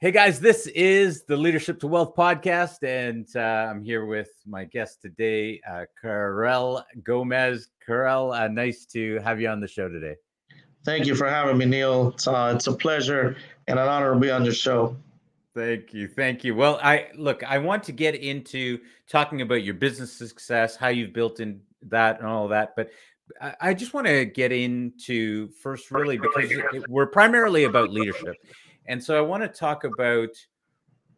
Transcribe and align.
Hey 0.00 0.12
guys, 0.12 0.38
this 0.38 0.68
is 0.68 1.24
the 1.24 1.36
Leadership 1.36 1.80
to 1.80 1.88
Wealth 1.88 2.14
podcast, 2.14 2.84
and 2.84 3.26
uh, 3.34 3.68
I'm 3.68 3.82
here 3.82 4.06
with 4.06 4.30
my 4.46 4.62
guest 4.62 5.02
today, 5.02 5.60
uh, 5.68 5.86
Karel 6.00 6.84
Gomez. 7.02 7.70
Karel, 7.84 8.30
uh, 8.30 8.46
nice 8.46 8.86
to 8.92 9.18
have 9.24 9.40
you 9.40 9.48
on 9.48 9.58
the 9.58 9.66
show 9.66 9.88
today. 9.88 10.14
Thank 10.84 11.06
you 11.06 11.16
for 11.16 11.28
having 11.28 11.58
me, 11.58 11.64
Neil. 11.64 12.10
It's, 12.10 12.28
uh, 12.28 12.52
it's 12.54 12.68
a 12.68 12.74
pleasure 12.74 13.36
and 13.66 13.76
an 13.76 13.88
honor 13.88 14.14
to 14.14 14.20
be 14.20 14.30
on 14.30 14.44
your 14.44 14.54
show. 14.54 14.96
Thank 15.56 15.92
you, 15.92 16.06
thank 16.06 16.44
you. 16.44 16.54
Well, 16.54 16.78
I 16.80 17.08
look, 17.16 17.42
I 17.42 17.58
want 17.58 17.82
to 17.82 17.92
get 17.92 18.14
into 18.14 18.78
talking 19.10 19.42
about 19.42 19.64
your 19.64 19.74
business 19.74 20.12
success, 20.12 20.76
how 20.76 20.90
you've 20.90 21.12
built 21.12 21.40
in 21.40 21.60
that, 21.88 22.20
and 22.20 22.28
all 22.28 22.46
that, 22.46 22.76
but 22.76 22.90
I, 23.40 23.54
I 23.60 23.74
just 23.74 23.94
want 23.94 24.06
to 24.06 24.24
get 24.26 24.52
into 24.52 25.48
first, 25.60 25.90
really, 25.90 26.18
because 26.18 26.52
it, 26.52 26.88
we're 26.88 27.06
primarily 27.06 27.64
about 27.64 27.90
leadership 27.90 28.36
and 28.88 29.02
so 29.02 29.16
I 29.16 29.20
want 29.20 29.42
to 29.42 29.48
talk 29.48 29.84
about 29.84 30.30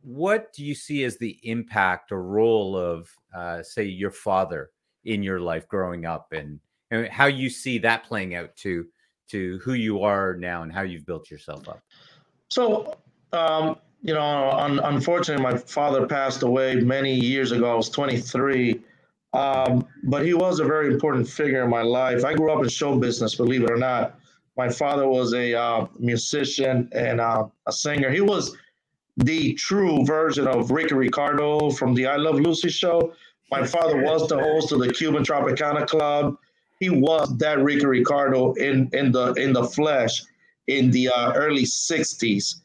what 0.03 0.53
do 0.53 0.65
you 0.65 0.75
see 0.75 1.05
as 1.05 1.17
the 1.19 1.39
impact 1.43 2.13
or 2.13 2.23
role 2.23 2.77
of, 2.77 3.09
uh, 3.35 3.63
say, 3.63 3.85
your 3.85 4.11
father 4.11 4.71
in 5.05 5.23
your 5.23 5.41
life 5.41 5.69
growing 5.69 6.05
up, 6.05 6.33
and, 6.33 6.61
and 6.91 7.09
how 7.09 7.27
you 7.27 7.49
see 7.49 7.79
that 7.79 8.05
playing 8.05 8.35
out 8.35 8.55
to 8.57 8.87
to 9.29 9.59
who 9.59 9.75
you 9.75 10.03
are 10.03 10.35
now 10.37 10.63
and 10.63 10.73
how 10.73 10.83
you've 10.83 11.07
built 11.07 11.31
yourself 11.31 11.69
up. 11.69 11.81
So, 12.49 12.99
um, 13.33 13.77
you 14.03 14.13
know, 14.13 14.51
un- 14.51 14.81
unfortunately, 14.81 15.41
my 15.41 15.57
father 15.57 16.05
passed 16.05 16.43
away 16.43 16.75
many 16.75 17.15
years 17.15 17.53
ago. 17.53 17.71
I 17.71 17.75
was 17.77 17.89
23. 17.91 18.81
Um, 19.33 19.87
but 20.03 20.25
he 20.25 20.35
was 20.35 20.59
a 20.59 20.65
very 20.65 20.93
important 20.93 21.29
figure 21.29 21.63
in 21.63 21.71
my 21.71 21.83
life. 21.83 22.25
I 22.25 22.35
grew 22.35 22.51
up 22.51 22.61
in 22.61 22.69
show 22.69 22.99
business, 22.99 23.37
believe 23.37 23.63
it 23.63 23.71
or 23.71 23.77
not. 23.77 24.19
My 24.57 24.69
father 24.69 25.09
was 25.09 25.33
a 25.33 25.55
uh, 25.55 25.87
musician 25.99 26.89
and 26.93 27.21
uh, 27.21 27.47
a 27.67 27.73
singer. 27.73 28.11
He 28.11 28.21
was 28.21 28.57
the 29.17 29.55
true 29.55 30.05
version 30.05 30.47
of 30.47 30.71
Ricky 30.71 30.95
Ricardo 30.95 31.71
from 31.71 31.95
the 31.95 32.07
I 32.07 32.17
Love 32.17 32.41
Lucy 32.41 32.69
show. 32.69 33.13
My 33.51 33.67
father 33.67 34.03
was 34.03 34.29
the 34.29 34.39
host 34.39 34.73
of 34.73 34.81
the 34.81 34.93
Cuban 34.93 35.25
Tropicana 35.25 35.87
Club. 35.87 36.37
He 36.79 36.89
was 36.89 37.37
that 37.39 37.63
Ricky 37.63 37.87
Ricardo 37.87 38.53
in 38.55 38.89
in 38.93 39.13
the 39.13 39.33
in 39.35 39.53
the 39.53 39.65
flesh 39.65 40.23
in 40.67 40.91
the 40.91 41.09
uh, 41.09 41.33
early 41.35 41.65
'60s, 41.65 42.57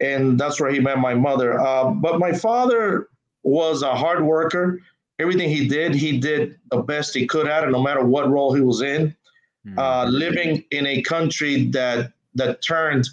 and 0.00 0.38
that's 0.38 0.60
where 0.60 0.70
he 0.70 0.80
met 0.80 0.98
my 0.98 1.14
mother. 1.14 1.60
Uh, 1.60 1.90
but 1.90 2.18
my 2.18 2.32
father 2.32 3.08
was 3.42 3.82
a 3.82 3.94
hard 3.94 4.24
worker. 4.24 4.80
Everything 5.18 5.50
he 5.50 5.66
did, 5.66 5.94
he 5.94 6.18
did 6.18 6.58
the 6.70 6.78
best 6.78 7.14
he 7.14 7.26
could 7.26 7.48
at 7.48 7.64
it, 7.64 7.70
no 7.70 7.82
matter 7.82 8.04
what 8.04 8.30
role 8.30 8.54
he 8.54 8.60
was 8.60 8.82
in 8.82 9.14
uh, 9.76 10.04
mm-hmm. 10.04 10.10
living 10.10 10.64
in 10.70 10.86
a 10.86 11.02
country 11.02 11.66
that 11.70 12.12
that 12.34 12.62
turned 12.62 13.08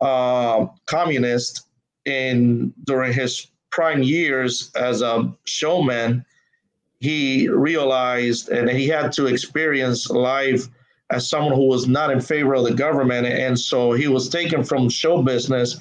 uh, 0.00 0.66
communist 0.86 1.66
in 2.04 2.72
during 2.84 3.12
his 3.12 3.48
prime 3.70 4.02
years 4.02 4.70
as 4.76 5.02
a 5.02 5.32
showman, 5.46 6.24
he 7.00 7.48
realized 7.48 8.48
and 8.50 8.70
he 8.70 8.86
had 8.86 9.10
to 9.12 9.26
experience 9.26 10.08
life 10.10 10.68
as 11.10 11.28
someone 11.28 11.52
who 11.52 11.66
was 11.66 11.86
not 11.86 12.10
in 12.10 12.20
favor 12.20 12.54
of 12.54 12.64
the 12.64 12.74
government, 12.74 13.26
and 13.26 13.58
so 13.58 13.92
he 13.92 14.08
was 14.08 14.28
taken 14.28 14.64
from 14.64 14.88
show 14.88 15.22
business 15.22 15.80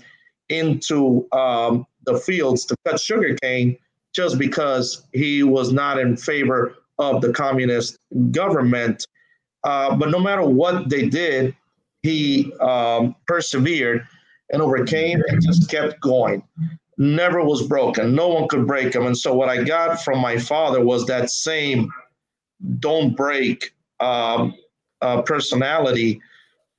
into 0.49 1.27
um, 1.31 1.85
the 2.05 2.17
fields 2.17 2.65
to 2.65 2.75
cut 2.85 2.99
sugarcane 2.99 3.77
just 4.13 4.37
because 4.37 5.07
he 5.13 5.43
was 5.43 5.71
not 5.71 5.99
in 5.99 6.15
favor 6.15 6.75
of 6.99 7.21
the 7.21 7.31
communist 7.31 7.97
government. 8.31 9.07
Uh, 9.63 9.95
but 9.95 10.09
no 10.09 10.19
matter 10.19 10.43
what 10.43 10.89
they 10.89 11.07
did, 11.07 11.55
he 12.01 12.51
um, 12.59 13.15
persevered 13.27 14.05
and 14.51 14.61
overcame 14.61 15.21
and 15.27 15.41
just 15.41 15.69
kept 15.69 15.99
going. 16.01 16.43
Never 16.97 17.43
was 17.43 17.65
broken. 17.67 18.13
No 18.13 18.27
one 18.27 18.47
could 18.47 18.67
break 18.67 18.93
him. 18.93 19.05
And 19.05 19.17
so, 19.17 19.33
what 19.33 19.49
I 19.49 19.63
got 19.63 20.03
from 20.03 20.19
my 20.19 20.37
father 20.37 20.83
was 20.83 21.05
that 21.07 21.29
same 21.29 21.91
don't 22.79 23.15
break 23.15 23.73
um, 23.99 24.53
uh, 25.01 25.21
personality 25.23 26.21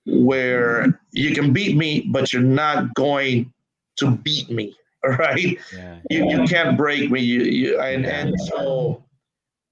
where 0.07 1.01
you 1.13 1.35
can 1.35 1.53
beat 1.53 1.77
me, 1.77 2.03
but 2.13 2.33
you're 2.33 2.43
not 2.43 2.95
going 2.95 3.53
to 3.97 4.11
beat 4.11 4.51
me. 4.51 4.77
Right? 5.07 5.59
Yeah. 5.77 5.99
You, 6.09 6.31
you 6.31 6.45
can't 6.47 6.79
break 6.79 7.11
me. 7.11 7.21
You, 7.21 7.43
you 7.43 7.79
and, 7.79 8.07
and 8.07 8.33
so 8.41 9.05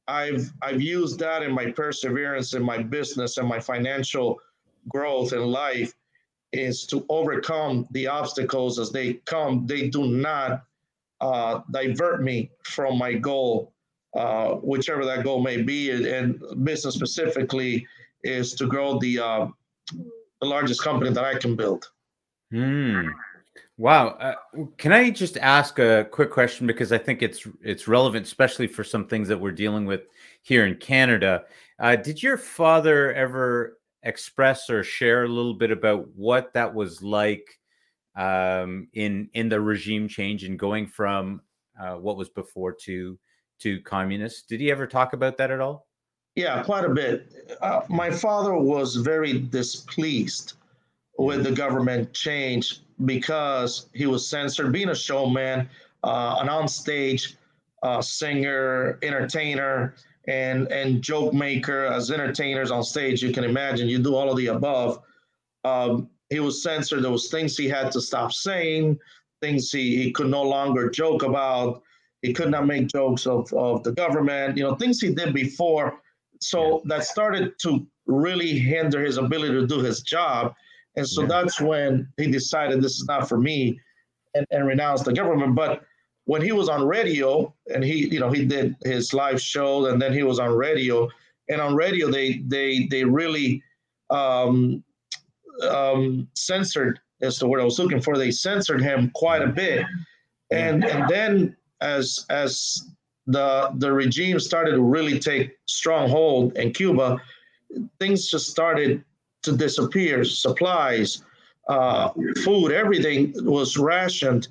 I've 0.09 0.53
I've 0.63 0.83
used 0.83 1.19
that 1.21 1.43
in 1.43 1.53
my 1.53 1.71
perseverance 1.71 2.55
in 2.55 2.63
my 2.63 2.83
business 2.83 3.39
and 3.39 3.49
my 3.49 3.61
financial 3.61 4.41
growth 4.89 5.33
in 5.33 5.41
life 5.41 5.95
is 6.53 6.85
to 6.87 7.05
overcome 7.09 7.87
the 7.93 8.07
obstacles 8.07 8.79
as 8.79 8.91
they 8.91 9.15
come. 9.25 9.67
They 9.67 9.89
do 9.89 10.07
not 10.07 10.65
uh, 11.21 11.61
divert 11.71 12.23
me 12.23 12.51
from 12.65 12.99
my 12.99 13.15
goal, 13.15 13.73
uh, 14.15 14.55
whichever 14.57 15.05
that 15.07 15.25
goal 15.25 15.41
may 15.41 15.63
be. 15.63 15.91
And 15.91 16.43
business 16.65 16.95
specifically 16.95 17.87
is 18.25 18.55
to 18.55 18.67
grow 18.67 18.99
the 18.99 19.19
uh, 19.19 19.47
the 20.41 20.47
largest 20.47 20.83
company 20.83 21.13
that 21.13 21.25
I 21.25 21.39
can 21.39 21.55
build. 21.57 21.91
Hmm. 22.51 23.09
Wow. 23.83 24.11
Uh, 24.11 24.35
can 24.79 24.93
I 24.93 25.11
just 25.11 25.37
ask 25.39 25.81
a 25.81 26.07
quick 26.13 26.31
question 26.31 26.69
because 26.69 26.93
I 26.93 26.99
think 26.99 27.21
it's 27.21 27.49
it's 27.63 27.89
relevant, 27.89 28.25
especially 28.25 28.69
for 28.69 28.85
some 28.85 29.09
things 29.09 29.27
that 29.27 29.41
we're 29.41 29.51
dealing 29.51 29.87
with 29.87 30.03
here 30.43 30.67
in 30.67 30.77
Canada. 30.77 31.47
Uh, 31.81 31.97
did 31.97 32.23
your 32.23 32.37
father 32.37 33.13
ever 33.13 33.79
express 34.05 34.71
or 34.71 34.85
share 34.85 35.25
a 35.25 35.29
little 35.29 35.55
bit 35.55 35.73
about 35.73 36.07
what 36.15 36.53
that 36.55 36.73
was 36.73 37.03
like 37.03 37.59
um, 38.15 38.87
in 38.93 39.29
in 39.35 39.49
the 39.49 39.61
regime 39.61 40.07
change 40.07 40.45
and 40.45 40.61
going 40.61 40.87
from 40.87 41.41
uh, 41.77 41.97
what 41.97 42.17
was 42.17 42.29
before 42.29 42.71
to 42.85 43.19
to 43.63 43.81
communist? 43.81 44.49
Did 44.49 44.61
he 44.61 44.71
ever 44.71 44.87
talk 44.87 45.13
about 45.13 45.37
that 45.39 45.51
at 45.51 45.59
all? 45.59 45.89
Yeah, 46.37 46.63
quite 46.63 46.85
a 46.85 46.89
bit. 46.89 47.57
Uh, 47.61 47.81
my 47.89 48.13
father 48.13 48.55
was 48.55 48.95
very 48.95 49.41
displeased 49.41 50.53
with 51.19 51.45
the 51.45 51.53
government 51.53 52.13
change 52.13 52.81
because 53.05 53.89
he 53.93 54.07
was 54.07 54.27
censored. 54.27 54.73
Being 54.73 54.91
a 54.91 54.95
showman, 54.95 55.69
uh, 56.03 56.37
an 56.41 56.49
onstage 56.49 57.35
uh, 57.83 58.01
singer, 58.01 58.99
entertainer, 59.03 59.95
and 60.29 60.71
and 60.71 61.03
joke 61.03 61.35
maker 61.35 61.85
as 61.87 62.11
entertainers 62.11 62.71
on 62.71 62.85
stage, 62.85 63.23
you 63.23 63.33
can 63.33 63.45
imagine 63.45 63.89
you 63.89 63.99
do 63.99 64.15
all 64.15 64.31
of 64.31 64.37
the 64.37 64.49
above. 64.49 65.03
Um, 65.65 66.09
he 66.31 66.41
was 66.41 66.63
censored. 66.63 67.05
There 67.05 67.11
was 67.11 67.29
things 67.29 67.57
he 67.57 67.69
had 67.69 67.93
to 67.93 68.01
stop 68.01 68.33
saying, 68.33 68.99
things 69.41 69.71
he, 69.71 70.03
he 70.03 70.13
could 70.13 70.29
no 70.29 70.43
longer 70.43 70.89
joke 70.89 71.23
about. 71.23 71.83
He 72.23 72.33
could 72.33 72.51
not 72.51 72.67
make 72.67 72.87
jokes 72.87 73.27
of, 73.27 73.53
of 73.53 73.83
the 73.83 73.93
government, 73.93 74.57
you 74.57 74.63
know, 74.63 74.77
things 74.77 75.01
he 75.01 75.13
did 75.13 75.35
before. 75.35 76.01
So 76.41 76.83
that 76.87 77.05
started 77.05 77.59
to 77.63 77.87
really 78.07 78.59
hinder 78.59 79.05
his 79.05 79.19
ability 79.19 79.55
to 79.55 79.67
do 79.67 79.81
his 79.81 80.03
job. 80.03 80.55
And 80.97 81.09
so 81.09 81.23
yeah. 81.23 81.29
that's 81.29 81.61
when 81.61 82.09
he 82.17 82.31
decided 82.31 82.83
this 82.83 82.99
is 82.99 83.07
not 83.07 83.29
for 83.29 83.39
me 83.39 83.81
and, 84.35 84.47
and 84.51 84.67
renounced 84.67 85.05
the 85.05 85.13
government. 85.13 85.55
But 85.55 85.83
when 86.25 86.43
he 86.43 86.53
was 86.53 86.69
on 86.69 86.87
radio 86.87 87.53
and 87.73 87.83
he, 87.83 88.07
you 88.09 88.21
know, 88.21 88.31
he 88.31 88.45
did 88.45 88.77
his 88.85 89.13
live 89.13 89.41
show 89.41 89.87
and 89.87 90.01
then 90.01 90.13
he 90.13 90.23
was 90.23 90.39
on 90.39 90.51
radio. 90.51 91.09
And 91.49 91.61
on 91.61 91.75
radio, 91.75 92.11
they 92.11 92.43
they 92.47 92.87
they 92.91 93.05
really 93.05 93.63
um, 94.11 94.85
um, 95.69 96.29
censored 96.35 97.01
as 97.21 97.39
the 97.39 97.47
word 97.47 97.61
I 97.61 97.65
was 97.65 97.79
looking 97.79 98.01
for. 98.01 98.17
They 98.17 98.31
censored 98.31 98.81
him 98.81 99.11
quite 99.15 99.43
a 99.43 99.49
bit. 99.49 99.85
And 100.51 100.85
and 100.85 101.09
then 101.09 101.57
as 101.81 102.25
as 102.31 102.91
the 103.27 103.71
the 103.77 103.93
regime 103.93 104.39
started 104.41 104.73
to 104.73 104.83
really 104.83 105.19
take 105.19 105.57
strong 105.67 106.09
hold 106.09 106.57
in 106.57 106.73
Cuba, 106.73 107.21
things 107.99 108.29
just 108.29 108.49
started 108.49 109.05
to 109.43 109.57
disappear. 109.57 110.25
Supplies, 110.25 111.23
uh, 111.69 112.11
food, 112.45 112.73
everything 112.73 113.33
was 113.45 113.77
rationed, 113.77 114.49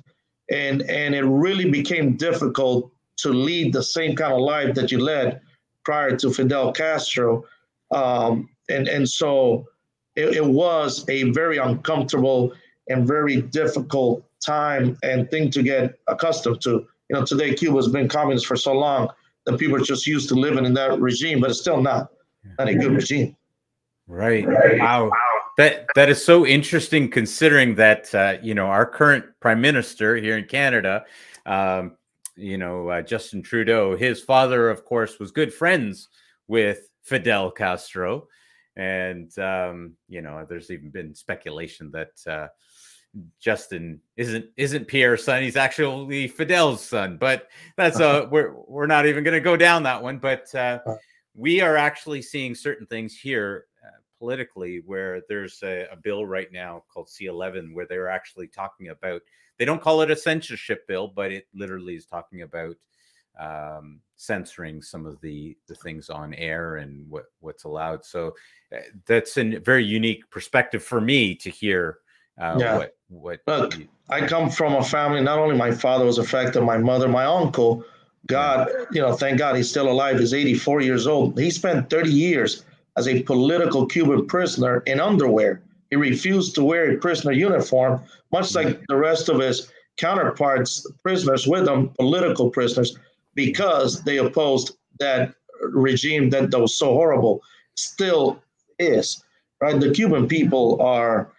and 0.50 0.82
and 0.82 1.14
it 1.14 1.24
really 1.24 1.70
became 1.70 2.16
difficult 2.16 2.90
to 3.18 3.30
lead 3.30 3.72
the 3.72 3.82
same 3.82 4.16
kind 4.16 4.32
of 4.32 4.40
life 4.40 4.74
that 4.74 4.90
you 4.90 4.98
led 4.98 5.40
prior 5.84 6.16
to 6.16 6.32
Fidel 6.32 6.72
Castro, 6.72 7.44
um, 7.90 8.48
and 8.68 8.88
and 8.88 9.08
so 9.08 9.66
it, 10.16 10.36
it 10.36 10.44
was 10.44 11.04
a 11.08 11.30
very 11.30 11.58
uncomfortable 11.58 12.52
and 12.88 13.06
very 13.06 13.40
difficult 13.40 14.24
time 14.44 14.98
and 15.02 15.30
thing 15.30 15.50
to 15.50 15.62
get 15.62 15.98
accustomed 16.08 16.60
to. 16.62 16.86
You 17.08 17.18
know, 17.18 17.24
today 17.24 17.54
Cuba's 17.54 17.88
been 17.88 18.08
communist 18.08 18.46
for 18.46 18.56
so 18.56 18.72
long 18.72 19.08
that 19.44 19.58
people 19.58 19.76
are 19.76 19.84
just 19.84 20.06
used 20.06 20.28
to 20.30 20.34
living 20.34 20.64
in 20.64 20.74
that 20.74 21.00
regime, 21.00 21.40
but 21.40 21.50
it's 21.50 21.60
still 21.60 21.80
not, 21.80 22.10
not 22.58 22.68
a 22.68 22.74
good 22.74 22.92
regime. 22.92 23.36
Right. 24.06 24.46
Wow. 24.46 25.10
That 25.58 25.86
that 25.94 26.08
is 26.08 26.24
so 26.24 26.46
interesting, 26.46 27.10
considering 27.10 27.74
that 27.74 28.14
uh, 28.14 28.36
you 28.42 28.54
know 28.54 28.66
our 28.66 28.86
current 28.86 29.26
prime 29.40 29.60
minister 29.60 30.16
here 30.16 30.38
in 30.38 30.46
Canada, 30.46 31.04
um, 31.44 31.96
you 32.36 32.56
know 32.56 32.88
uh, 32.88 33.02
Justin 33.02 33.42
Trudeau. 33.42 33.96
His 33.96 34.22
father, 34.22 34.70
of 34.70 34.84
course, 34.84 35.18
was 35.18 35.30
good 35.30 35.52
friends 35.52 36.08
with 36.48 36.88
Fidel 37.02 37.50
Castro, 37.50 38.28
and 38.76 39.36
um, 39.38 39.92
you 40.08 40.22
know 40.22 40.46
there's 40.48 40.70
even 40.70 40.90
been 40.90 41.14
speculation 41.14 41.90
that 41.90 42.12
uh, 42.26 42.48
Justin 43.40 44.00
isn't 44.16 44.46
isn't 44.56 44.88
Pierre's 44.88 45.24
son. 45.24 45.42
He's 45.42 45.56
actually 45.56 46.28
Fidel's 46.28 46.82
son. 46.82 47.18
But 47.18 47.48
that's 47.76 48.00
uh 48.00 48.26
we're 48.30 48.54
we're 48.66 48.86
not 48.86 49.06
even 49.06 49.24
going 49.24 49.34
to 49.34 49.40
go 49.40 49.56
down 49.56 49.82
that 49.82 50.02
one. 50.02 50.18
But 50.18 50.46
uh, 50.54 50.78
uh, 50.86 50.96
we 51.34 51.60
are 51.60 51.76
actually 51.76 52.22
seeing 52.22 52.54
certain 52.54 52.86
things 52.86 53.14
here 53.14 53.66
politically 54.22 54.80
where 54.86 55.20
there's 55.28 55.60
a, 55.64 55.88
a, 55.90 55.96
bill 55.96 56.24
right 56.24 56.52
now 56.52 56.84
called 56.88 57.08
C11 57.08 57.74
where 57.74 57.86
they're 57.86 58.08
actually 58.08 58.46
talking 58.46 58.90
about. 58.90 59.20
They 59.58 59.64
don't 59.64 59.82
call 59.82 60.00
it 60.02 60.12
a 60.12 60.16
censorship 60.16 60.86
bill, 60.86 61.08
but 61.08 61.32
it 61.32 61.48
literally 61.52 61.96
is 61.96 62.06
talking 62.06 62.42
about 62.42 62.76
um, 63.40 63.98
censoring 64.14 64.80
some 64.80 65.06
of 65.06 65.20
the 65.22 65.56
the 65.66 65.74
things 65.74 66.08
on 66.08 66.34
air 66.34 66.76
and 66.76 67.10
what 67.10 67.24
what's 67.40 67.64
allowed. 67.64 68.04
So 68.04 68.36
uh, 68.72 68.82
that's 69.06 69.36
a 69.38 69.56
very 69.56 69.84
unique 69.84 70.30
perspective 70.30 70.84
for 70.84 71.00
me 71.00 71.34
to 71.34 71.50
hear 71.50 71.98
uh, 72.40 72.56
yeah. 72.60 72.78
what 72.78 72.96
what 73.08 73.40
look 73.46 73.76
you, 73.76 73.86
i 74.08 74.26
come 74.26 74.48
from 74.48 74.74
a 74.74 74.82
family 74.82 75.20
not 75.20 75.38
only 75.38 75.54
my 75.54 75.70
father 75.70 76.06
was 76.06 76.16
affected 76.16 76.62
my 76.62 76.78
mother 76.78 77.06
my 77.06 77.26
uncle 77.26 77.84
god 78.26 78.70
you 78.90 79.02
know 79.02 79.14
thank 79.14 79.38
god 79.38 79.54
he's 79.54 79.68
still 79.68 79.90
alive 79.90 80.18
he's 80.18 80.32
84 80.32 80.80
years 80.80 81.06
old 81.06 81.38
he 81.38 81.50
spent 81.50 81.90
30 81.90 82.10
years 82.10 82.64
as 82.96 83.08
a 83.08 83.22
political 83.22 83.86
cuban 83.86 84.26
prisoner 84.26 84.82
in 84.86 85.00
underwear. 85.00 85.62
He 85.90 85.96
refused 85.96 86.54
to 86.54 86.64
wear 86.64 86.90
a 86.90 86.98
prisoner 86.98 87.32
uniform 87.32 88.02
much 88.32 88.54
like 88.54 88.80
the 88.88 88.96
rest 88.96 89.28
of 89.28 89.40
his 89.40 89.70
counterparts 89.98 90.86
prisoners 91.02 91.46
with 91.46 91.68
him 91.68 91.90
political 91.98 92.50
prisoners 92.50 92.96
because 93.34 94.02
they 94.04 94.18
opposed 94.18 94.76
that 94.98 95.34
regime 95.60 96.30
that, 96.30 96.50
that 96.50 96.58
was 96.58 96.78
so 96.78 96.86
horrible 96.86 97.42
still 97.74 98.42
is 98.78 99.22
right? 99.62 99.80
The 99.80 99.92
cuban 99.92 100.28
people 100.28 100.82
are 100.82 101.32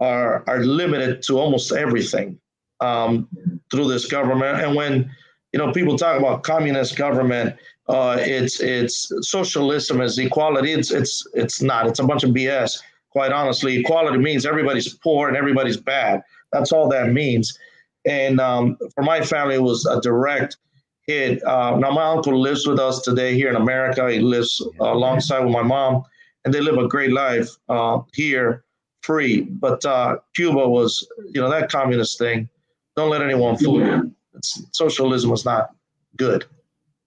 are 0.00 0.42
are 0.48 0.60
limited 0.64 1.22
to 1.24 1.38
almost 1.38 1.70
everything 1.70 2.40
um, 2.80 3.28
through 3.70 3.88
this 3.88 4.06
government. 4.06 4.60
And 4.60 4.74
when 4.74 5.14
you 5.52 5.58
know 5.58 5.72
people 5.72 5.96
talk 5.96 6.18
about 6.18 6.42
communist 6.42 6.96
government, 6.96 7.56
uh, 7.88 8.16
it's 8.20 8.60
it's 8.60 9.10
socialism 9.22 10.00
is 10.00 10.18
equality. 10.18 10.72
It's 10.72 10.90
it's 10.90 11.26
it's 11.34 11.62
not. 11.62 11.86
It's 11.86 12.00
a 12.00 12.04
bunch 12.04 12.24
of 12.24 12.30
BS. 12.30 12.78
Quite 13.10 13.32
honestly, 13.32 13.80
equality 13.80 14.18
means 14.18 14.44
everybody's 14.44 14.92
poor 14.94 15.28
and 15.28 15.36
everybody's 15.36 15.78
bad. 15.78 16.22
That's 16.52 16.72
all 16.72 16.88
that 16.90 17.12
means. 17.12 17.58
And 18.04 18.40
um, 18.40 18.76
for 18.94 19.02
my 19.02 19.22
family, 19.22 19.56
it 19.56 19.62
was 19.62 19.86
a 19.86 20.00
direct 20.00 20.58
hit. 21.06 21.42
Uh, 21.44 21.76
now 21.76 21.90
my 21.90 22.04
uncle 22.04 22.38
lives 22.38 22.66
with 22.66 22.78
us 22.78 23.00
today 23.00 23.34
here 23.34 23.48
in 23.48 23.56
America. 23.56 24.10
He 24.10 24.20
lives 24.20 24.62
uh, 24.80 24.92
alongside 24.92 25.40
with 25.40 25.52
my 25.52 25.62
mom, 25.62 26.04
and 26.44 26.52
they 26.52 26.60
live 26.60 26.76
a 26.76 26.86
great 26.86 27.12
life 27.12 27.48
uh, 27.68 28.00
here 28.12 28.64
free. 29.02 29.42
But 29.42 29.84
uh, 29.86 30.18
Cuba 30.34 30.68
was, 30.68 31.08
you 31.32 31.40
know, 31.40 31.50
that 31.50 31.70
communist 31.70 32.18
thing. 32.18 32.48
Don't 32.96 33.10
let 33.10 33.22
anyone 33.22 33.56
fool 33.56 33.80
you. 33.80 34.14
It's, 34.38 34.62
socialism 34.72 35.30
was 35.30 35.44
not 35.44 35.70
good. 36.16 36.46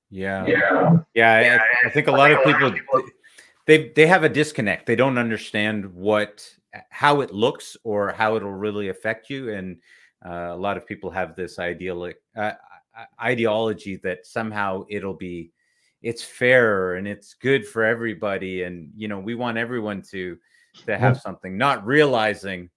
Yeah, 0.10 0.46
yeah, 0.46 0.98
yeah. 1.14 1.60
I, 1.84 1.88
I 1.88 1.90
think 1.90 2.08
a 2.08 2.12
lot 2.12 2.32
of 2.32 2.44
people 2.44 2.74
they 3.66 3.90
they 3.96 4.06
have 4.08 4.24
a 4.24 4.30
disconnect. 4.30 4.86
They 4.86 4.96
don't 4.96 5.18
understand 5.18 5.86
what 5.94 6.48
how 6.90 7.22
it 7.22 7.34
looks 7.34 7.78
or 7.84 8.12
how 8.12 8.36
it'll 8.36 8.52
really 8.52 8.90
affect 8.90 9.30
you. 9.30 9.54
And 9.54 9.78
uh, 10.26 10.50
a 10.52 10.58
lot 10.58 10.78
of 10.78 10.86
people 10.86 11.10
have 11.12 11.36
this 11.36 11.60
ideal 11.60 12.12
uh, 12.36 12.52
ideology 13.22 13.96
that 14.04 14.26
somehow 14.26 14.86
it'll 14.90 15.14
be 15.14 15.52
it's 16.02 16.24
fair 16.24 16.96
and 16.96 17.08
it's 17.08 17.36
good 17.36 17.66
for 17.66 17.84
everybody 17.84 18.64
and 18.64 18.90
you 18.96 19.08
know 19.08 19.20
we 19.20 19.36
want 19.36 19.58
everyone 19.58 20.02
to 20.02 20.38
to 20.86 20.98
have 20.98 21.20
something, 21.20 21.58
not 21.58 21.86
realizing 21.86 22.70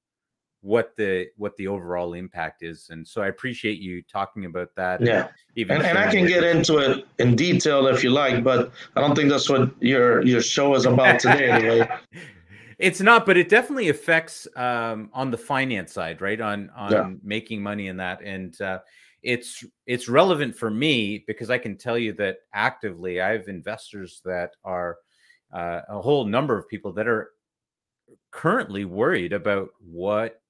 what 0.64 0.96
the 0.96 1.26
what 1.37 1.55
the 1.58 1.69
overall 1.69 2.14
impact 2.14 2.62
is. 2.62 2.88
And 2.90 3.06
so 3.06 3.20
I 3.20 3.28
appreciate 3.28 3.78
you 3.78 4.02
talking 4.02 4.46
about 4.46 4.75
that. 4.76 5.02
Yeah, 5.02 5.28
even 5.56 5.76
and, 5.76 5.87
and 5.87 5.99
I 5.99 6.11
can 6.11 6.26
get 6.26 6.43
into 6.43 6.78
it 6.78 7.06
in 7.19 7.37
detail 7.37 7.87
if 7.87 8.02
you 8.02 8.11
like, 8.11 8.43
but 8.43 8.72
I 8.96 9.00
don't 9.00 9.14
think 9.14 9.28
that's 9.28 9.50
what 9.50 9.70
your 9.82 10.25
your 10.25 10.40
show 10.40 10.75
is 10.75 10.87
about 10.87 11.20
today. 11.20 11.50
Anyway. 11.55 11.88
It's 12.78 13.00
not, 13.00 13.25
but 13.25 13.37
it 13.37 13.49
definitely 13.49 13.88
affects 13.88 14.49
um, 14.56 15.08
on 15.12 15.31
the 15.31 15.38
finance 15.38 15.93
side, 15.93 16.20
right? 16.20 16.40
On 16.40 16.70
on 16.75 16.93
yeah. 16.93 17.11
making 17.22 17.62
money 17.62 17.87
in 17.87 17.99
that, 17.99 18.20
and 18.22 18.61
uh, 18.61 18.81
it's 19.22 19.64
it's 19.87 20.08
relevant 20.08 20.56
for 20.56 20.70
me 20.70 21.22
because 21.26 21.50
I 21.50 21.58
can 21.58 21.76
tell 21.76 21.96
you 21.96 22.14
that 22.14 22.38
actively 22.52 23.20
I 23.20 23.31
have 23.31 23.46
investors 23.46 24.22
that 24.25 24.50
are 24.64 24.96
uh, 25.52 25.82
a 25.88 26.00
whole 26.00 26.25
number 26.25 26.58
of 26.58 26.69
people 26.69 26.93
that 26.94 27.06
are 27.06 27.31
currently 28.32 28.84
worried 28.84 29.32
about 29.32 29.69
what 29.78 30.40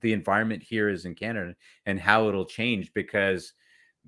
the 0.00 0.12
environment 0.12 0.62
here 0.62 0.88
is 0.88 1.04
in 1.04 1.14
Canada 1.14 1.54
and 1.86 2.00
how 2.00 2.28
it'll 2.28 2.44
change 2.44 2.92
because 2.94 3.52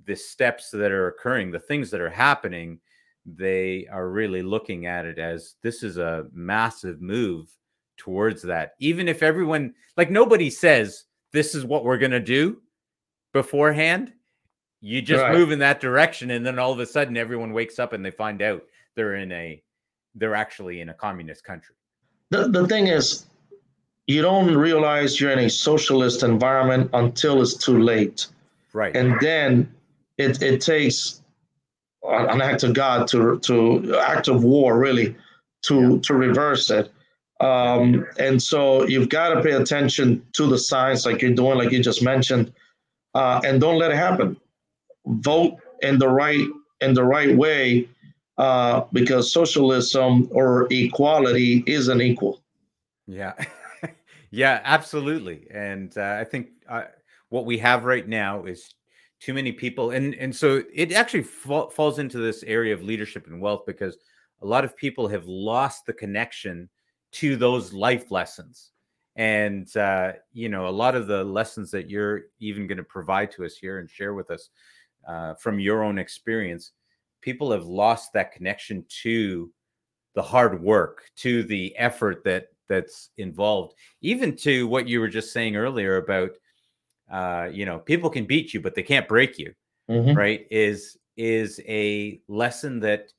the 0.05 0.17
steps 0.17 0.71
that 0.71 0.93
are 0.93 1.09
occurring, 1.09 1.51
the 1.51 1.59
things 1.59 1.91
that 1.91 2.01
are 2.01 2.11
happening, 2.11 2.79
they 3.25 3.87
are 3.91 4.09
really 4.09 4.43
looking 4.43 4.87
at 4.87 5.07
it 5.07 5.19
as 5.19 5.55
this 5.63 5.83
is 5.83 5.99
a 5.99 6.27
massive 6.33 7.01
move 7.01 7.49
towards 7.97 8.43
that. 8.43 8.75
Even 8.79 9.09
if 9.09 9.23
everyone, 9.23 9.75
like 9.97 10.11
nobody 10.11 10.51
says, 10.51 11.05
this 11.33 11.55
is 11.55 11.65
what 11.65 11.85
we're 11.85 11.99
going 11.99 12.11
to 12.11 12.21
do 12.21 12.61
beforehand, 13.33 14.13
you 14.81 15.03
just 15.03 15.23
right. 15.23 15.33
move 15.33 15.51
in 15.51 15.59
that 15.59 15.81
direction. 15.81 16.31
And 16.31 16.45
then 16.45 16.59
all 16.59 16.73
of 16.73 16.79
a 16.79 16.87
sudden, 16.87 17.17
everyone 17.17 17.53
wakes 17.53 17.79
up 17.79 17.93
and 17.93 18.05
they 18.05 18.11
find 18.11 18.43
out 18.43 18.63
they're 18.95 19.17
in 19.17 19.33
a, 19.33 19.63
they're 20.15 20.35
actually 20.35 20.81
in 20.81 20.91
a 20.91 20.95
communist 20.95 21.43
country 21.45 21.77
the, 22.31 22.49
the 22.49 22.67
thing 22.67 22.89
is, 22.89 23.27
you 24.07 24.23
don't 24.23 24.57
realize 24.57 25.21
you're 25.21 25.33
in 25.33 25.41
a 25.41 25.51
socialist 25.51 26.23
environment 26.23 26.91
until 26.93 27.43
it's 27.43 27.55
too 27.55 27.79
late. 27.79 28.27
Right. 28.73 28.95
And 28.97 29.19
then 29.21 29.73
it, 30.19 30.43
it 30.43 30.61
takes 30.61 31.23
an 32.05 32.41
act 32.41 32.63
of 32.63 32.73
God 32.75 33.09
to 33.09 33.39
to 33.41 33.97
act 33.99 34.29
of 34.29 34.45
war 34.45 34.79
really 34.79 35.17
to 35.63 35.95
yeah. 35.95 35.99
to 36.03 36.15
reverse 36.15 36.71
it. 36.71 36.93
Um, 37.41 38.07
and 38.19 38.43
so 38.43 38.87
you've 38.87 39.09
got 39.09 39.35
to 39.35 39.43
pay 39.43 39.53
attention 39.53 40.25
to 40.33 40.47
the 40.47 40.57
signs 40.57 41.05
like 41.05 41.21
you're 41.21 41.35
doing, 41.35 41.59
like 41.59 41.71
you 41.71 41.83
just 41.83 42.03
mentioned, 42.03 42.53
uh, 43.15 43.41
and 43.45 43.61
don't 43.61 43.79
let 43.79 43.91
it 43.91 43.97
happen. 43.97 44.37
Vote 45.07 45.59
in 45.83 45.99
the 45.99 46.09
right 46.09 46.47
in 46.81 46.95
the 46.95 47.05
right 47.05 47.37
way 47.37 47.89
uh, 48.39 48.83
because 48.93 49.33
socialism 49.33 50.29
or 50.31 50.67
equality 50.71 51.65
isn't 51.67 52.01
equal. 52.01 52.41
Yeah, 53.07 53.35
yeah, 54.31 54.61
absolutely. 54.65 55.47
And 55.51 55.97
uh, 55.97 56.17
I 56.21 56.25
think 56.25 56.49
uh, 56.69 56.85
what 57.29 57.47
we 57.47 57.59
have 57.59 57.85
right 57.85 58.07
now 58.07 58.45
is 58.45 58.75
too 59.21 59.35
many 59.35 59.53
people, 59.53 59.91
and 59.91 60.15
and 60.15 60.35
so 60.35 60.63
it 60.73 60.93
actually 60.93 61.23
fa- 61.23 61.71
falls 61.71 61.99
into 61.99 62.19
this 62.19 62.43
area 62.43 62.75
of 62.75 62.83
leadership 62.83 63.27
and 63.27 63.41
wealth 63.41 63.65
because 63.67 63.97
a 64.43 64.47
lot 64.47 64.65
of 64.65 64.77
people 64.77 65.09
have 65.09 65.27
lost 65.27 65.87
the 65.87 65.93
connection 65.93 66.69
to 67.13 67.37
those 67.37 67.73
life 67.73 68.11
lessons. 68.11 68.73
And 69.17 69.75
uh, 69.77 70.13
you 70.33 70.49
know, 70.49 70.69
a 70.69 70.71
lot 70.71 70.95
of 70.95 71.07
the 71.07 71.25
lessons 71.25 71.71
that 71.71 71.89
you're 71.89 72.25
even 72.39 72.67
going 72.67 72.79
to 72.79 72.85
provide 72.85 73.31
to 73.33 73.45
us 73.45 73.57
here 73.57 73.79
and 73.79 73.89
share 73.89 74.13
with 74.13 74.31
us 74.31 74.51
uh, 75.09 75.35
from 75.35 75.59
your 75.59 75.83
own 75.83 75.99
experience 75.99 76.73
people 77.27 77.51
have 77.51 77.67
lost 77.67 78.13
that 78.13 78.31
connection 78.31 78.85
to 79.03 79.51
the 80.15 80.23
hard 80.23 80.63
work, 80.63 81.11
to 81.17 81.43
the 81.43 81.77
effort 81.77 82.23
that 82.23 82.47
that's 82.69 83.11
involved, 83.19 83.75
even 84.01 84.37
to 84.37 84.67
what 84.69 84.89
you 84.89 85.01
were 85.01 85.09
just 85.09 85.33
saying 85.33 85.57
earlier 85.57 85.97
about 85.97 86.31
uh, 87.11 87.49
you 87.53 87.65
know, 87.65 87.79
people 87.79 88.11
can 88.11 88.25
beat 88.25 88.53
you, 88.53 88.61
but 88.61 88.75
they 88.75 88.83
can't 88.83 89.09
break 89.09 89.39
you, 89.39 89.53
mm-hmm. 89.91 90.17
right? 90.17 90.47
Is 90.51 90.97
is 91.17 91.61
a 91.67 92.21
lesson 92.29 92.81
that 92.81 93.13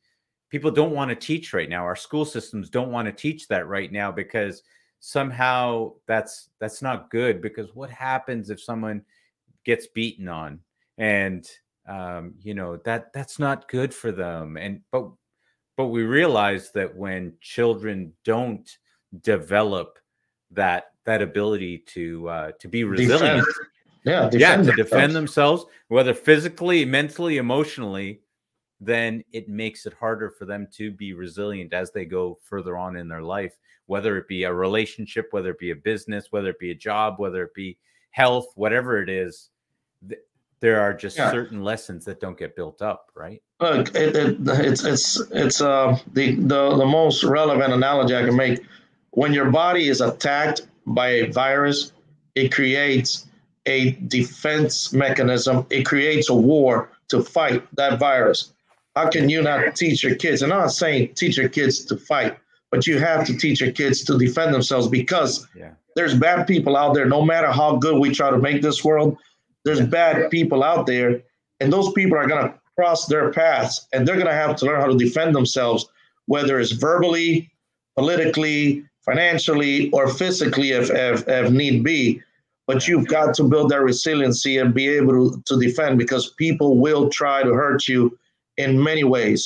people 0.49 0.71
don't 0.71 0.93
want 0.93 1.09
to 1.09 1.15
teach 1.15 1.53
right 1.53 1.69
now. 1.69 1.83
Our 1.83 1.95
school 1.95 2.25
systems 2.25 2.69
don't 2.69 2.91
want 2.91 3.07
to 3.07 3.11
teach 3.11 3.47
that 3.47 3.67
right 3.67 3.91
now 3.91 4.11
because 4.11 4.61
somehow 4.99 5.93
that's 6.07 6.49
that's 6.59 6.81
not 6.81 7.09
good 7.09 7.41
because 7.41 7.73
what 7.75 7.89
happens 7.89 8.49
if 8.49 8.61
someone 8.61 9.03
gets 9.63 9.87
beaten 9.87 10.27
on 10.27 10.59
and 10.97 11.47
um, 11.87 12.33
you 12.41 12.53
know 12.53 12.77
that 12.77 13.13
that's 13.13 13.37
not 13.37 13.69
good 13.69 13.93
for 13.93 14.11
them 14.11 14.57
and 14.57 14.81
but 14.91 15.07
but 15.75 15.87
we 15.87 16.01
realize 16.01 16.71
that 16.71 16.95
when 16.95 17.33
children 17.41 18.11
don't 18.25 18.77
develop 19.21 19.97
that 20.51 20.91
that 21.05 21.21
ability 21.21 21.79
to 21.79 22.27
uh, 22.29 22.51
to 22.59 22.67
be 22.67 22.83
resilient 22.83 23.45
defend. 23.45 23.67
yeah 24.03 24.29
yeah 24.33 24.57
to 24.57 24.71
defend 24.73 25.13
themselves 25.13 25.65
whether 25.87 26.13
physically 26.13 26.85
mentally 26.85 27.37
emotionally 27.37 28.21
then 28.79 29.23
it 29.33 29.49
makes 29.49 29.85
it 29.85 29.93
harder 29.93 30.29
for 30.29 30.45
them 30.45 30.67
to 30.71 30.91
be 30.91 31.13
resilient 31.13 31.73
as 31.73 31.91
they 31.91 32.05
go 32.05 32.37
further 32.43 32.77
on 32.77 32.95
in 32.95 33.07
their 33.07 33.23
life 33.23 33.57
whether 33.87 34.17
it 34.17 34.27
be 34.27 34.43
a 34.43 34.53
relationship 34.53 35.27
whether 35.31 35.51
it 35.51 35.59
be 35.59 35.71
a 35.71 35.75
business 35.75 36.27
whether 36.31 36.49
it 36.49 36.59
be 36.59 36.71
a 36.71 36.75
job 36.75 37.15
whether 37.17 37.43
it 37.43 37.53
be 37.53 37.77
health 38.11 38.47
whatever 38.55 39.01
it 39.01 39.09
is 39.09 39.49
there 40.59 40.79
are 40.81 40.93
just 40.93 41.17
yeah. 41.17 41.31
certain 41.31 41.63
lessons 41.63 42.05
that 42.05 42.19
don't 42.19 42.37
get 42.37 42.55
built 42.55 42.81
up, 42.81 43.11
right? 43.15 43.41
Look, 43.59 43.95
it, 43.95 44.15
it, 44.15 44.37
it's 44.41 44.83
it's 44.83 45.19
it's 45.31 45.61
uh 45.61 45.97
the, 46.13 46.35
the 46.35 46.77
the 46.77 46.85
most 46.85 47.23
relevant 47.23 47.73
analogy 47.73 48.15
I 48.15 48.23
can 48.23 48.35
make. 48.35 48.61
When 49.17 49.33
your 49.33 49.49
body 49.49 49.87
is 49.87 49.99
attacked 49.99 50.61
by 50.85 51.07
a 51.07 51.31
virus, 51.31 51.91
it 52.35 52.53
creates 52.53 53.25
a 53.65 53.93
defense 54.07 54.93
mechanism. 54.93 55.65
It 55.71 55.87
creates 55.87 56.29
a 56.29 56.35
war 56.35 56.91
to 57.07 57.23
fight 57.23 57.63
that 57.77 57.97
virus. 57.97 58.53
How 58.95 59.09
can 59.09 59.27
you 59.27 59.41
not 59.41 59.75
teach 59.75 60.03
your 60.03 60.13
kids? 60.13 60.43
And 60.43 60.53
I'm 60.53 60.59
not 60.59 60.71
saying 60.71 61.15
teach 61.15 61.35
your 61.35 61.49
kids 61.49 61.83
to 61.85 61.97
fight, 61.97 62.37
but 62.69 62.85
you 62.85 62.99
have 62.99 63.25
to 63.25 63.35
teach 63.35 63.59
your 63.59 63.71
kids 63.71 64.03
to 64.03 64.19
defend 64.19 64.53
themselves 64.53 64.87
because 64.87 65.47
yeah. 65.55 65.71
there's 65.95 66.13
bad 66.13 66.45
people 66.45 66.77
out 66.77 66.93
there. 66.93 67.07
No 67.07 67.23
matter 67.23 67.51
how 67.51 67.77
good 67.77 67.97
we 67.97 68.11
try 68.11 68.29
to 68.29 68.37
make 68.37 68.61
this 68.61 68.83
world, 68.83 69.17
there's 69.65 69.81
bad 69.81 70.29
people 70.29 70.63
out 70.63 70.85
there, 70.85 71.23
and 71.59 71.73
those 71.73 71.91
people 71.93 72.19
are 72.19 72.27
gonna 72.27 72.53
cross 72.75 73.07
their 73.07 73.33
paths, 73.33 73.87
and 73.93 74.07
they're 74.07 74.15
gonna 74.17 74.31
have 74.31 74.55
to 74.57 74.65
learn 74.67 74.79
how 74.79 74.85
to 74.85 74.95
defend 74.95 75.33
themselves, 75.33 75.89
whether 76.27 76.59
it's 76.59 76.73
verbally, 76.73 77.49
politically, 77.95 78.83
financially, 79.07 79.89
or 79.91 80.07
physically, 80.07 80.71
if 80.71 80.91
if, 80.91 81.27
if 81.27 81.51
need 81.51 81.83
be. 81.83 82.21
But 82.67 82.87
you've 82.87 83.07
got 83.07 83.33
to 83.35 83.43
build 83.43 83.71
that 83.71 83.81
resiliency 83.81 84.57
and 84.57 84.73
be 84.73 84.89
able 84.89 85.13
to, 85.31 85.41
to 85.45 85.59
defend 85.59 85.97
because 85.97 86.31
people 86.33 86.77
will 86.77 87.09
try 87.09 87.41
to 87.41 87.53
hurt 87.53 87.87
you 87.87 88.19
in 88.57 88.83
many 88.83 89.05
ways. 89.05 89.41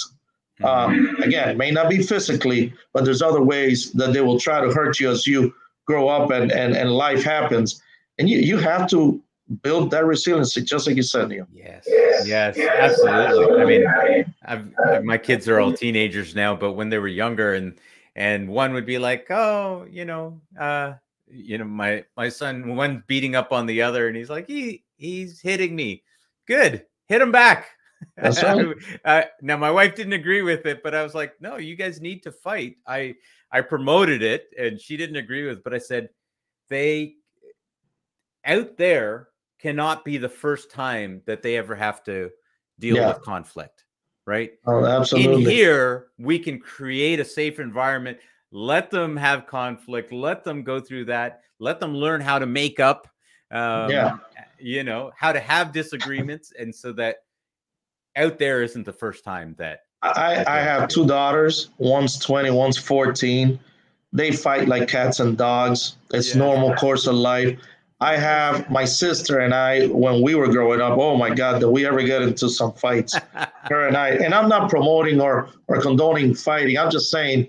Um, 0.64 1.16
again, 1.22 1.58
may 1.58 1.72
not 1.72 1.90
be 1.90 2.02
physically, 2.02 2.74
but 2.94 3.06
there's 3.06 3.22
other 3.22 3.42
ways 3.42 3.92
that 3.94 4.14
they 4.14 4.22
will 4.22 4.40
try 4.40 4.60
to 4.62 4.72
hurt 4.72 5.00
you 5.00 5.10
as 5.10 5.26
you 5.26 5.54
grow 5.86 6.08
up 6.08 6.32
and, 6.32 6.52
and, 6.52 6.76
and 6.76 6.92
life 6.92 7.24
happens. 7.24 7.82
And 8.18 8.30
you, 8.30 8.40
you 8.40 8.58
have 8.58 8.90
to 8.90 9.22
build 9.64 9.92
that 9.92 10.06
resiliency, 10.06 10.62
just 10.62 10.88
like 10.88 10.96
you 10.96 11.04
said, 11.04 11.30
Neil. 11.30 11.48
Yes, 11.52 11.86
yes, 12.26 12.60
absolutely. 12.60 13.62
I 13.62 13.66
mean, 13.66 14.36
I've, 14.46 15.04
my 15.04 15.18
kids 15.18 15.48
are 15.48 15.60
all 15.60 15.74
teenagers 15.74 16.36
now, 16.36 16.56
but 16.56 16.74
when 16.74 16.90
they 16.90 17.00
were 17.00 17.08
younger, 17.08 17.54
and 17.54 17.74
and 18.16 18.48
one 18.50 18.74
would 18.74 18.86
be 18.86 18.98
like, 18.98 19.30
oh, 19.30 19.86
you 19.90 20.06
know, 20.06 20.42
uh, 20.60 20.94
you 21.28 21.58
know, 21.58 21.66
my 21.66 22.04
my 22.18 22.30
son, 22.30 22.76
one 22.76 23.04
beating 23.08 23.36
up 23.36 23.52
on 23.52 23.66
the 23.66 23.82
other, 23.82 24.08
and 24.08 24.18
he's 24.18 24.30
like, 24.30 24.48
he 24.48 24.84
he's 24.98 25.40
hitting 25.40 25.76
me. 25.76 26.04
Good, 26.48 26.86
hit 27.08 27.22
him 27.22 27.32
back. 27.32 27.68
That's 28.18 28.42
right. 28.42 28.76
uh, 29.06 29.24
now 29.42 29.58
my 29.58 29.72
wife 29.72 29.96
didn't 29.96 30.14
agree 30.14 30.42
with 30.42 30.66
it, 30.66 30.82
but 30.84 30.96
I 30.96 31.04
was 31.04 31.14
like, 31.14 31.40
no, 31.40 31.58
you 31.58 31.76
guys 31.76 32.02
need 32.02 32.24
to 32.24 32.32
fight. 32.32 32.78
I 32.88 33.16
I 33.52 33.62
promoted 33.62 34.24
it, 34.24 34.50
and 34.58 34.80
she 34.80 34.98
didn't 34.98 35.18
agree 35.18 35.48
with, 35.48 35.60
it, 35.60 35.64
but 35.64 35.74
I 35.74 35.78
said 35.78 36.10
they 36.70 37.16
out 38.46 38.78
there 38.78 39.30
cannot 39.60 40.04
be 40.04 40.18
the 40.18 40.30
first 40.30 40.72
time 40.72 41.22
that 41.26 41.44
they 41.44 41.58
ever 41.58 41.76
have 41.76 42.04
to 42.04 42.32
deal 42.80 42.96
yeah. 42.96 43.10
with 43.10 43.22
conflict, 43.22 43.86
right? 44.26 44.52
Oh, 44.66 44.86
absolutely. 44.86 45.44
In 45.44 45.50
here, 45.50 46.08
we 46.18 46.40
can 46.40 46.60
create 46.60 47.20
a 47.20 47.26
safe 47.26 47.60
environment. 47.60 48.18
Let 48.52 48.92
them 48.92 49.16
have 49.18 49.48
conflict. 49.48 50.12
Let 50.12 50.44
them 50.44 50.64
go 50.64 50.80
through 50.80 51.06
that. 51.06 51.42
Let 51.60 51.80
them 51.80 51.96
learn 51.96 52.22
how 52.22 52.40
to 52.40 52.46
make 52.46 52.80
up. 52.80 53.08
Um, 53.52 53.90
yeah. 53.90 54.18
You 54.60 54.84
know 54.84 55.12
how 55.18 55.32
to 55.32 55.40
have 55.40 55.72
disagreements, 55.72 56.54
and 56.58 56.74
so 56.74 56.92
that 56.94 57.18
out 58.16 58.38
there 58.38 58.62
isn't 58.62 58.86
the 58.86 58.94
first 58.94 59.24
time 59.24 59.56
that 59.58 59.82
I, 60.02 60.44
I 60.48 60.60
have 60.62 60.88
two 60.88 61.06
daughters. 61.06 61.70
One's 61.78 62.18
20, 62.20 62.52
one's 62.52 62.78
14. 62.78 63.60
They 64.14 64.32
fight 64.32 64.68
like 64.68 64.88
cats 64.90 65.20
and 65.20 65.38
dogs. 65.38 65.98
It's 66.14 66.34
yeah. 66.34 66.40
normal 66.40 66.74
course 66.76 67.08
of 67.08 67.16
life. 67.16 67.58
I 68.02 68.18
have 68.18 68.70
my 68.70 68.84
sister 68.84 69.40
and 69.40 69.54
I, 69.54 69.88
when 69.88 70.22
we 70.22 70.36
were 70.36 70.48
growing 70.48 70.82
up, 70.82 70.98
oh 70.98 71.16
my 71.16 71.34
God, 71.34 71.60
did 71.62 71.68
we 71.68 71.86
ever 71.86 72.02
get 72.02 72.22
into 72.22 72.50
some 72.50 72.74
fights? 72.74 73.16
her 73.70 73.88
and 73.88 73.96
I. 73.96 74.10
And 74.10 74.34
I'm 74.34 74.50
not 74.50 74.70
promoting 74.70 75.22
or, 75.22 75.50
or 75.68 75.80
condoning 75.82 76.34
fighting. 76.34 76.78
I'm 76.78 76.92
just 76.92 77.12
saying 77.12 77.48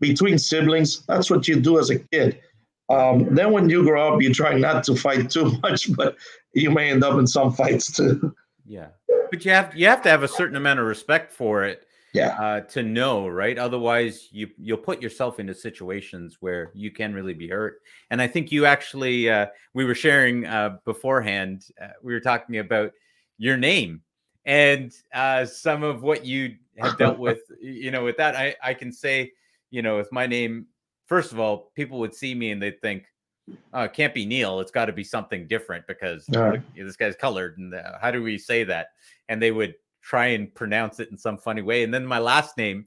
between 0.00 0.38
siblings, 0.38 1.04
that's 1.06 1.30
what 1.30 1.46
you 1.46 1.60
do 1.60 1.78
as 1.78 1.90
a 1.90 1.98
kid. 1.98 2.40
Um, 2.88 3.34
then 3.34 3.52
when 3.52 3.68
you 3.68 3.84
grow 3.84 4.14
up, 4.14 4.22
you 4.22 4.34
try 4.34 4.54
not 4.54 4.82
to 4.84 4.96
fight 4.96 5.30
too 5.30 5.52
much, 5.62 5.94
but 5.94 6.16
you 6.54 6.70
may 6.70 6.90
end 6.90 7.04
up 7.04 7.18
in 7.18 7.26
some 7.26 7.52
fights 7.52 7.92
too. 7.92 8.34
Yeah 8.66 8.88
but 9.30 9.44
you 9.44 9.52
have 9.52 9.74
you 9.74 9.86
have 9.86 10.02
to 10.02 10.08
have 10.08 10.22
a 10.22 10.28
certain 10.28 10.56
amount 10.56 10.80
of 10.80 10.86
respect 10.86 11.32
for 11.32 11.64
it 11.64 11.86
yeah 12.12 12.36
uh, 12.40 12.60
to 12.60 12.82
know 12.82 13.28
right 13.28 13.58
otherwise 13.58 14.28
you 14.32 14.48
you'll 14.58 14.76
put 14.78 15.02
yourself 15.02 15.38
into 15.38 15.54
situations 15.54 16.38
where 16.40 16.70
you 16.74 16.90
can 16.90 17.14
really 17.14 17.34
be 17.34 17.48
hurt 17.48 17.80
and 18.10 18.20
i 18.20 18.26
think 18.26 18.50
you 18.50 18.66
actually 18.66 19.30
uh, 19.30 19.46
we 19.74 19.84
were 19.84 19.94
sharing 19.94 20.46
uh, 20.46 20.76
beforehand 20.84 21.66
uh, 21.82 21.88
we 22.02 22.12
were 22.12 22.20
talking 22.20 22.58
about 22.58 22.92
your 23.38 23.56
name 23.56 24.00
and 24.44 24.92
uh, 25.14 25.44
some 25.44 25.82
of 25.82 26.02
what 26.02 26.24
you 26.24 26.56
have 26.78 26.98
dealt 26.98 27.18
with 27.26 27.40
you 27.60 27.90
know 27.90 28.04
with 28.04 28.16
that 28.16 28.34
i 28.36 28.54
i 28.62 28.74
can 28.74 28.92
say 28.92 29.30
you 29.70 29.82
know 29.82 29.96
with 29.96 30.10
my 30.12 30.26
name 30.26 30.66
first 31.06 31.32
of 31.32 31.38
all 31.38 31.70
people 31.74 31.98
would 31.98 32.14
see 32.14 32.34
me 32.34 32.50
and 32.50 32.62
they'd 32.62 32.80
think 32.80 33.04
oh, 33.72 33.82
it 33.82 33.92
can't 33.92 34.14
be 34.14 34.26
Neil. 34.26 34.60
It's 34.60 34.70
got 34.70 34.86
to 34.86 34.92
be 34.92 35.04
something 35.04 35.46
different 35.46 35.86
because 35.86 36.28
look, 36.28 36.60
this 36.76 36.96
guy's 36.96 37.16
colored. 37.16 37.58
And 37.58 37.74
uh, 37.74 37.98
how 38.00 38.10
do 38.10 38.22
we 38.22 38.38
say 38.38 38.64
that? 38.64 38.88
And 39.28 39.40
they 39.40 39.50
would 39.50 39.74
try 40.02 40.28
and 40.28 40.54
pronounce 40.54 41.00
it 41.00 41.10
in 41.10 41.18
some 41.18 41.38
funny 41.38 41.62
way. 41.62 41.82
And 41.82 41.92
then 41.92 42.06
my 42.06 42.18
last 42.18 42.56
name, 42.56 42.86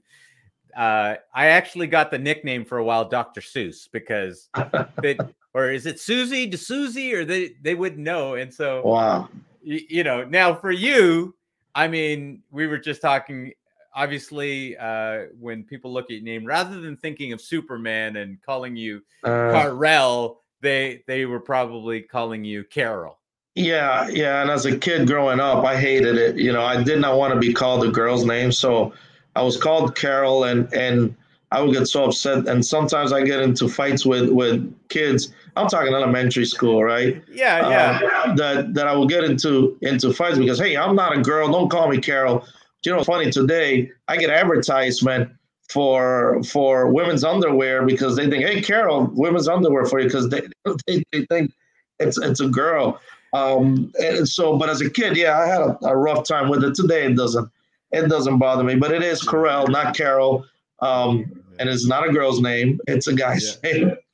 uh, 0.76 1.14
I 1.32 1.46
actually 1.46 1.86
got 1.86 2.10
the 2.10 2.18
nickname 2.18 2.64
for 2.64 2.78
a 2.78 2.84
while, 2.84 3.08
Dr. 3.08 3.40
Seuss, 3.40 3.88
because 3.90 4.48
they, 5.02 5.16
or 5.52 5.70
is 5.70 5.86
it 5.86 6.00
Susie 6.00 6.50
to 6.50 6.58
Susie, 6.58 7.14
or 7.14 7.24
they 7.24 7.54
they 7.62 7.74
wouldn't 7.74 8.00
know. 8.00 8.34
And 8.34 8.52
so, 8.52 8.82
wow, 8.84 9.28
you, 9.62 9.80
you 9.88 10.04
know, 10.04 10.24
now 10.24 10.54
for 10.54 10.72
you, 10.72 11.34
I 11.74 11.88
mean, 11.88 12.42
we 12.50 12.66
were 12.66 12.78
just 12.78 13.00
talking. 13.00 13.52
Obviously, 13.96 14.76
uh, 14.76 15.26
when 15.38 15.62
people 15.62 15.92
look 15.92 16.06
at 16.06 16.10
your 16.10 16.22
name, 16.22 16.44
rather 16.44 16.80
than 16.80 16.96
thinking 16.96 17.32
of 17.32 17.40
Superman 17.40 18.16
and 18.16 18.42
calling 18.42 18.74
you 18.74 19.02
uh, 19.22 19.28
Carell, 19.28 20.38
they 20.60 21.04
they 21.06 21.26
were 21.26 21.38
probably 21.38 22.02
calling 22.02 22.42
you 22.42 22.64
Carol. 22.64 23.20
Yeah, 23.54 24.08
yeah. 24.08 24.42
And 24.42 24.50
as 24.50 24.66
a 24.66 24.76
kid 24.76 25.06
growing 25.06 25.38
up, 25.38 25.64
I 25.64 25.76
hated 25.78 26.16
it. 26.16 26.36
You 26.36 26.52
know, 26.52 26.62
I 26.64 26.82
did 26.82 27.00
not 27.00 27.16
want 27.16 27.34
to 27.34 27.38
be 27.38 27.52
called 27.52 27.84
a 27.84 27.90
girl's 27.90 28.24
name, 28.24 28.50
so 28.50 28.92
I 29.36 29.42
was 29.42 29.56
called 29.56 29.94
Carol, 29.96 30.44
and 30.44 30.72
and 30.74 31.14
I 31.52 31.62
would 31.62 31.72
get 31.72 31.86
so 31.86 32.04
upset. 32.04 32.48
And 32.48 32.66
sometimes 32.66 33.12
I 33.12 33.22
get 33.22 33.40
into 33.40 33.68
fights 33.68 34.04
with 34.04 34.28
with 34.30 34.74
kids. 34.88 35.32
I'm 35.56 35.68
talking 35.68 35.94
elementary 35.94 36.46
school, 36.46 36.82
right? 36.82 37.22
Yeah, 37.32 37.68
yeah. 37.68 38.00
Uh, 38.24 38.34
that 38.34 38.74
that 38.74 38.88
I 38.88 38.94
will 38.94 39.06
get 39.06 39.22
into 39.22 39.78
into 39.82 40.12
fights 40.12 40.36
because 40.36 40.58
hey, 40.58 40.76
I'm 40.76 40.96
not 40.96 41.16
a 41.16 41.20
girl. 41.20 41.50
Don't 41.50 41.68
call 41.68 41.88
me 41.88 41.98
Carol. 41.98 42.44
You 42.84 42.94
know, 42.94 43.04
funny 43.04 43.30
today 43.30 43.90
I 44.08 44.16
get 44.16 44.30
advertisement 44.30 45.30
for 45.68 46.42
for 46.42 46.88
women's 46.92 47.22
underwear 47.22 47.86
because 47.86 48.16
they 48.16 48.28
think, 48.28 48.44
hey, 48.44 48.60
Carol, 48.60 49.08
women's 49.12 49.48
underwear 49.48 49.86
for 49.86 50.00
you 50.00 50.06
because 50.06 50.28
they, 50.28 50.42
they, 50.86 51.04
they 51.12 51.24
think 51.26 51.52
it's 52.00 52.18
it's 52.18 52.40
a 52.40 52.48
girl. 52.48 53.00
Um, 53.34 53.92
and 54.00 54.28
so, 54.28 54.56
but 54.56 54.70
as 54.70 54.80
a 54.80 54.88
kid, 54.88 55.16
yeah, 55.16 55.38
I 55.38 55.46
had 55.46 55.60
a, 55.60 55.78
a, 55.82 55.96
rough 55.96 56.26
time 56.26 56.48
with 56.48 56.62
it. 56.62 56.74
Today, 56.74 57.04
it 57.04 57.16
doesn't 57.16 57.50
it 57.90 58.08
doesn't 58.08 58.38
bother 58.38 58.62
me. 58.62 58.76
But 58.76 58.92
it 58.92 59.02
is 59.02 59.22
Carell, 59.22 59.68
not 59.68 59.96
Carol, 59.96 60.46
um, 60.80 61.42
and 61.58 61.68
it's 61.68 61.84
not 61.84 62.08
a 62.08 62.12
girl's 62.12 62.40
name; 62.40 62.80
it's 62.86 63.08
a 63.08 63.12
guy's 63.12 63.58
yeah. 63.62 63.72
name. 63.72 63.96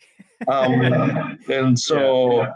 Um, 0.49 1.37
and 1.51 1.79
so. 1.79 2.39
Yeah, 2.39 2.43
yeah. 2.43 2.55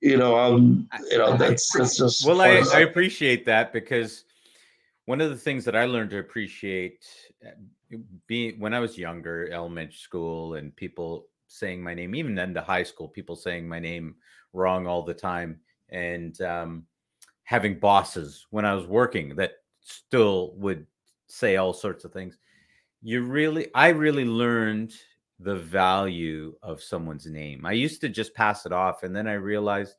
You 0.00 0.16
know, 0.16 0.38
um, 0.38 0.88
you 1.10 1.18
know, 1.18 1.36
that's 1.36 1.76
that's 1.76 1.96
just. 1.96 2.24
Well, 2.24 2.40
I, 2.40 2.62
I 2.72 2.82
appreciate 2.82 3.44
that 3.46 3.72
because 3.72 4.22
one 5.06 5.20
of 5.20 5.30
the 5.30 5.36
things 5.36 5.64
that 5.64 5.74
I 5.74 5.86
learned 5.86 6.10
to 6.10 6.20
appreciate 6.20 7.04
being 8.26 8.60
when 8.60 8.74
I 8.74 8.80
was 8.80 8.98
younger, 8.98 9.50
elementary 9.50 9.96
school, 9.96 10.54
and 10.54 10.74
people 10.76 11.26
saying 11.48 11.82
my 11.82 11.94
name, 11.94 12.14
even 12.14 12.34
then 12.34 12.54
to 12.54 12.60
high 12.60 12.82
school, 12.82 13.08
people 13.08 13.34
saying 13.34 13.68
my 13.68 13.78
name 13.78 14.16
wrong 14.52 14.86
all 14.86 15.02
the 15.02 15.14
time, 15.14 15.60
and 15.90 16.40
um, 16.42 16.84
having 17.44 17.78
bosses 17.78 18.46
when 18.50 18.64
I 18.64 18.74
was 18.74 18.86
working 18.86 19.34
that 19.36 19.52
still 19.80 20.52
would 20.56 20.86
say 21.28 21.56
all 21.56 21.72
sorts 21.72 22.04
of 22.04 22.12
things. 22.12 22.36
You 23.02 23.22
really, 23.22 23.68
I 23.74 23.88
really 23.88 24.24
learned 24.24 24.92
the 25.40 25.56
value 25.56 26.54
of 26.62 26.82
someone's 26.82 27.26
name. 27.26 27.64
I 27.64 27.72
used 27.72 28.00
to 28.00 28.08
just 28.08 28.34
pass 28.34 28.66
it 28.66 28.72
off, 28.72 29.02
and 29.02 29.14
then 29.14 29.28
I 29.28 29.34
realized 29.34 29.94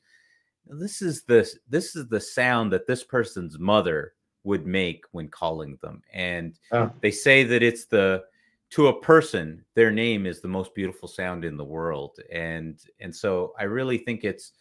this 0.67 1.01
is 1.01 1.23
the 1.23 1.49
this 1.67 1.95
is 1.95 2.07
the 2.07 2.19
sound 2.19 2.71
that 2.73 2.87
this 2.87 3.03
person's 3.03 3.57
mother 3.57 4.13
would 4.43 4.65
make 4.65 5.05
when 5.11 5.27
calling 5.29 5.77
them. 5.81 6.01
And 6.13 6.57
oh. 6.71 6.91
they 7.01 7.11
say 7.11 7.43
that 7.43 7.63
it's 7.63 7.85
the 7.85 8.23
to 8.71 8.87
a 8.87 9.01
person, 9.01 9.65
their 9.73 9.91
name 9.91 10.25
is 10.25 10.41
the 10.41 10.47
most 10.47 10.75
beautiful 10.75 11.07
sound 11.07 11.43
in 11.43 11.57
the 11.57 11.63
world. 11.63 12.19
And 12.31 12.79
and 12.99 13.15
so 13.15 13.53
I 13.57 13.63
really 13.63 13.97
think 13.97 14.23
it's 14.23 14.51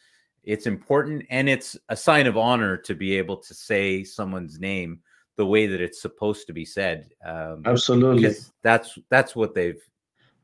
it's 0.45 0.67
important 0.67 1.25
and 1.31 1.49
it's 1.49 1.77
a 1.89 1.97
sign 1.97 2.27
of 2.27 2.37
honor 2.37 2.77
to 2.77 2.95
be 2.95 3.17
able 3.17 3.37
to 3.37 3.55
say 3.55 4.05
someone's 4.05 4.59
name 4.59 5.01
the 5.37 5.47
way 5.47 5.67
that 5.67 5.81
it's 5.81 6.03
supposed 6.03 6.47
to 6.47 6.53
be 6.53 6.65
said. 6.65 7.11
Um, 7.25 7.63
Absolutely, 7.65 8.35
that's 8.63 8.99
that's 9.11 9.37
what 9.37 9.55
they've. 9.55 9.81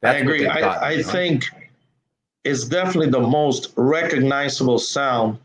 That's 0.01 0.17
I 0.17 0.21
agree. 0.21 0.47
I, 0.47 0.61
I 0.61 0.91
you 0.93 1.03
know? 1.03 1.09
think 1.09 1.45
it's 2.45 2.65
definitely 2.65 3.11
the 3.11 3.21
most 3.21 3.73
recognizable 3.77 4.79
sound 4.79 5.39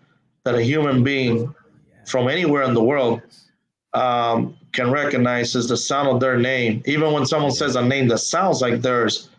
that 0.44 0.56
a 0.56 0.62
human 0.62 1.04
being 1.04 1.54
from 2.06 2.28
anywhere 2.28 2.64
in 2.64 2.74
the 2.74 2.84
world 2.84 3.22
um, 3.94 4.58
can 4.74 4.92
recognize 4.92 5.56
is 5.56 5.70
the 5.70 5.78
sound 5.78 6.08
of 6.10 6.20
their 6.20 6.38
name. 6.38 6.84
Even 6.86 7.14
when 7.14 7.26
someone 7.26 7.52
says 7.52 7.76
a 7.76 7.82
name 7.82 8.08
that 8.10 8.20
sounds 8.20 8.62
like 8.62 8.82
theirs, 8.82 9.30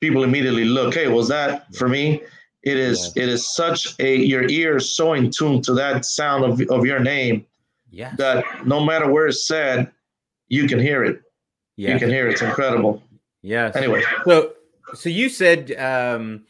people 0.00 0.22
immediately 0.22 0.64
look, 0.64 0.94
hey, 0.94 1.08
was 1.08 1.28
that 1.28 1.74
for 1.74 1.88
me? 1.88 2.22
It 2.62 2.76
is 2.76 3.12
it 3.16 3.28
is 3.28 3.54
such 3.54 3.98
a 4.00 4.16
your 4.16 4.48
ear 4.48 4.76
is 4.76 4.94
so 4.94 5.14
in 5.14 5.30
tune 5.30 5.62
to 5.62 5.72
that 5.74 6.04
sound 6.04 6.44
of, 6.44 6.60
of 6.70 6.84
your 6.84 7.00
name 7.00 7.46
Yeah. 7.90 8.14
that 8.16 8.44
no 8.66 8.84
matter 8.84 9.10
where 9.10 9.28
it's 9.28 9.46
said, 9.46 9.90
you 10.48 10.68
can 10.68 10.78
hear 10.78 11.02
it. 11.04 11.22
Yeah. 11.76 11.94
You 11.94 11.98
can 11.98 12.10
hear 12.10 12.28
it. 12.28 12.32
It's 12.32 12.42
incredible. 12.42 13.02
Yes. 13.40 13.74
Anyway, 13.76 14.02
So, 14.26 14.52
so 14.92 15.08
you 15.08 15.30
said, 15.30 15.72
um, 15.78 16.44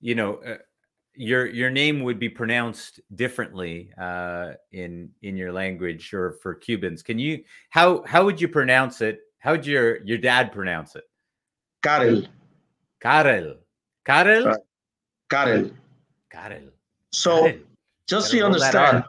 you 0.00 0.14
know, 0.14 0.36
uh, 0.36 0.58
your 1.16 1.46
your 1.46 1.70
name 1.70 2.02
would 2.04 2.18
be 2.20 2.28
pronounced 2.28 3.00
differently 3.16 3.90
uh, 3.98 4.52
in 4.70 5.10
in 5.22 5.36
your 5.36 5.50
language 5.50 6.12
or 6.14 6.32
for 6.42 6.54
Cubans. 6.54 7.02
Can 7.02 7.18
you 7.18 7.42
how 7.70 8.04
how 8.06 8.24
would 8.24 8.40
you 8.40 8.46
pronounce 8.48 9.00
it? 9.00 9.20
How 9.38 9.52
would 9.52 9.66
your 9.66 10.02
your 10.04 10.18
dad 10.18 10.52
pronounce 10.52 10.94
it? 10.94 11.04
Karel, 11.82 12.22
Karel. 13.00 13.56
Karel. 14.04 14.56
Karel. 15.30 15.70
Karel. 16.30 16.62
So 17.12 17.42
Karel. 17.42 17.58
just 18.06 18.30
so 18.30 18.32
Gotta 18.32 18.36
you 18.36 18.42
roll 18.42 18.52
that 18.52 18.74
understand, 18.74 19.04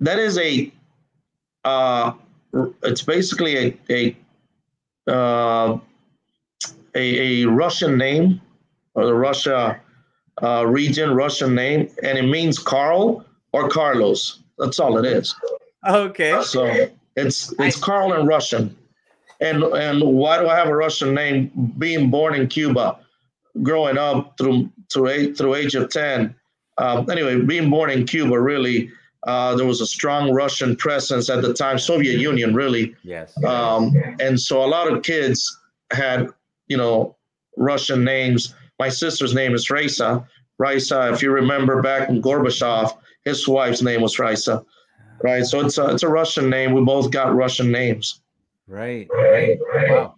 that 0.00 0.18
is 0.18 0.38
a 0.38 0.72
uh, 1.64 2.12
it's 2.82 3.02
basically 3.02 3.56
a 3.56 4.16
a 5.08 5.12
uh, 5.12 5.78
a, 6.94 7.42
a 7.42 7.48
Russian 7.48 7.98
name 7.98 8.40
or 8.94 9.06
the 9.06 9.14
Russia 9.14 9.80
uh, 10.42 10.66
region 10.66 11.14
Russian 11.14 11.54
name, 11.54 11.88
and 12.02 12.18
it 12.18 12.26
means 12.26 12.58
Carl 12.58 13.24
or 13.52 13.68
Carlos. 13.68 14.40
That's 14.58 14.78
all 14.78 14.98
it 14.98 15.04
is. 15.04 15.34
Okay. 15.86 16.40
So 16.42 16.88
it's 17.16 17.54
it's 17.58 17.76
Carl 17.78 18.12
in 18.14 18.26
Russian. 18.26 18.76
And 19.40 19.62
and 19.64 20.02
why 20.02 20.38
do 20.38 20.48
I 20.48 20.56
have 20.56 20.68
a 20.68 20.76
Russian 20.76 21.14
name? 21.14 21.50
Being 21.78 22.10
born 22.10 22.34
in 22.34 22.48
Cuba, 22.48 22.98
growing 23.62 23.98
up 23.98 24.36
through 24.38 24.70
through 24.92 25.08
eight 25.08 25.36
through 25.38 25.54
age 25.54 25.74
of 25.74 25.90
ten. 25.90 26.34
Um, 26.78 27.08
anyway, 27.10 27.40
being 27.40 27.70
born 27.70 27.90
in 27.90 28.06
Cuba, 28.06 28.38
really, 28.38 28.90
uh, 29.26 29.54
there 29.56 29.66
was 29.66 29.80
a 29.80 29.86
strong 29.86 30.32
Russian 30.32 30.76
presence 30.76 31.30
at 31.30 31.40
the 31.42 31.54
time, 31.54 31.78
Soviet 31.78 32.18
Union, 32.20 32.54
really, 32.54 32.94
Yes. 33.02 33.32
um, 33.44 33.92
and 34.20 34.38
so 34.38 34.62
a 34.62 34.66
lot 34.66 34.92
of 34.92 35.02
kids 35.02 35.58
had, 35.90 36.28
you 36.68 36.76
know, 36.76 37.16
Russian 37.56 38.04
names. 38.04 38.54
My 38.78 38.90
sister's 38.90 39.34
name 39.34 39.54
is 39.54 39.70
Raisa. 39.70 40.28
Raisa, 40.58 41.10
if 41.12 41.22
you 41.22 41.30
remember 41.30 41.80
back 41.82 42.08
in 42.10 42.20
Gorbachev, 42.20 42.94
his 43.24 43.48
wife's 43.48 43.80
name 43.82 44.02
was 44.02 44.18
Raisa, 44.18 44.64
right? 45.22 45.44
So 45.46 45.60
it's 45.64 45.78
a 45.78 45.86
it's 45.92 46.02
a 46.02 46.08
Russian 46.08 46.50
name. 46.50 46.72
We 46.72 46.82
both 46.82 47.10
got 47.10 47.34
Russian 47.34 47.72
names. 47.72 48.20
Right, 48.68 49.08
right. 49.12 49.58
Wow. 49.88 50.14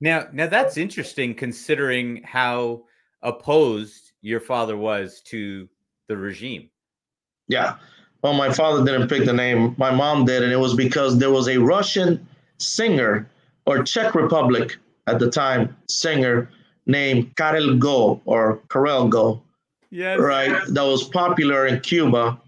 Now, 0.00 0.26
now 0.32 0.48
that's 0.48 0.76
interesting 0.76 1.34
considering 1.34 2.22
how 2.24 2.84
opposed 3.22 4.03
your 4.24 4.40
father 4.40 4.76
was 4.76 5.20
to 5.20 5.68
the 6.08 6.16
regime. 6.16 6.70
Yeah. 7.46 7.76
Well, 8.22 8.32
my 8.32 8.50
father 8.50 8.82
didn't 8.82 9.08
pick 9.08 9.26
the 9.26 9.34
name. 9.34 9.74
My 9.76 9.90
mom 9.90 10.24
did, 10.24 10.42
and 10.42 10.50
it 10.50 10.56
was 10.56 10.74
because 10.74 11.18
there 11.18 11.30
was 11.30 11.46
a 11.46 11.58
Russian 11.58 12.26
singer 12.56 13.28
or 13.66 13.82
Czech 13.82 14.14
Republic 14.14 14.78
at 15.06 15.18
the 15.18 15.30
time 15.30 15.76
singer 15.90 16.50
named 16.86 17.36
Karel 17.36 17.76
Gott 17.76 18.20
or 18.24 18.60
Karel 18.70 19.08
Gott. 19.08 19.40
Yes. 19.90 20.18
right, 20.18 20.58
that 20.68 20.82
was 20.82 21.04
popular 21.04 21.66
in 21.66 21.80
Cuba. 21.80 22.40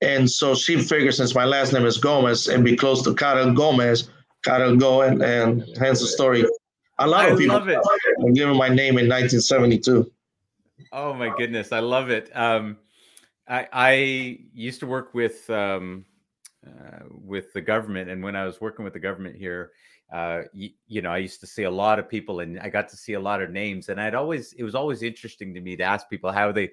And 0.00 0.28
so 0.30 0.54
she 0.54 0.80
figured 0.80 1.14
since 1.14 1.34
my 1.34 1.44
last 1.44 1.72
name 1.74 1.84
is 1.84 1.98
Gomez 1.98 2.48
and 2.48 2.64
be 2.64 2.74
close 2.74 3.02
to 3.02 3.14
Karel 3.14 3.52
Gomez, 3.52 4.08
Karel 4.44 4.76
Gott, 4.76 5.08
and, 5.08 5.22
and 5.22 5.64
hence 5.78 6.00
the 6.00 6.06
story. 6.06 6.44
A 6.98 7.06
lot 7.06 7.26
I 7.26 7.28
of 7.28 7.38
people 7.38 7.56
love 7.56 7.68
it. 7.68 7.78
were 8.18 8.32
given 8.32 8.56
my 8.56 8.68
name 8.68 8.96
in 8.98 9.06
1972. 9.08 10.10
Oh 10.92 11.12
my 11.14 11.30
goodness, 11.30 11.72
I 11.72 11.80
love 11.80 12.10
it. 12.10 12.34
Um, 12.36 12.78
I 13.48 13.68
I 13.72 13.92
used 14.54 14.80
to 14.80 14.86
work 14.86 15.14
with 15.14 15.48
um, 15.50 16.06
uh, 16.66 17.04
with 17.10 17.52
the 17.52 17.60
government, 17.60 18.10
and 18.10 18.22
when 18.22 18.36
I 18.36 18.44
was 18.46 18.60
working 18.60 18.84
with 18.84 18.94
the 18.94 19.00
government 19.00 19.36
here, 19.36 19.72
uh, 20.12 20.42
you, 20.52 20.70
you 20.86 21.02
know, 21.02 21.10
I 21.10 21.18
used 21.18 21.40
to 21.40 21.46
see 21.46 21.64
a 21.64 21.70
lot 21.70 21.98
of 21.98 22.08
people, 22.08 22.40
and 22.40 22.58
I 22.60 22.70
got 22.70 22.88
to 22.90 22.96
see 22.96 23.14
a 23.14 23.20
lot 23.20 23.42
of 23.42 23.50
names, 23.50 23.88
and 23.90 24.00
I'd 24.00 24.14
always 24.14 24.52
it 24.54 24.62
was 24.64 24.74
always 24.74 25.02
interesting 25.02 25.54
to 25.54 25.60
me 25.60 25.76
to 25.76 25.84
ask 25.84 26.08
people 26.10 26.32
how 26.32 26.52
they 26.52 26.70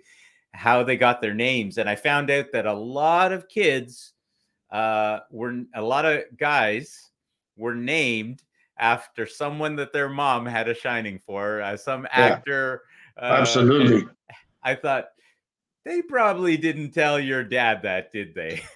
how 0.54 0.84
they 0.84 0.97
got 0.97 1.21
their 1.21 1.34
names, 1.34 1.78
and 1.78 1.89
I 1.89 1.95
found 1.95 2.32
out 2.32 2.51
that 2.54 2.65
a 2.65 2.73
lot 2.73 3.34
of 3.34 3.49
kids 3.49 4.13
uh, 4.71 5.19
were 5.32 5.63
a 5.75 5.82
lot 5.82 6.06
of 6.06 6.23
guys 6.38 7.12
were 7.56 7.75
named 7.75 8.43
after 8.78 9.25
someone 9.25 9.75
that 9.78 9.93
their 9.93 10.10
mom 10.10 10.45
had 10.45 10.67
a 10.67 10.73
shining 10.73 11.17
for, 11.19 11.62
uh, 11.62 11.78
some 11.78 12.06
actor. 12.12 12.84
Uh, 13.17 13.25
Absolutely. 13.39 14.08
I 14.63 14.75
thought 14.75 15.06
they 15.86 16.01
probably 16.01 16.58
didn't 16.58 16.91
tell 16.91 17.19
your 17.19 17.43
dad 17.43 17.82
that, 17.84 18.12
did 18.12 18.34
they? 18.34 18.62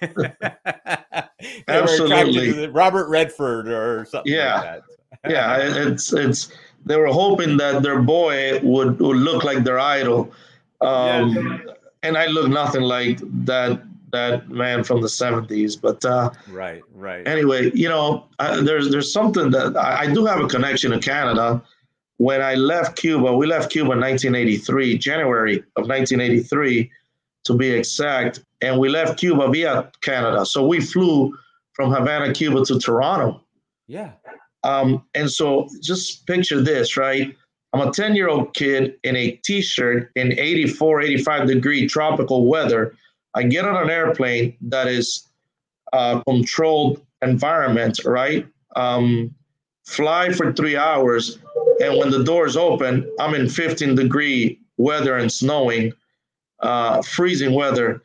They 1.66 1.80
were 1.80 1.84
attracted 1.84 2.08
to 2.08 2.14
Absolutely. 2.14 2.66
Robert 2.68 3.08
Redford 3.08 3.68
or 3.68 4.04
something 4.04 4.32
Yeah. 4.32 4.54
like 4.54 4.64
that. 4.64 4.82
Yeah, 5.30 5.56
it's 5.58 6.12
it's 6.12 6.52
they 6.86 6.96
were 6.96 7.08
hoping 7.08 7.56
that 7.58 7.82
their 7.82 8.00
boy 8.00 8.60
would, 8.62 8.98
would 9.00 9.16
look 9.16 9.44
like 9.44 9.64
their 9.64 9.78
idol. 9.78 10.32
Um, 10.80 11.62
And 12.02 12.16
I 12.16 12.26
look 12.26 12.48
nothing 12.48 12.82
like 12.82 13.18
that 13.44 13.82
that 14.12 14.48
man 14.48 14.82
from 14.84 15.00
the 15.02 15.06
70s. 15.08 15.80
But 15.80 16.04
uh, 16.04 16.30
right, 16.50 16.82
right. 16.94 17.26
anyway, 17.28 17.70
you 17.74 17.88
know, 17.88 18.26
I, 18.38 18.60
there's 18.60 18.90
there's 18.90 19.12
something 19.12 19.50
that 19.50 19.76
I, 19.76 20.02
I 20.02 20.12
do 20.12 20.24
have 20.26 20.40
a 20.40 20.46
connection 20.48 20.92
to 20.92 20.98
Canada. 20.98 21.62
When 22.20 22.42
I 22.42 22.54
left 22.54 22.98
Cuba, 22.98 23.34
we 23.34 23.46
left 23.46 23.72
Cuba 23.72 23.92
in 23.92 24.00
1983, 24.00 24.98
January 24.98 25.56
of 25.76 25.88
1983, 25.88 26.90
to 27.44 27.54
be 27.54 27.70
exact, 27.70 28.44
and 28.60 28.78
we 28.78 28.90
left 28.90 29.18
Cuba 29.18 29.48
via 29.48 29.90
Canada. 30.02 30.44
So 30.44 30.66
we 30.66 30.82
flew 30.82 31.34
from 31.72 31.90
Havana, 31.90 32.34
Cuba, 32.34 32.62
to 32.66 32.78
Toronto. 32.78 33.40
yeah. 33.86 34.12
Um, 34.64 35.02
and 35.14 35.30
so 35.30 35.66
just 35.80 36.26
picture 36.26 36.60
this, 36.60 36.98
right? 36.98 37.34
I'm 37.72 37.88
a 37.88 37.90
10 37.90 38.14
year 38.14 38.28
old 38.28 38.52
kid 38.52 38.96
in 39.02 39.16
a 39.16 39.30
t 39.42 39.62
shirt 39.62 40.10
in 40.14 40.38
84, 40.38 41.00
85 41.00 41.48
degree 41.48 41.88
tropical 41.88 42.46
weather. 42.46 42.94
I 43.32 43.44
get 43.44 43.64
on 43.64 43.82
an 43.82 43.88
airplane 43.88 44.58
that 44.60 44.88
is 44.88 45.26
uh, 45.94 46.20
controlled 46.24 47.00
environment, 47.22 48.04
right? 48.04 48.46
Um, 48.76 49.34
fly 49.90 50.30
for 50.32 50.52
three 50.52 50.76
hours. 50.76 51.38
And 51.80 51.98
when 51.98 52.10
the 52.10 52.22
doors 52.22 52.56
open, 52.56 53.10
I'm 53.18 53.34
in 53.34 53.48
15 53.48 53.94
degree 53.94 54.58
weather 54.76 55.16
and 55.16 55.32
snowing, 55.32 55.92
uh, 56.60 57.02
freezing 57.02 57.54
weather. 57.54 58.02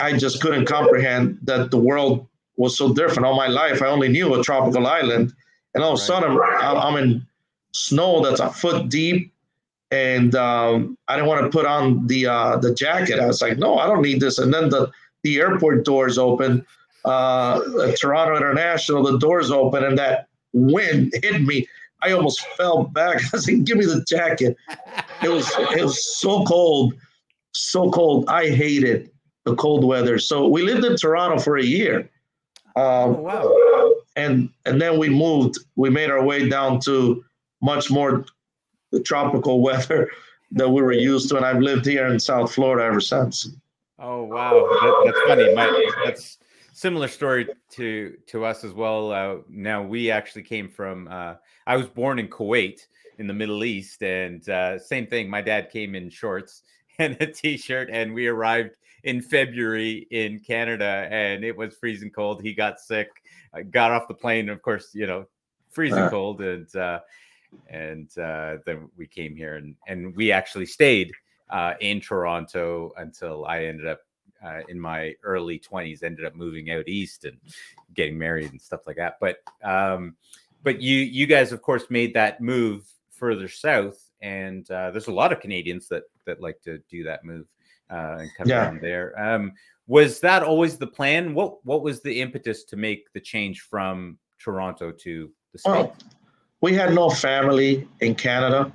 I- 0.00 0.16
just 0.16 0.40
couldn't 0.40 0.64
comprehend 0.66 1.38
that 1.42 1.70
the 1.70 1.76
world 1.76 2.26
was 2.56 2.78
so 2.78 2.94
different. 2.94 3.26
All 3.26 3.36
my 3.36 3.48
life, 3.48 3.82
I 3.82 3.88
only 3.88 4.08
knew 4.08 4.34
a 4.34 4.42
tropical 4.42 4.86
island. 4.86 5.32
And 5.74 5.84
all 5.84 5.92
of 5.92 5.98
a 5.98 6.02
sudden, 6.02 6.30
I'm 6.40 6.76
I'm 6.78 6.96
in 6.96 7.26
snow 7.72 8.22
that's 8.24 8.40
a 8.40 8.50
foot 8.50 8.88
deep. 8.88 9.32
And 9.90 10.34
um, 10.34 10.96
I 11.06 11.16
didn't 11.16 11.28
want 11.28 11.44
to 11.44 11.50
put 11.50 11.66
on 11.66 12.06
the 12.06 12.26
uh, 12.26 12.56
the 12.56 12.74
jacket. 12.74 13.20
I 13.20 13.26
was 13.26 13.42
like, 13.42 13.58
no, 13.58 13.78
I 13.78 13.86
don't 13.86 14.02
need 14.02 14.20
this. 14.20 14.38
And 14.38 14.52
then 14.52 14.68
the, 14.70 14.90
the 15.22 15.38
airport 15.38 15.84
doors 15.84 16.18
open, 16.18 16.64
uh, 17.04 17.60
Toronto 18.00 18.36
International, 18.36 19.02
the 19.04 19.18
doors 19.18 19.50
open, 19.50 19.84
and 19.84 19.98
that 19.98 20.28
wind 20.52 21.12
hit 21.22 21.42
me. 21.42 21.68
I 22.02 22.12
almost 22.12 22.40
fell 22.56 22.84
back. 22.84 23.20
I 23.34 23.38
said, 23.38 23.64
give 23.64 23.78
me 23.78 23.86
the 23.86 24.04
jacket. 24.06 24.56
It 25.22 25.28
was 25.28 25.50
it 25.58 25.82
was 25.82 26.18
so 26.18 26.44
cold, 26.44 26.94
so 27.52 27.90
cold. 27.90 28.26
I 28.28 28.50
hated 28.50 29.10
the 29.44 29.54
cold 29.56 29.84
weather. 29.84 30.18
So 30.18 30.46
we 30.48 30.62
lived 30.62 30.84
in 30.84 30.96
Toronto 30.96 31.38
for 31.42 31.56
a 31.56 31.64
year. 31.64 32.08
Oh, 32.76 32.82
Um, 33.14 33.22
wow. 33.22 33.94
and 34.16 34.50
and 34.66 34.80
then 34.80 34.98
we 34.98 35.08
moved. 35.08 35.58
We 35.76 35.88
made 35.90 36.10
our 36.10 36.22
way 36.22 36.48
down 36.48 36.80
to 36.80 37.24
much 37.62 37.90
more 37.90 38.24
tropical 39.04 39.60
weather 39.68 40.10
that 40.52 40.68
we 40.68 40.82
were 40.82 40.92
used 40.92 41.28
to, 41.30 41.36
and 41.36 41.44
I've 41.46 41.60
lived 41.62 41.86
here 41.86 42.06
in 42.06 42.20
South 42.20 42.52
Florida 42.52 42.84
ever 42.84 43.00
since. 43.00 43.48
Oh 43.98 44.24
wow, 44.24 44.52
that, 44.52 45.02
that's 45.06 45.20
funny. 45.26 45.54
My 45.54 45.90
that's 46.04 46.38
similar 46.76 47.08
story 47.08 47.48
to 47.70 48.16
to 48.26 48.44
us 48.44 48.62
as 48.62 48.72
well. 48.74 49.10
Uh, 49.10 49.36
now 49.48 49.82
we 49.82 50.10
actually 50.10 50.42
came 50.42 50.68
from. 50.68 51.08
Uh, 51.08 51.34
I 51.66 51.76
was 51.76 51.88
born 51.88 52.18
in 52.18 52.28
Kuwait 52.28 52.86
in 53.18 53.26
the 53.26 53.32
Middle 53.32 53.64
East, 53.64 54.02
and 54.02 54.46
uh, 54.48 54.78
same 54.78 55.06
thing. 55.06 55.28
My 55.28 55.40
dad 55.40 55.70
came 55.70 55.94
in 55.94 56.10
shorts 56.10 56.62
and 56.98 57.16
a 57.20 57.26
t-shirt, 57.26 57.88
and 57.90 58.12
we 58.14 58.26
arrived 58.26 58.76
in 59.04 59.22
February 59.22 60.06
in 60.10 60.38
Canada, 60.38 61.08
and 61.10 61.44
it 61.44 61.56
was 61.56 61.74
freezing 61.76 62.10
cold. 62.10 62.42
He 62.42 62.52
got 62.52 62.78
sick, 62.78 63.08
I 63.54 63.62
got 63.62 63.90
off 63.90 64.06
the 64.06 64.14
plane. 64.14 64.48
Of 64.50 64.60
course, 64.62 64.94
you 64.94 65.06
know, 65.06 65.26
freezing 65.70 65.98
Uh. 66.04 66.10
cold, 66.10 66.42
and 66.42 66.76
uh, 66.76 67.00
and 67.68 68.10
uh, 68.18 68.58
then 68.66 68.90
we 68.98 69.06
came 69.06 69.34
here, 69.34 69.56
and 69.56 69.74
and 69.88 70.14
we 70.14 70.30
actually 70.30 70.66
stayed 70.66 71.10
uh, 71.48 71.72
in 71.80 72.00
Toronto 72.00 72.92
until 72.98 73.46
I 73.46 73.64
ended 73.64 73.86
up 73.86 74.00
uh, 74.46 74.60
in 74.68 74.78
my 74.78 75.14
early 75.22 75.58
20s, 75.58 76.02
ended 76.02 76.24
up 76.24 76.34
moving 76.34 76.70
out 76.70 76.88
east 76.88 77.24
and 77.24 77.36
getting 77.94 78.16
married 78.16 78.50
and 78.50 78.60
stuff 78.60 78.86
like 78.86 78.96
that. 78.96 79.16
But 79.20 79.38
um, 79.62 80.16
but 80.62 80.80
you 80.80 80.98
you 80.98 81.26
guys 81.26 81.52
of 81.52 81.62
course 81.62 81.84
made 81.90 82.14
that 82.14 82.40
move 82.40 82.86
further 83.10 83.48
south, 83.48 84.10
and 84.22 84.70
uh, 84.70 84.90
there's 84.90 85.08
a 85.08 85.12
lot 85.12 85.32
of 85.32 85.40
Canadians 85.40 85.88
that 85.88 86.04
that 86.24 86.40
like 86.40 86.60
to 86.62 86.78
do 86.90 87.04
that 87.04 87.24
move 87.24 87.46
uh, 87.90 88.18
and 88.20 88.30
come 88.36 88.48
yeah. 88.48 88.64
down 88.64 88.80
there. 88.80 89.18
Um, 89.18 89.52
was 89.86 90.20
that 90.20 90.42
always 90.42 90.76
the 90.76 90.86
plan? 90.86 91.34
What 91.34 91.64
what 91.64 91.82
was 91.82 92.02
the 92.02 92.20
impetus 92.20 92.64
to 92.64 92.76
make 92.76 93.12
the 93.12 93.20
change 93.20 93.62
from 93.62 94.18
Toronto 94.38 94.92
to 94.92 95.30
the 95.52 95.58
state? 95.58 95.70
Well, 95.70 95.96
we 96.60 96.74
had 96.74 96.94
no 96.94 97.10
family 97.10 97.86
in 98.00 98.14
Canada, 98.14 98.72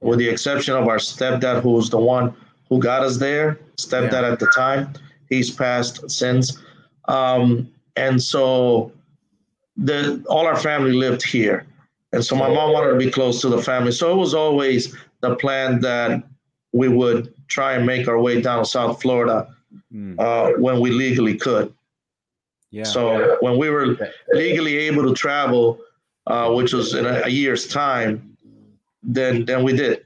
with 0.00 0.18
the 0.18 0.28
exception 0.28 0.74
of 0.74 0.88
our 0.88 0.98
stepdad, 0.98 1.62
who 1.62 1.72
was 1.72 1.90
the 1.90 1.98
one 1.98 2.34
who 2.68 2.78
got 2.78 3.02
us 3.02 3.16
there. 3.16 3.58
Stepdad 3.76 4.22
yeah. 4.22 4.32
at 4.32 4.38
the 4.38 4.46
time, 4.46 4.92
he's 5.28 5.50
passed 5.50 6.10
since, 6.10 6.58
um, 7.08 7.70
and 7.96 8.22
so 8.22 8.92
the 9.76 10.24
all 10.28 10.46
our 10.46 10.56
family 10.56 10.92
lived 10.92 11.22
here, 11.22 11.66
and 12.12 12.24
so 12.24 12.36
my 12.36 12.48
mom 12.48 12.72
wanted 12.72 12.90
to 12.92 12.98
be 12.98 13.10
close 13.10 13.40
to 13.42 13.48
the 13.48 13.62
family. 13.62 13.92
So 13.92 14.12
it 14.12 14.16
was 14.16 14.34
always 14.34 14.94
the 15.20 15.36
plan 15.36 15.80
that 15.80 16.22
we 16.72 16.88
would 16.88 17.32
try 17.48 17.74
and 17.74 17.86
make 17.86 18.08
our 18.08 18.20
way 18.20 18.40
down 18.40 18.58
to 18.58 18.64
South 18.64 19.00
Florida 19.00 19.48
mm. 19.92 20.18
uh, 20.18 20.58
when 20.58 20.80
we 20.80 20.90
legally 20.90 21.36
could. 21.36 21.72
Yeah. 22.70 22.84
So 22.84 23.36
when 23.40 23.58
we 23.58 23.70
were 23.70 23.96
legally 24.32 24.76
able 24.76 25.04
to 25.04 25.14
travel, 25.14 25.80
uh, 26.26 26.52
which 26.52 26.72
was 26.72 26.94
in 26.94 27.06
a, 27.06 27.22
a, 27.24 27.28
year's 27.28 27.68
time, 27.68 28.36
then 29.02 29.44
then 29.44 29.62
we 29.62 29.72
did. 29.72 30.04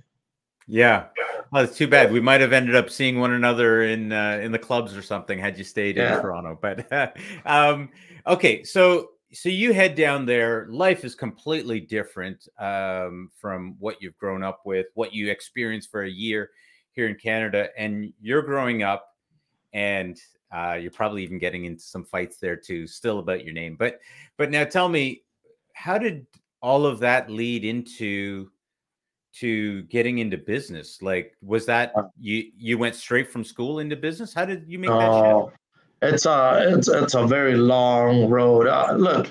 Yeah. 0.66 1.06
Well, 1.52 1.64
it's 1.64 1.76
too 1.76 1.88
bad. 1.88 2.12
We 2.12 2.20
might 2.20 2.40
have 2.40 2.52
ended 2.52 2.76
up 2.76 2.90
seeing 2.90 3.18
one 3.18 3.32
another 3.32 3.82
in 3.82 4.12
uh, 4.12 4.40
in 4.42 4.52
the 4.52 4.58
clubs 4.58 4.96
or 4.96 5.02
something 5.02 5.38
had 5.38 5.58
you 5.58 5.64
stayed 5.64 5.98
in. 5.98 6.20
Toronto. 6.20 6.56
But 6.60 6.86
um, 7.44 7.90
okay, 8.26 8.62
so 8.62 9.08
so 9.32 9.48
you 9.48 9.72
head 9.72 9.96
down 9.96 10.26
there. 10.26 10.66
Life 10.70 11.04
is 11.04 11.14
completely 11.14 11.80
different 11.80 12.46
um, 12.58 13.30
from 13.36 13.74
what 13.80 14.00
you've 14.00 14.16
grown 14.18 14.44
up 14.44 14.60
with, 14.64 14.86
what 14.94 15.12
you 15.12 15.28
experienced 15.30 15.90
for 15.90 16.04
a 16.04 16.10
year 16.10 16.50
here 16.92 17.08
in 17.08 17.16
Canada, 17.16 17.68
and 17.76 18.12
you're 18.20 18.42
growing 18.42 18.82
up, 18.84 19.06
and 19.72 20.20
uh, 20.52 20.78
you're 20.80 20.90
probably 20.90 21.22
even 21.24 21.38
getting 21.38 21.64
into 21.64 21.82
some 21.82 22.04
fights 22.04 22.38
there 22.38 22.56
too, 22.56 22.86
still 22.86 23.18
about 23.18 23.44
your 23.44 23.54
name. 23.54 23.74
But 23.76 23.98
but 24.36 24.52
now 24.52 24.64
tell 24.64 24.88
me, 24.88 25.22
how 25.74 25.98
did 25.98 26.26
all 26.62 26.86
of 26.86 27.00
that 27.00 27.28
lead 27.28 27.64
into 27.64 28.50
to 29.34 29.82
getting 29.84 30.18
into 30.18 30.36
business? 30.36 31.02
Like, 31.02 31.36
was 31.42 31.66
that 31.66 31.92
uh 31.96 32.08
you 32.20 32.50
you 32.56 32.78
went 32.78 32.94
straight 32.94 33.30
from 33.30 33.44
school 33.44 33.78
into 33.78 33.96
business? 33.96 34.34
How 34.34 34.44
did 34.44 34.64
you 34.66 34.78
make 34.78 34.90
that 34.90 35.10
uh, 35.10 35.44
shift? 35.44 35.56
It's 36.02 36.26
a 36.26 36.74
it's 36.74 36.88
it's 36.88 37.14
a 37.14 37.26
very 37.26 37.56
long 37.56 38.28
road. 38.30 38.66
Uh, 38.66 38.94
look, 38.96 39.30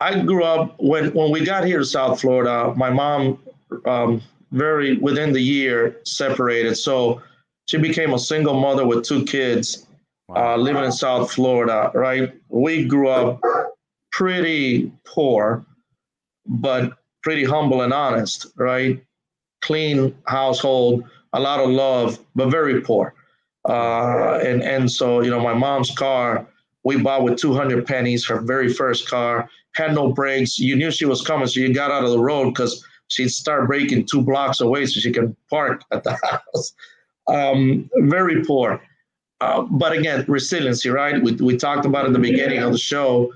I 0.00 0.20
grew 0.20 0.44
up 0.44 0.76
when 0.78 1.12
when 1.14 1.30
we 1.30 1.44
got 1.44 1.64
here 1.64 1.78
to 1.78 1.84
South 1.84 2.20
Florida. 2.20 2.74
My 2.76 2.90
mom 2.90 3.38
um, 3.86 4.22
very 4.52 4.96
within 4.98 5.32
the 5.32 5.40
year 5.40 6.00
separated. 6.04 6.76
So 6.76 7.22
she 7.66 7.78
became 7.78 8.12
a 8.12 8.18
single 8.18 8.60
mother 8.60 8.86
with 8.86 9.04
two 9.04 9.24
kids, 9.24 9.86
wow. 10.28 10.54
uh, 10.54 10.56
living 10.56 10.84
in 10.84 10.92
South 10.92 11.32
Florida. 11.32 11.90
Right, 11.94 12.34
we 12.48 12.84
grew 12.84 13.08
up 13.08 13.40
pretty 14.12 14.92
poor, 15.04 15.64
but 16.46 16.98
pretty 17.24 17.44
humble 17.44 17.82
and 17.82 17.92
honest. 17.92 18.46
Right, 18.56 19.02
clean 19.62 20.14
household, 20.26 21.04
a 21.32 21.40
lot 21.40 21.58
of 21.58 21.70
love, 21.70 22.20
but 22.36 22.50
very 22.50 22.80
poor. 22.80 23.14
Uh, 23.68 24.38
and 24.44 24.62
and 24.62 24.90
so 24.90 25.22
you 25.22 25.30
know, 25.30 25.40
my 25.40 25.54
mom's 25.54 25.90
car 25.90 26.46
we 26.84 26.98
bought 26.98 27.24
with 27.24 27.38
200 27.38 27.86
pennies, 27.86 28.26
her 28.26 28.40
very 28.40 28.72
first 28.72 29.08
car, 29.08 29.48
had 29.74 29.94
no 29.94 30.12
brakes. 30.12 30.58
You 30.58 30.76
knew 30.76 30.90
she 30.90 31.06
was 31.06 31.22
coming, 31.22 31.46
so 31.46 31.60
you 31.60 31.72
got 31.74 31.90
out 31.90 32.04
of 32.04 32.10
the 32.10 32.18
road 32.18 32.50
because 32.50 32.84
she'd 33.08 33.30
start 33.30 33.66
braking 33.66 34.06
two 34.06 34.22
blocks 34.22 34.60
away 34.60 34.86
so 34.86 35.00
she 35.00 35.10
can 35.10 35.34
park 35.50 35.82
at 35.90 36.04
the 36.04 36.12
house. 36.22 36.74
Um, 37.26 37.90
very 37.96 38.44
poor. 38.44 38.80
Uh, 39.40 39.62
but 39.62 39.92
again, 39.92 40.24
resiliency, 40.28 40.90
right? 40.90 41.22
We, 41.22 41.32
we 41.32 41.56
talked 41.56 41.86
about 41.86 42.06
in 42.06 42.12
the 42.12 42.18
beginning 42.18 42.62
of 42.62 42.72
the 42.72 42.78
show. 42.78 43.32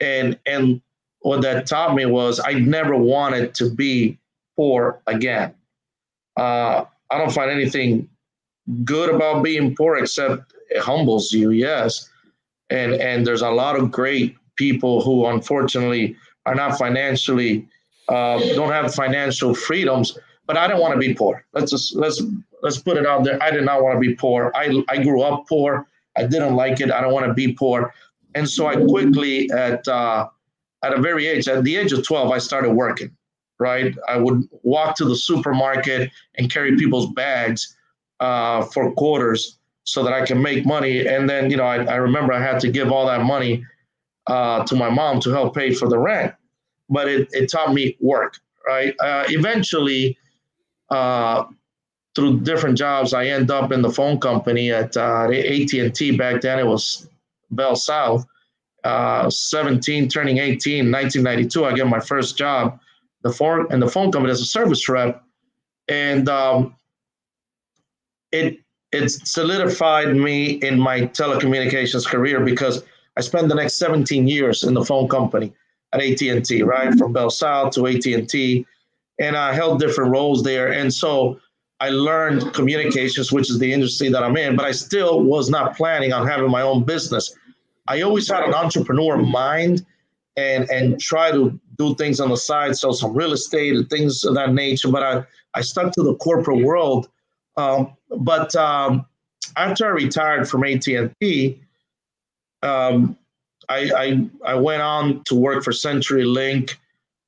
And, 0.00 0.38
and 0.46 0.80
what 1.22 1.42
that 1.42 1.66
taught 1.66 1.94
me 1.94 2.06
was 2.06 2.40
I 2.44 2.54
never 2.54 2.96
wanted 2.96 3.54
to 3.56 3.70
be 3.70 4.18
poor 4.56 5.00
again. 5.06 5.54
Uh, 6.36 6.84
I 7.10 7.18
don't 7.18 7.32
find 7.32 7.50
anything 7.50 8.08
good 8.84 9.14
about 9.14 9.42
being 9.42 9.74
poor 9.74 9.96
except 9.96 10.52
it 10.70 10.80
humbles 10.80 11.32
you, 11.32 11.50
yes. 11.50 12.08
And, 12.70 12.94
and 12.94 13.26
there's 13.26 13.42
a 13.42 13.50
lot 13.50 13.76
of 13.76 13.90
great 13.90 14.36
people 14.56 15.02
who 15.02 15.26
unfortunately 15.26 16.16
are 16.46 16.54
not 16.54 16.78
financially 16.78 17.68
uh, 18.08 18.38
don't 18.54 18.70
have 18.70 18.94
financial 18.94 19.54
freedoms. 19.54 20.18
But 20.46 20.56
I 20.56 20.66
don't 20.66 20.80
want 20.80 20.92
to 20.92 20.98
be 20.98 21.14
poor. 21.14 21.44
Let's 21.52 21.70
just 21.70 21.94
let's 21.94 22.20
let's 22.62 22.78
put 22.78 22.96
it 22.96 23.06
out 23.06 23.22
there. 23.22 23.40
I 23.42 23.50
did 23.50 23.64
not 23.64 23.82
want 23.82 23.94
to 23.94 24.00
be 24.00 24.14
poor. 24.14 24.50
I 24.54 24.82
I 24.88 25.00
grew 25.02 25.22
up 25.22 25.46
poor. 25.48 25.86
I 26.16 26.26
didn't 26.26 26.56
like 26.56 26.80
it. 26.80 26.90
I 26.90 27.00
don't 27.00 27.12
want 27.12 27.26
to 27.26 27.32
be 27.32 27.52
poor. 27.52 27.94
And 28.34 28.48
so 28.48 28.66
I 28.66 28.76
quickly 28.76 29.48
at 29.52 29.86
uh, 29.86 30.28
at 30.82 30.92
a 30.92 31.00
very 31.00 31.26
age, 31.26 31.48
at 31.48 31.64
the 31.64 31.76
age 31.76 31.92
of 31.92 32.06
12, 32.06 32.30
I 32.30 32.38
started 32.38 32.70
working. 32.70 33.10
Right, 33.58 33.94
I 34.08 34.16
would 34.16 34.48
walk 34.62 34.96
to 34.96 35.04
the 35.04 35.14
supermarket 35.14 36.10
and 36.36 36.50
carry 36.50 36.76
people's 36.76 37.12
bags 37.12 37.76
uh, 38.18 38.62
for 38.62 38.92
quarters 38.94 39.58
so 39.84 40.02
that 40.02 40.12
I 40.12 40.26
can 40.26 40.42
make 40.42 40.66
money. 40.66 41.06
And 41.06 41.30
then, 41.30 41.48
you 41.48 41.56
know, 41.56 41.64
I, 41.64 41.84
I 41.84 41.96
remember 41.96 42.32
I 42.32 42.42
had 42.42 42.58
to 42.60 42.68
give 42.68 42.90
all 42.90 43.06
that 43.06 43.22
money 43.22 43.64
uh, 44.26 44.64
to 44.64 44.74
my 44.74 44.90
mom 44.90 45.20
to 45.20 45.30
help 45.30 45.54
pay 45.54 45.72
for 45.72 45.88
the 45.88 45.98
rent 45.98 46.34
but 46.92 47.08
it, 47.08 47.28
it 47.32 47.50
taught 47.50 47.72
me 47.72 47.96
work, 48.00 48.38
right? 48.66 48.94
Uh, 49.00 49.24
eventually, 49.28 50.18
uh, 50.90 51.44
through 52.14 52.40
different 52.40 52.76
jobs, 52.76 53.14
I 53.14 53.26
end 53.26 53.50
up 53.50 53.72
in 53.72 53.80
the 53.80 53.90
phone 53.90 54.20
company 54.20 54.70
at 54.70 54.94
uh, 54.96 55.30
AT&T. 55.30 56.16
Back 56.18 56.42
then, 56.42 56.58
it 56.58 56.66
was 56.66 57.08
BellSouth. 57.54 58.26
Uh, 58.84 59.30
17, 59.30 60.08
turning 60.08 60.38
18, 60.38 60.90
1992, 60.90 61.64
I 61.64 61.72
get 61.72 61.86
my 61.86 62.00
first 62.00 62.36
job 62.36 62.80
the 63.22 63.32
phone 63.32 63.66
and 63.70 63.80
the 63.80 63.88
phone 63.88 64.10
company 64.12 64.32
as 64.32 64.40
a 64.40 64.44
service 64.44 64.88
rep, 64.88 65.22
and 65.88 66.28
um, 66.28 66.76
it 68.32 68.58
it 68.92 69.10
solidified 69.10 70.14
me 70.14 70.52
in 70.62 70.78
my 70.78 71.02
telecommunications 71.02 72.06
career 72.06 72.40
because 72.40 72.82
I 73.16 73.22
spent 73.22 73.48
the 73.48 73.54
next 73.54 73.78
17 73.78 74.28
years 74.28 74.64
in 74.64 74.74
the 74.74 74.84
phone 74.84 75.08
company 75.08 75.52
at 75.94 76.02
AT&T, 76.02 76.62
right? 76.62 76.92
From 76.98 77.14
BellSouth 77.14 77.72
to 77.72 77.86
AT&T. 77.86 78.66
And 79.18 79.36
I 79.36 79.54
held 79.54 79.80
different 79.80 80.10
roles 80.10 80.42
there. 80.42 80.72
And 80.72 80.92
so 80.92 81.40
I 81.80 81.88
learned 81.88 82.52
communications, 82.52 83.32
which 83.32 83.48
is 83.48 83.58
the 83.58 83.72
industry 83.72 84.10
that 84.10 84.22
I'm 84.22 84.36
in, 84.36 84.56
but 84.56 84.66
I 84.66 84.72
still 84.72 85.22
was 85.22 85.48
not 85.48 85.74
planning 85.74 86.12
on 86.12 86.26
having 86.26 86.50
my 86.50 86.62
own 86.62 86.84
business. 86.84 87.34
I 87.86 88.02
always 88.02 88.30
had 88.30 88.44
an 88.44 88.54
entrepreneur 88.54 89.16
mind 89.16 89.84
and 90.36 90.68
and 90.70 91.00
try 91.00 91.30
to 91.30 91.58
do 91.76 91.94
things 91.94 92.20
on 92.20 92.30
the 92.30 92.36
side, 92.36 92.76
sell 92.76 92.92
some 92.92 93.14
real 93.14 93.32
estate 93.32 93.74
and 93.74 93.88
things 93.88 94.24
of 94.24 94.34
that 94.34 94.52
nature. 94.52 94.88
But 94.90 95.02
I, 95.02 95.24
I 95.54 95.62
stuck 95.62 95.92
to 95.94 96.02
the 96.02 96.14
corporate 96.16 96.62
world. 96.62 97.08
Um, 97.56 97.96
but 98.10 98.54
um, 98.56 99.06
after 99.56 99.86
I 99.86 99.90
retired 99.90 100.48
from 100.48 100.64
AT&T, 100.64 101.60
um, 102.62 103.16
I, 103.68 103.90
I, 103.96 104.30
I 104.44 104.54
went 104.54 104.82
on 104.82 105.24
to 105.24 105.34
work 105.34 105.64
for 105.64 105.72
CenturyLink 105.72 106.74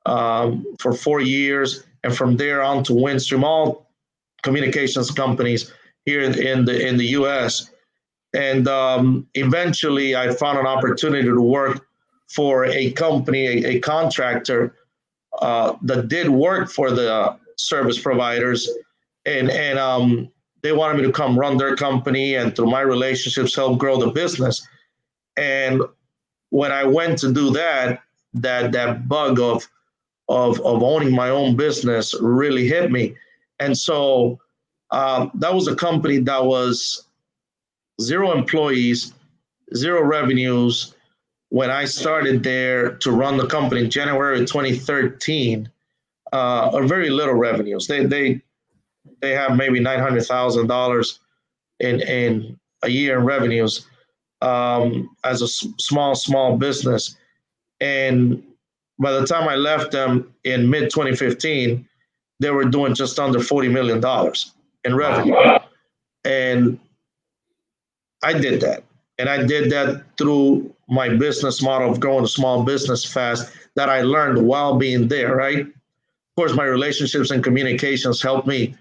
um, 0.06 0.64
for 0.78 0.92
four 0.92 1.20
years, 1.20 1.84
and 2.02 2.14
from 2.14 2.36
there 2.36 2.62
on 2.62 2.84
to 2.84 2.92
Windstream, 2.92 3.42
all 3.42 3.90
communications 4.42 5.10
companies 5.10 5.72
here 6.04 6.20
in 6.20 6.64
the 6.64 6.86
in 6.86 6.96
the 6.96 7.06
U.S. 7.06 7.70
And 8.34 8.66
um, 8.66 9.26
eventually, 9.34 10.16
I 10.16 10.34
found 10.34 10.58
an 10.58 10.66
opportunity 10.66 11.28
to 11.28 11.40
work 11.40 11.86
for 12.28 12.64
a 12.66 12.90
company, 12.92 13.46
a, 13.46 13.76
a 13.76 13.80
contractor 13.80 14.74
uh, 15.40 15.76
that 15.82 16.08
did 16.08 16.28
work 16.28 16.70
for 16.70 16.90
the 16.90 17.36
service 17.56 17.98
providers, 17.98 18.68
and 19.24 19.50
and 19.50 19.78
um, 19.78 20.30
they 20.62 20.72
wanted 20.72 20.96
me 20.96 21.04
to 21.04 21.12
come 21.12 21.38
run 21.38 21.56
their 21.56 21.76
company, 21.76 22.34
and 22.34 22.54
through 22.56 22.70
my 22.70 22.80
relationships, 22.80 23.54
help 23.54 23.78
grow 23.78 23.98
the 23.98 24.10
business. 24.10 24.66
And 25.36 25.82
when 26.50 26.72
I 26.72 26.84
went 26.84 27.18
to 27.18 27.32
do 27.32 27.50
that, 27.50 28.00
that 28.34 28.72
that 28.72 29.08
bug 29.08 29.38
of 29.38 29.68
of 30.28 30.60
of 30.60 30.82
owning 30.82 31.14
my 31.14 31.30
own 31.30 31.54
business 31.56 32.14
really 32.20 32.66
hit 32.66 32.90
me, 32.90 33.14
and 33.60 33.78
so 33.78 34.40
um, 34.90 35.30
that 35.34 35.54
was 35.54 35.68
a 35.68 35.76
company 35.76 36.18
that 36.18 36.44
was 36.44 37.03
zero 38.00 38.32
employees, 38.36 39.12
zero 39.74 40.02
revenues. 40.02 40.94
When 41.50 41.70
I 41.70 41.84
started 41.84 42.42
there 42.42 42.96
to 42.96 43.12
run 43.12 43.36
the 43.36 43.46
company 43.46 43.84
in 43.84 43.90
January 43.90 44.38
2013, 44.44 45.70
uh, 46.32 46.70
or 46.72 46.84
very 46.84 47.10
little 47.10 47.34
revenues. 47.34 47.86
They 47.86 48.04
they 48.04 48.42
they 49.20 49.32
have 49.32 49.56
maybe 49.56 49.78
nine 49.80 50.00
hundred 50.00 50.24
thousand 50.24 50.66
dollars 50.66 51.20
in 51.80 52.00
in 52.02 52.58
a 52.82 52.88
year 52.88 53.18
in 53.18 53.24
revenues 53.24 53.86
um, 54.42 55.08
as 55.24 55.40
a 55.42 55.46
s- 55.46 55.66
small, 55.78 56.14
small 56.14 56.56
business. 56.58 57.16
And 57.80 58.42
by 58.98 59.12
the 59.12 59.26
time 59.26 59.48
I 59.48 59.54
left 59.56 59.92
them 59.92 60.34
in 60.44 60.68
mid 60.68 60.90
2015, 60.90 61.88
they 62.40 62.50
were 62.50 62.64
doing 62.64 62.94
just 62.94 63.18
under 63.18 63.38
$40 63.38 63.70
million 63.72 64.02
in 64.84 64.94
revenue. 64.96 65.34
And 66.24 66.78
I 68.24 68.32
did 68.32 68.60
that. 68.62 68.82
And 69.18 69.28
I 69.28 69.44
did 69.44 69.70
that 69.70 70.04
through 70.18 70.74
my 70.88 71.08
business 71.08 71.62
model 71.62 71.90
of 71.90 72.00
growing 72.00 72.24
a 72.24 72.28
small 72.28 72.64
business 72.64 73.04
fast 73.04 73.52
that 73.76 73.88
I 73.88 74.02
learned 74.02 74.44
while 74.44 74.76
being 74.76 75.08
there, 75.08 75.36
right? 75.36 75.60
Of 75.60 76.36
course, 76.36 76.54
my 76.54 76.64
relationships 76.64 77.30
and 77.30 77.44
communications 77.44 78.20
helped 78.20 78.48
me 78.48 78.74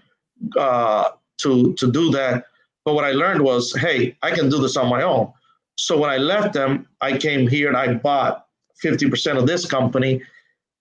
uh, 0.58 1.10
to, 1.42 1.72
to 1.74 1.92
do 1.92 2.10
that. 2.10 2.46
But 2.84 2.94
what 2.94 3.04
I 3.04 3.12
learned 3.12 3.42
was, 3.42 3.72
hey, 3.76 4.16
I 4.22 4.32
can 4.32 4.50
do 4.50 4.60
this 4.60 4.76
on 4.76 4.88
my 4.88 5.02
own. 5.02 5.32
So 5.78 5.98
when 5.98 6.10
I 6.10 6.16
left 6.16 6.52
them, 6.52 6.88
I 7.00 7.16
came 7.16 7.46
here 7.46 7.68
and 7.68 7.76
I 7.76 7.94
bought 7.94 8.46
50% 8.82 9.38
of 9.38 9.46
this 9.46 9.66
company, 9.66 10.22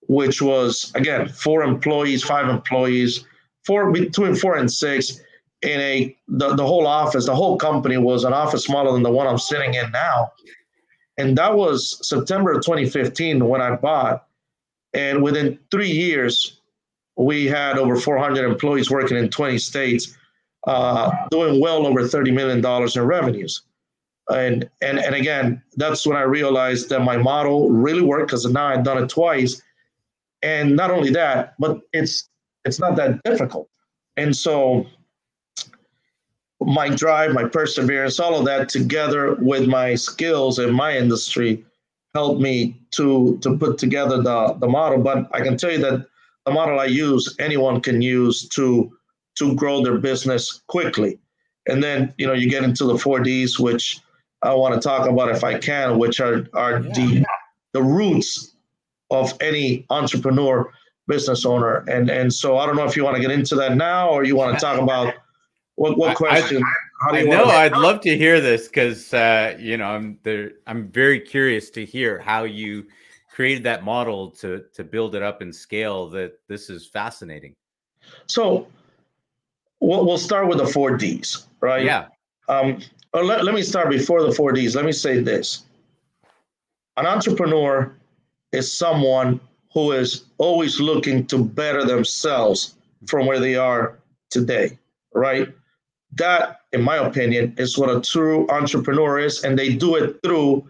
which 0.07 0.41
was, 0.41 0.91
again, 0.95 1.27
four 1.27 1.63
employees, 1.63 2.23
five 2.23 2.49
employees, 2.49 3.25
four 3.65 3.91
between 3.91 4.35
four 4.35 4.57
and 4.57 4.71
six 4.71 5.21
in 5.63 5.79
a 5.79 6.15
the, 6.27 6.55
the 6.55 6.65
whole 6.65 6.85
office 6.85 7.25
the 7.25 7.35
whole 7.35 7.57
company 7.57 7.97
was 7.97 8.23
an 8.25 8.33
office 8.33 8.65
smaller 8.65 8.91
than 8.91 9.03
the 9.03 9.11
one 9.11 9.27
i'm 9.27 9.37
sitting 9.37 9.73
in 9.73 9.89
now. 9.91 10.31
And 11.17 11.37
that 11.37 11.55
was 11.55 12.05
september 12.07 12.51
of 12.51 12.63
2015 12.63 13.47
when 13.47 13.61
i 13.61 13.75
bought. 13.75 14.27
And 14.93 15.23
within 15.23 15.57
three 15.71 15.89
years 15.89 16.59
we 17.15 17.45
had 17.45 17.77
over 17.77 17.95
400 17.95 18.45
employees 18.45 18.91
working 18.91 19.17
in 19.17 19.29
20 19.29 19.57
states 19.57 20.17
uh, 20.65 21.11
doing 21.29 21.59
well 21.59 21.85
over 21.85 22.07
30 22.07 22.31
million 22.31 22.61
dollars 22.61 22.95
in 22.95 23.03
revenues. 23.03 23.61
And 24.29 24.69
and 24.81 24.99
and 24.99 25.15
again 25.15 25.61
that's 25.75 26.05
when 26.07 26.15
i 26.15 26.21
realized 26.21 26.89
that 26.89 27.01
my 27.01 27.17
model 27.17 27.69
really 27.69 28.01
worked 28.01 28.27
because 28.27 28.45
now 28.45 28.67
i've 28.67 28.83
done 28.83 29.01
it 29.01 29.09
twice. 29.09 29.61
And 30.41 30.75
not 30.75 30.91
only 30.91 31.11
that 31.11 31.53
but 31.57 31.81
it's 31.93 32.29
it's 32.65 32.79
not 32.79 32.95
that 32.97 33.21
difficult. 33.23 33.69
And 34.17 34.35
so 34.35 34.85
my 36.65 36.89
drive, 36.89 37.33
my 37.33 37.45
perseverance, 37.45 38.19
all 38.19 38.37
of 38.37 38.45
that 38.45 38.69
together 38.69 39.35
with 39.35 39.67
my 39.67 39.95
skills 39.95 40.59
in 40.59 40.73
my 40.73 40.97
industry 40.97 41.63
helped 42.13 42.39
me 42.39 42.79
to 42.91 43.37
to 43.41 43.57
put 43.57 43.77
together 43.77 44.21
the, 44.21 44.53
the 44.59 44.67
model. 44.67 44.99
But 44.99 45.27
I 45.33 45.41
can 45.41 45.57
tell 45.57 45.71
you 45.71 45.79
that 45.79 46.05
the 46.45 46.51
model 46.51 46.79
I 46.79 46.85
use, 46.85 47.35
anyone 47.39 47.81
can 47.81 48.01
use 48.01 48.47
to 48.49 48.91
to 49.37 49.55
grow 49.55 49.83
their 49.83 49.97
business 49.97 50.61
quickly. 50.67 51.19
And 51.67 51.83
then 51.83 52.13
you 52.17 52.27
know 52.27 52.33
you 52.33 52.49
get 52.49 52.63
into 52.63 52.85
the 52.85 52.97
four 52.97 53.19
Ds, 53.19 53.59
which 53.59 53.99
I 54.41 54.53
want 54.53 54.75
to 54.75 54.81
talk 54.81 55.07
about 55.07 55.29
if 55.29 55.43
I 55.43 55.57
can, 55.57 55.97
which 55.97 56.19
are 56.19 56.47
are 56.53 56.81
yeah. 56.81 56.93
the 56.93 57.25
the 57.73 57.83
roots 57.83 58.55
of 59.09 59.33
any 59.41 59.85
entrepreneur 59.89 60.71
business 61.07 61.45
owner. 61.45 61.83
And 61.87 62.09
and 62.09 62.33
so 62.33 62.57
I 62.57 62.65
don't 62.65 62.75
know 62.75 62.85
if 62.85 62.95
you 62.95 63.03
want 63.03 63.15
to 63.15 63.21
get 63.21 63.31
into 63.31 63.55
that 63.55 63.75
now 63.75 64.09
or 64.09 64.23
you 64.23 64.35
want 64.35 64.57
to 64.57 64.63
talk 64.63 64.79
about 64.79 65.13
what 65.75 65.97
what 65.97 66.15
question? 66.15 66.63
I, 67.09 67.19
I 67.19 67.23
know 67.23 67.45
I'd 67.45 67.75
love 67.75 68.01
to 68.01 68.17
hear 68.17 68.39
this 68.39 68.67
because 68.67 69.13
uh, 69.13 69.55
you 69.59 69.77
know 69.77 69.85
I'm 69.85 70.19
there. 70.23 70.51
I'm 70.67 70.89
very 70.89 71.19
curious 71.19 71.69
to 71.71 71.85
hear 71.85 72.19
how 72.19 72.43
you 72.43 72.85
created 73.29 73.63
that 73.63 73.83
model 73.83 74.29
to 74.31 74.63
to 74.73 74.83
build 74.83 75.15
it 75.15 75.23
up 75.23 75.41
and 75.41 75.53
scale. 75.53 76.09
That 76.09 76.33
this 76.47 76.69
is 76.69 76.85
fascinating. 76.85 77.53
So 78.27 78.67
we'll, 79.79 80.05
we'll 80.05 80.17
start 80.17 80.47
with 80.47 80.59
the 80.59 80.67
four 80.67 80.95
Ds, 80.95 81.47
right? 81.61 81.83
Yeah. 81.83 82.07
Um, 82.49 82.79
let, 83.13 83.43
let 83.43 83.55
me 83.55 83.61
start 83.63 83.89
before 83.89 84.23
the 84.23 84.31
four 84.31 84.51
Ds. 84.51 84.75
Let 84.75 84.85
me 84.85 84.91
say 84.91 85.19
this: 85.19 85.63
an 86.97 87.05
entrepreneur 87.05 87.95
is 88.51 88.71
someone 88.71 89.39
who 89.73 89.91
is 89.91 90.25
always 90.37 90.79
looking 90.79 91.25
to 91.25 91.43
better 91.43 91.83
themselves 91.83 92.75
from 93.07 93.25
where 93.25 93.39
they 93.39 93.55
are 93.55 93.99
today, 94.29 94.77
right? 95.13 95.51
That, 96.15 96.61
in 96.71 96.81
my 96.81 96.97
opinion, 96.97 97.53
is 97.57 97.77
what 97.77 97.89
a 97.89 98.01
true 98.01 98.47
entrepreneur 98.49 99.19
is. 99.19 99.43
And 99.43 99.57
they 99.57 99.73
do 99.73 99.95
it 99.95 100.19
through 100.23 100.67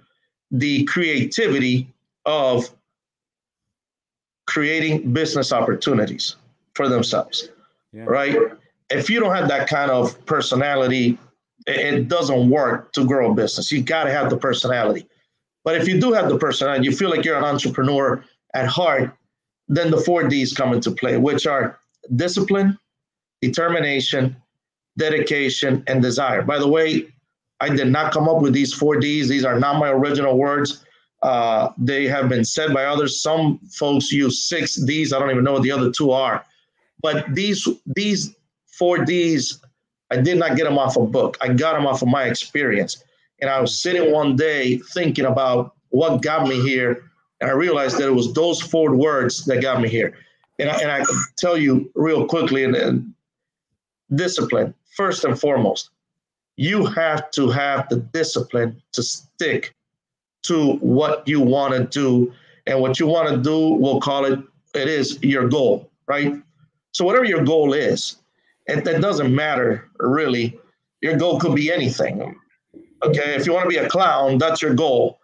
the 0.52 0.84
creativity 0.86 1.92
of 2.26 2.70
creating 4.48 5.14
business 5.14 5.52
opportunities 5.52 6.36
for 6.76 6.88
themselves. 6.88 7.50
Yeah. 7.92 8.04
Right. 8.06 8.38
If 8.90 9.10
you 9.10 9.20
don't 9.20 9.36
have 9.36 9.48
that 9.48 9.68
kind 9.68 9.92
of 9.92 10.26
personality, 10.26 11.18
it 11.66 12.08
doesn't 12.08 12.50
work 12.50 12.92
to 12.94 13.06
grow 13.06 13.32
a 13.32 13.34
business. 13.34 13.72
You 13.72 13.82
got 13.82 14.04
to 14.06 14.12
have 14.12 14.30
the 14.30 14.38
personality. 14.38 15.08
But 15.64 15.78
if 15.78 15.88
you 15.88 16.00
do 16.00 16.12
have 16.12 16.30
the 16.30 16.38
personality, 16.38 16.86
you 16.86 16.96
feel 16.96 17.10
like 17.10 17.24
you're 17.24 17.38
an 17.38 17.44
entrepreneur 17.44 18.24
at 18.54 18.68
heart, 18.68 19.16
then 19.68 19.92
the 19.92 19.98
four 19.98 20.28
D's 20.28 20.54
come 20.54 20.74
into 20.74 20.92
play, 20.92 21.18
which 21.18 21.48
are 21.48 21.80
discipline, 22.16 22.78
determination, 23.42 24.36
dedication, 24.98 25.84
and 25.88 26.02
desire. 26.02 26.42
By 26.42 26.60
the 26.60 26.68
way, 26.68 27.08
I 27.60 27.70
did 27.70 27.88
not 27.88 28.12
come 28.12 28.28
up 28.28 28.42
with 28.42 28.54
these 28.54 28.74
four 28.74 28.98
Ds. 29.00 29.28
These 29.28 29.46
are 29.46 29.60
not 29.60 29.80
my 29.80 29.90
original 29.90 30.38
words. 30.38 30.84
Uh, 31.22 31.72
they 31.78 32.06
have 32.06 32.28
been 32.28 32.44
said 32.44 32.74
by 32.74 32.86
others. 32.86 33.22
Some 33.22 33.60
folks 33.72 34.12
use 34.12 34.44
six 34.44 34.76
Ds. 34.76 35.14
I 35.14 35.20
don't 35.20 35.32
even 35.32 35.44
know 35.44 35.54
what 35.54 35.64
the 35.64 35.72
other 35.72 35.92
two 35.92 36.12
are. 36.12 36.44
But 37.02 37.26
these 37.34 37.68
these 37.96 38.36
four 38.68 39.06
Ds, 39.06 39.60
I 40.12 40.18
did 40.18 40.38
not 40.38 40.58
get 40.58 40.66
them 40.66 40.78
off 40.78 40.98
a 40.98 41.06
book. 41.06 41.38
I 41.42 41.54
got 41.54 41.74
them 41.74 41.88
off 41.88 42.02
of 42.02 42.10
my 42.10 42.26
experience. 42.26 43.04
And 43.40 43.50
I 43.50 43.60
was 43.60 43.82
sitting 43.82 44.12
one 44.12 44.36
day 44.36 44.78
thinking 44.78 45.26
about 45.26 45.76
what 45.90 46.22
got 46.22 46.48
me 46.48 46.62
here, 46.62 47.10
and 47.40 47.50
I 47.50 47.54
realized 47.54 47.98
that 47.98 48.08
it 48.08 48.14
was 48.14 48.34
those 48.34 48.62
four 48.62 48.96
words 48.96 49.46
that 49.46 49.62
got 49.62 49.82
me 49.82 49.90
here. 49.90 50.18
And 50.60 50.70
I, 50.70 50.76
and 50.78 50.92
I 50.92 51.04
can 51.04 51.18
tell 51.38 51.58
you 51.58 51.92
real 51.96 52.26
quickly, 52.26 52.64
and, 52.64 52.76
and 52.76 53.14
discipline 54.16 54.74
first 54.96 55.26
and 55.26 55.40
foremost, 55.40 55.90
you 56.56 56.86
have 56.86 57.32
to 57.32 57.50
have 57.50 57.90
the 57.90 57.98
discipline 57.98 58.82
to 58.92 59.04
stick 59.04 59.74
to 60.44 60.74
what 60.76 61.28
you 61.28 61.42
want 61.42 61.74
to 61.74 61.86
do. 61.86 62.34
And 62.66 62.80
what 62.80 63.00
you 63.00 63.08
want 63.08 63.30
to 63.30 63.38
do, 63.38 63.74
we'll 63.74 64.00
call 64.00 64.26
it, 64.26 64.40
it 64.74 64.88
is 64.88 65.22
your 65.22 65.50
goal, 65.50 65.90
right? 66.08 66.34
So, 66.94 67.04
whatever 67.04 67.26
your 67.26 67.44
goal 67.44 67.74
is, 67.74 68.18
and 68.68 68.86
that 68.86 69.02
doesn't 69.02 69.34
matter 69.34 69.90
really. 70.00 70.60
Your 71.02 71.18
goal 71.18 71.40
could 71.40 71.56
be 71.56 71.72
anything. 71.72 72.40
Okay. 73.04 73.36
If 73.36 73.46
you 73.46 73.54
want 73.54 73.66
to 73.66 73.70
be 73.70 73.78
a 73.78 73.90
clown, 73.90 74.38
that's 74.38 74.62
your 74.62 74.74
goal, 74.74 75.20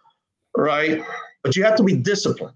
right? 0.54 1.02
But 1.42 1.56
you 1.56 1.64
have 1.64 1.76
to 1.76 1.82
be 1.82 1.96
disciplined. 1.96 2.54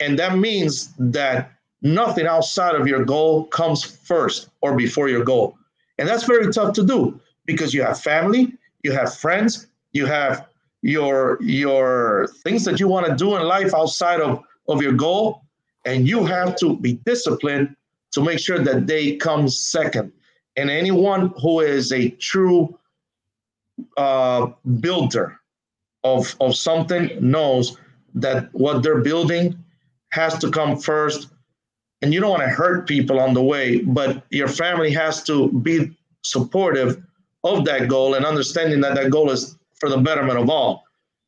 And 0.00 0.18
that 0.18 0.36
means 0.36 0.92
that 0.98 1.52
nothing 1.82 2.26
outside 2.26 2.74
of 2.74 2.88
your 2.88 3.04
goal 3.04 3.46
comes 3.46 3.84
first 3.84 4.48
or 4.60 4.74
before 4.74 5.08
your 5.08 5.22
goal. 5.22 5.56
And 5.98 6.08
that's 6.08 6.24
very 6.24 6.52
tough 6.52 6.74
to 6.74 6.84
do 6.84 7.20
because 7.46 7.72
you 7.72 7.82
have 7.82 8.00
family, 8.00 8.52
you 8.82 8.92
have 8.92 9.14
friends, 9.16 9.68
you 9.92 10.06
have 10.06 10.46
your 10.82 11.38
your 11.40 12.28
things 12.42 12.64
that 12.64 12.78
you 12.78 12.88
want 12.88 13.06
to 13.06 13.14
do 13.14 13.36
in 13.36 13.42
life 13.42 13.72
outside 13.74 14.20
of, 14.20 14.42
of 14.68 14.82
your 14.82 14.92
goal. 14.92 15.42
And 15.86 16.08
you 16.08 16.24
have 16.24 16.56
to 16.56 16.76
be 16.76 16.94
disciplined 17.04 17.76
to 18.12 18.22
make 18.22 18.38
sure 18.38 18.58
that 18.58 18.86
they 18.86 19.16
come 19.16 19.48
second. 19.48 20.12
And 20.56 20.70
anyone 20.70 21.32
who 21.42 21.60
is 21.60 21.92
a 21.92 22.10
true 22.10 22.78
uh, 23.96 24.46
builder 24.80 25.38
of, 26.04 26.34
of 26.40 26.54
something 26.54 27.10
knows 27.20 27.76
that 28.14 28.54
what 28.54 28.82
they're 28.82 29.00
building 29.00 29.58
has 30.10 30.38
to 30.38 30.50
come 30.50 30.78
first 30.78 31.28
and 32.04 32.12
you 32.12 32.20
don't 32.20 32.28
want 32.28 32.42
to 32.42 32.50
hurt 32.50 32.86
people 32.86 33.18
on 33.18 33.32
the 33.32 33.42
way, 33.42 33.80
but 33.80 34.22
your 34.28 34.46
family 34.46 34.92
has 34.92 35.22
to 35.22 35.50
be 35.62 35.96
supportive 36.22 37.02
of 37.44 37.64
that 37.64 37.88
goal 37.88 38.12
and 38.12 38.26
understanding 38.26 38.82
that 38.82 38.94
that 38.94 39.10
goal 39.10 39.30
is 39.30 39.56
for 39.80 39.88
the 39.88 39.96
betterment 39.96 40.38
of 40.38 40.50
all, 40.50 40.84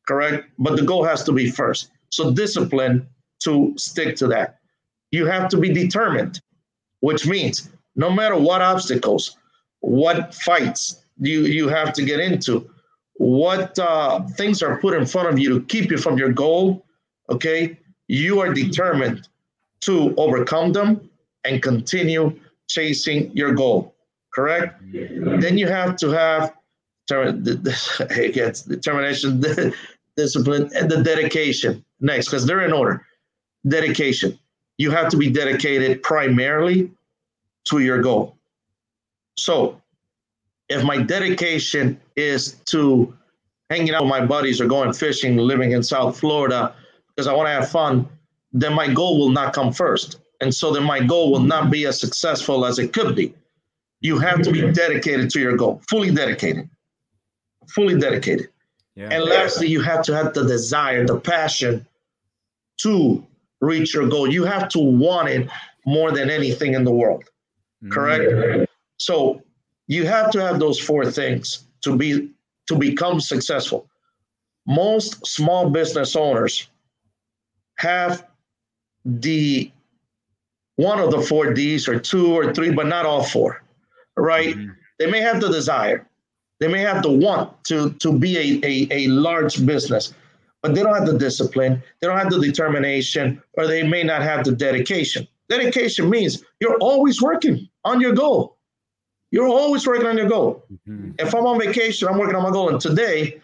correct? 0.07 0.47
But 0.59 0.75
the 0.75 0.83
goal 0.83 1.03
has 1.03 1.23
to 1.23 1.31
be 1.31 1.49
first. 1.49 1.89
So 2.09 2.29
discipline 2.29 3.07
to 3.39 3.73
stick 3.75 4.15
to 4.17 4.27
that. 4.27 4.59
You 5.09 5.25
have 5.25 5.49
to 5.49 5.57
be 5.57 5.73
determined, 5.73 6.41
which 6.99 7.25
means 7.25 7.71
no 7.95 8.11
matter 8.11 8.37
what 8.37 8.61
obstacles, 8.61 9.35
what 9.79 10.35
fights 10.35 11.01
you, 11.17 11.45
you 11.45 11.69
have 11.69 11.91
to 11.93 12.05
get 12.05 12.19
into, 12.19 12.69
what 13.13 13.79
uh, 13.79 14.21
things 14.37 14.61
are 14.61 14.79
put 14.79 14.93
in 14.93 15.07
front 15.07 15.29
of 15.29 15.39
you 15.39 15.57
to 15.57 15.65
keep 15.65 15.89
you 15.89 15.97
from 15.97 16.19
your 16.19 16.31
goal, 16.31 16.85
okay, 17.31 17.79
you 18.07 18.39
are 18.39 18.53
determined 18.53 19.27
to 19.81 20.15
overcome 20.17 20.73
them 20.73 21.09
and 21.45 21.61
continue 21.61 22.37
chasing 22.67 23.31
your 23.35 23.53
goal. 23.53 23.93
Correct? 24.33 24.81
Then 24.91 25.57
you 25.57 25.67
have 25.67 25.95
to 25.97 26.09
have 26.09 26.53
determination, 27.07 29.41
discipline, 30.17 30.69
and 30.75 30.91
the 30.91 31.01
dedication 31.03 31.85
next, 31.99 32.27
because 32.27 32.45
they're 32.45 32.65
in 32.65 32.73
order. 32.73 33.05
Dedication. 33.67 34.37
You 34.77 34.91
have 34.91 35.09
to 35.09 35.17
be 35.17 35.31
dedicated 35.31 36.03
primarily 36.03 36.91
to 37.69 37.79
your 37.79 38.01
goal. 38.01 38.37
So, 39.37 39.81
if 40.69 40.83
my 40.83 41.01
dedication 41.01 41.99
is 42.15 42.53
to 42.65 43.13
hanging 43.69 43.93
out 43.93 44.03
with 44.03 44.09
my 44.09 44.25
buddies 44.25 44.61
or 44.61 44.67
going 44.67 44.93
fishing, 44.93 45.37
living 45.37 45.71
in 45.71 45.83
South 45.83 46.19
Florida, 46.19 46.75
because 47.15 47.27
I 47.27 47.33
want 47.33 47.47
to 47.47 47.51
have 47.51 47.69
fun, 47.69 48.07
then 48.51 48.73
my 48.73 48.91
goal 48.91 49.19
will 49.19 49.29
not 49.29 49.53
come 49.53 49.71
first. 49.71 50.19
And 50.41 50.53
so 50.53 50.71
then 50.71 50.83
my 50.83 50.99
goal 50.99 51.31
will 51.31 51.39
not 51.39 51.71
be 51.71 51.85
as 51.85 51.99
successful 51.99 52.65
as 52.65 52.79
it 52.79 52.93
could 52.93 53.15
be. 53.15 53.33
You 54.01 54.19
have 54.19 54.41
to 54.43 54.51
be 54.51 54.71
dedicated 54.71 55.29
to 55.31 55.39
your 55.39 55.57
goal, 55.57 55.81
fully 55.89 56.11
dedicated. 56.11 56.69
fully 57.69 57.99
dedicated. 57.99 58.49
Yeah. 58.95 59.09
And 59.11 59.23
lastly, 59.23 59.67
you 59.67 59.81
have 59.81 60.03
to 60.03 60.15
have 60.15 60.33
the 60.33 60.43
desire, 60.43 61.05
the 61.05 61.19
passion 61.19 61.85
to 62.81 63.25
reach 63.61 63.93
your 63.93 64.07
goal. 64.07 64.31
You 64.31 64.43
have 64.45 64.69
to 64.69 64.79
want 64.79 65.29
it 65.29 65.49
more 65.85 66.11
than 66.11 66.29
anything 66.29 66.73
in 66.73 66.83
the 66.83 66.91
world. 66.91 67.23
Mm-hmm. 67.83 67.91
Correct? 67.91 68.71
So 68.97 69.41
you 69.87 70.05
have 70.05 70.31
to 70.31 70.41
have 70.41 70.59
those 70.59 70.79
four 70.79 71.09
things 71.11 71.67
to 71.83 71.95
be 71.95 72.31
to 72.67 72.75
become 72.75 73.21
successful. 73.21 73.87
Most 74.65 75.25
small 75.25 75.69
business 75.69 76.15
owners 76.15 76.67
have 77.77 78.26
the 79.07 79.71
one 80.75 80.99
of 80.99 81.11
the 81.11 81.21
four 81.21 81.53
D's 81.53 81.87
or 81.87 81.99
two 81.99 82.37
or 82.37 82.53
three, 82.53 82.71
but 82.71 82.85
not 82.87 83.05
all 83.05 83.23
four, 83.23 83.63
right? 84.15 84.55
Mm-hmm. 84.55 84.71
They 84.99 85.09
may 85.09 85.21
have 85.21 85.41
the 85.41 85.49
desire, 85.49 86.07
they 86.59 86.67
may 86.67 86.81
have 86.81 87.01
the 87.01 87.11
want 87.11 87.63
to, 87.65 87.91
to 87.93 88.11
be 88.11 88.37
a, 88.37 88.67
a, 88.67 89.05
a 89.05 89.07
large 89.07 89.65
business, 89.65 90.13
but 90.61 90.75
they 90.75 90.83
don't 90.83 90.93
have 90.93 91.07
the 91.07 91.17
discipline, 91.17 91.81
they 92.01 92.07
don't 92.07 92.17
have 92.17 92.29
the 92.29 92.39
determination, 92.39 93.41
or 93.53 93.65
they 93.65 93.81
may 93.81 94.03
not 94.03 94.21
have 94.21 94.43
the 94.43 94.51
dedication. 94.51 95.27
Dedication 95.49 96.09
means 96.09 96.43
you're 96.59 96.77
always 96.77 97.21
working 97.21 97.69
on 97.85 98.01
your 98.01 98.13
goal. 98.13 98.57
You're 99.31 99.47
always 99.47 99.87
working 99.87 100.05
on 100.05 100.17
your 100.17 100.27
goal. 100.27 100.63
Mm-hmm. 100.71 101.11
If 101.19 101.33
I'm 101.33 101.45
on 101.45 101.59
vacation, 101.59 102.07
I'm 102.07 102.17
working 102.17 102.35
on 102.35 102.43
my 102.43 102.51
goal. 102.51 102.69
And 102.69 102.79
today, 102.79 103.41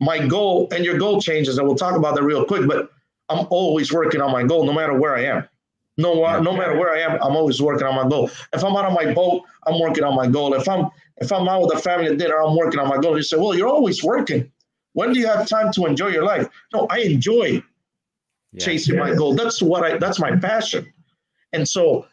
my 0.00 0.26
goal 0.26 0.68
and 0.72 0.84
your 0.84 0.98
goal 0.98 1.20
changes, 1.20 1.58
and 1.58 1.66
we'll 1.66 1.76
talk 1.76 1.96
about 1.96 2.14
that 2.16 2.22
real 2.22 2.44
quick, 2.44 2.66
but 2.66 2.90
I'm 3.28 3.46
always 3.50 3.92
working 3.92 4.20
on 4.20 4.32
my 4.32 4.42
goal 4.42 4.64
no 4.64 4.72
matter 4.72 4.98
where 4.98 5.16
I 5.16 5.24
am. 5.24 5.48
No, 5.96 6.14
no 6.40 6.52
matter 6.56 6.76
where 6.76 6.92
I 6.92 7.00
am, 7.00 7.12
I'm 7.22 7.36
always 7.36 7.62
working 7.62 7.86
on 7.86 7.94
my 7.94 8.08
goal. 8.08 8.28
If 8.52 8.64
I'm 8.64 8.76
out 8.76 8.84
on 8.84 8.94
my 8.94 9.14
boat, 9.14 9.42
I'm 9.66 9.78
working 9.78 10.02
on 10.02 10.16
my 10.16 10.26
goal. 10.26 10.54
If 10.54 10.68
I'm 10.68 10.90
if 11.18 11.32
I'm 11.32 11.48
out 11.48 11.62
with 11.62 11.76
a 11.76 11.80
family 11.80 12.16
dinner, 12.16 12.42
I'm 12.42 12.56
working 12.56 12.80
on 12.80 12.88
my 12.88 12.98
goal. 12.98 13.16
You 13.16 13.22
say, 13.22 13.36
well, 13.36 13.54
you're 13.54 13.68
always 13.68 14.02
working. 14.02 14.50
When 14.94 15.12
do 15.12 15.20
you 15.20 15.28
have 15.28 15.46
time 15.46 15.72
to 15.72 15.86
enjoy 15.86 16.08
your 16.08 16.24
life? 16.24 16.48
No, 16.72 16.88
I 16.90 17.00
enjoy 17.00 17.62
yeah. 18.52 18.64
chasing 18.64 18.98
my 18.98 19.14
goal. 19.14 19.34
That's 19.34 19.62
what 19.62 19.84
I 19.84 19.98
that's 19.98 20.18
my 20.18 20.36
passion. 20.36 20.92
And 21.52 21.68
so 21.68 22.06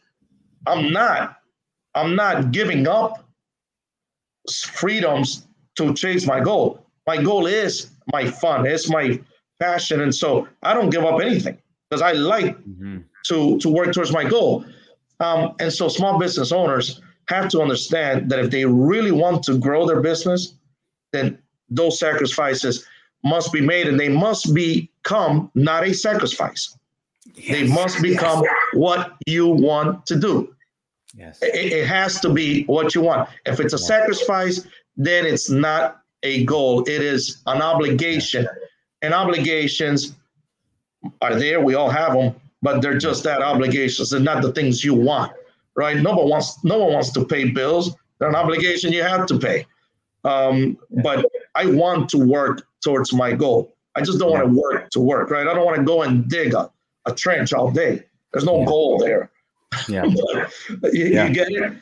I'm 0.68 0.92
not 0.92 1.38
I'm 1.96 2.16
not 2.16 2.52
giving 2.52 2.88
up 2.88 3.28
freedoms 4.52 5.48
to 5.78 5.94
chase 5.94 6.28
my 6.28 6.40
goal. 6.40 6.86
My 7.08 7.22
goal 7.22 7.48
is 7.48 7.90
my 8.12 8.30
fun, 8.30 8.68
it's 8.68 8.90
my 8.90 9.20
passion. 9.62 10.02
And 10.02 10.14
so 10.14 10.48
I 10.64 10.74
don't 10.74 10.90
give 10.90 11.06
up 11.06 11.22
anything 11.22 11.58
because 11.90 12.02
I 12.02 12.14
like 12.14 12.58
mm-hmm. 12.58 13.00
to, 13.28 13.60
to 13.60 13.70
work 13.70 13.94
towards 13.94 14.12
my 14.12 14.26
goal. 14.26 14.66
Um, 15.20 15.56
and 15.60 15.72
so 15.72 15.88
small 15.88 16.18
business 16.20 16.52
owners 16.52 17.00
have 17.28 17.48
to 17.50 17.62
understand 17.62 18.30
that 18.32 18.40
if 18.40 18.50
they 18.50 18.66
really 18.66 19.12
want 19.12 19.44
to 19.44 19.58
grow 19.58 19.86
their 19.86 20.02
business, 20.02 20.56
then 21.14 21.38
those 21.70 22.00
sacrifices 22.00 22.86
must 23.24 23.54
be 23.54 23.62
made 23.62 23.88
and 23.88 24.00
they 24.00 24.10
must 24.10 24.54
become 24.54 25.52
not 25.54 25.84
a 25.86 25.94
sacrifice. 25.94 26.76
Yes. 27.36 27.52
They 27.52 27.68
must 27.68 28.02
become 28.02 28.44
yes. 28.44 28.54
what 28.74 29.14
you 29.28 29.48
want 29.48 30.06
to 30.08 30.20
do. 30.20 30.54
Yes. 31.14 31.40
It, 31.42 31.74
it, 31.74 31.88
has 31.88 32.20
to 32.22 32.30
be 32.30 32.64
what 32.66 32.96
you 32.96 33.02
want. 33.02 33.30
If 33.46 33.60
it's 33.60 33.74
a 33.74 33.78
yeah. 33.78 33.86
sacrifice, 33.86 34.66
then 34.98 35.26
it's 35.26 35.50
not 35.50 36.02
a 36.24 36.46
goal. 36.46 36.84
It 36.84 37.02
is 37.02 37.42
an 37.46 37.62
obligation. 37.62 38.48
And 39.02 39.14
obligations 39.14 40.16
are 41.22 41.36
there. 41.36 41.60
We 41.62 41.76
all 41.76 41.90
have 41.90 42.14
them, 42.14 42.36
but 42.62 42.82
they're 42.82 42.98
just 42.98 43.24
that 43.24 43.42
obligations. 43.42 44.10
They're 44.10 44.20
not 44.20 44.42
the 44.42 44.52
things 44.52 44.84
you 44.84 44.94
want, 44.94 45.32
right? 45.76 45.98
No 45.98 46.14
one 46.14 46.30
wants. 46.30 46.64
No 46.64 46.78
one 46.78 46.94
wants 46.94 47.12
to 47.14 47.26
pay 47.26 47.50
bills. 47.50 47.96
They're 48.20 48.30
an 48.30 48.36
obligation 48.36 48.92
you 48.92 49.04
have 49.04 49.26
to 49.28 49.40
pay. 49.40 49.66
Um, 50.24 50.78
but 51.04 51.26
I 51.56 51.66
want 51.66 52.10
to 52.10 52.20
work 52.20 52.68
towards 52.84 53.14
my 53.14 53.34
goal. 53.34 53.76
I 53.96 54.02
just 54.02 54.20
don't 54.20 54.32
want 54.32 54.44
to 54.44 54.60
work 54.60 54.90
to 54.92 55.00
work, 55.00 55.32
right? 55.32 55.48
I 55.48 55.54
don't 55.54 55.66
want 55.66 55.78
to 55.78 55.84
go 55.84 56.04
and 56.04 56.30
dig 56.30 56.54
a, 56.54 56.72
a 57.06 57.14
trench 57.14 57.54
all 57.54 57.72
day. 57.72 58.04
There's 58.32 58.46
no 58.46 58.64
goal 58.66 59.00
there. 59.00 59.32
Yeah. 59.90 60.06
you, 60.06 61.06
yeah. 61.08 61.28
you 61.28 61.34
get 61.34 61.50
it? 61.50 61.74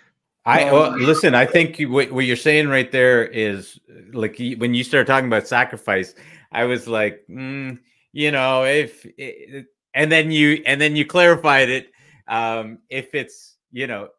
I 0.45 0.63
um, 0.63 0.73
well, 0.73 0.97
listen. 0.97 1.35
I 1.35 1.45
think 1.45 1.79
what, 1.81 2.11
what, 2.11 2.25
you're 2.25 2.35
saying 2.35 2.69
right 2.69 2.91
there 2.91 3.25
is 3.25 3.79
like 4.13 4.41
when 4.57 4.73
you 4.73 4.83
start 4.83 5.07
talking 5.07 5.27
about 5.27 5.47
sacrifice. 5.47 6.15
I 6.51 6.65
was 6.65 6.87
like, 6.87 7.23
mm, 7.29 7.79
you 8.11 8.31
know, 8.31 8.63
if 8.63 9.05
it, 9.17 9.65
and 9.93 10.11
then 10.11 10.31
you 10.31 10.63
and 10.65 10.79
then 10.79 10.95
you 10.95 11.05
clarified 11.05 11.69
it. 11.69 11.91
Um, 12.27 12.79
if 12.89 13.13
it's 13.15 13.57
you 13.71 13.87
know, 13.87 14.09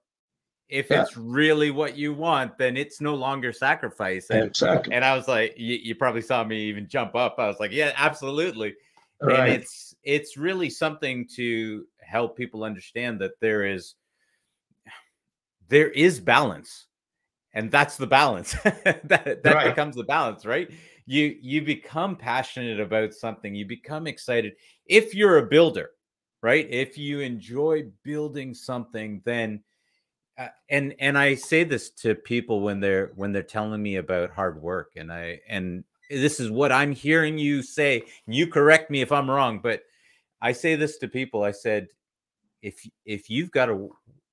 if 0.69 0.91
yeah. 0.91 1.03
it's 1.03 1.17
really 1.17 1.71
what 1.71 1.97
you 1.97 2.15
want, 2.15 2.57
then 2.59 2.77
it's 2.77 3.01
no 3.01 3.15
longer 3.15 3.53
sacrifice. 3.53 4.31
And, 4.31 4.45
exactly. 4.45 4.95
And 4.95 5.05
I 5.05 5.17
was 5.17 5.27
like, 5.27 5.55
you, 5.57 5.77
you, 5.83 5.95
probably 5.97 6.23
saw 6.23 6.45
me 6.45 6.61
even 6.63 6.89
jump 6.89 7.17
up. 7.17 7.37
I 7.39 7.49
was 7.49 7.59
like, 7.59 7.73
yeah, 7.73 7.93
absolutely. 7.97 8.75
Right. 9.21 9.39
And 9.39 9.63
it's 9.63 9.95
it's 10.03 10.37
really 10.37 10.71
something 10.71 11.29
to 11.37 11.85
help 12.01 12.37
people 12.37 12.65
understand 12.65 13.21
that 13.21 13.33
there 13.41 13.67
is 13.67 13.95
there 15.69 15.91
is 15.91 16.21
balance 16.21 16.87
and 17.53 17.71
that's 17.71 17.97
the 17.97 18.07
balance 18.07 18.53
that 18.63 19.43
that 19.43 19.55
right. 19.55 19.69
becomes 19.69 19.95
the 19.95 20.05
balance 20.05 20.45
right 20.45 20.71
you 21.11 21.37
you 21.41 21.63
become 21.63 22.17
passionate 22.17 22.81
about 22.81 23.15
something 23.15 23.55
you 23.55 23.67
become 23.67 24.07
excited. 24.07 24.53
If 24.87 25.15
you're 25.15 25.39
a 25.39 25.47
builder 25.47 25.91
right 26.43 26.67
if 26.71 26.97
you 26.97 27.21
enjoy 27.21 27.85
building 28.03 28.55
something 28.55 29.21
then 29.25 29.63
uh, 30.39 30.49
and 30.69 30.95
and 30.99 31.19
i 31.19 31.35
say 31.35 31.65
this 31.65 31.91
to 31.91 32.15
people 32.15 32.61
when 32.61 32.81
they're 32.81 33.13
when 33.15 33.33
they're 33.33 33.43
telling 33.43 33.83
me 33.83 33.97
about 33.97 34.31
hard 34.31 34.61
work 34.61 34.93
and 34.97 35.13
i 35.13 35.39
and 35.49 35.85
this 36.11 36.41
is 36.41 36.51
what 36.51 36.73
i'm 36.73 36.93
hearing 36.93 37.39
you 37.39 37.63
say 37.63 38.03
you 38.27 38.47
correct 38.47 38.91
me 38.91 39.01
if 39.01 39.13
i'm 39.13 39.31
wrong 39.31 39.61
but 39.63 39.83
i 40.41 40.53
say 40.53 40.75
this 40.75 40.99
to 40.99 41.09
people 41.09 41.43
i 41.43 41.51
said 41.51 41.89
if 42.63 42.87
if 43.05 43.29
you've 43.31 43.51
got 43.51 43.69
a 43.69 43.89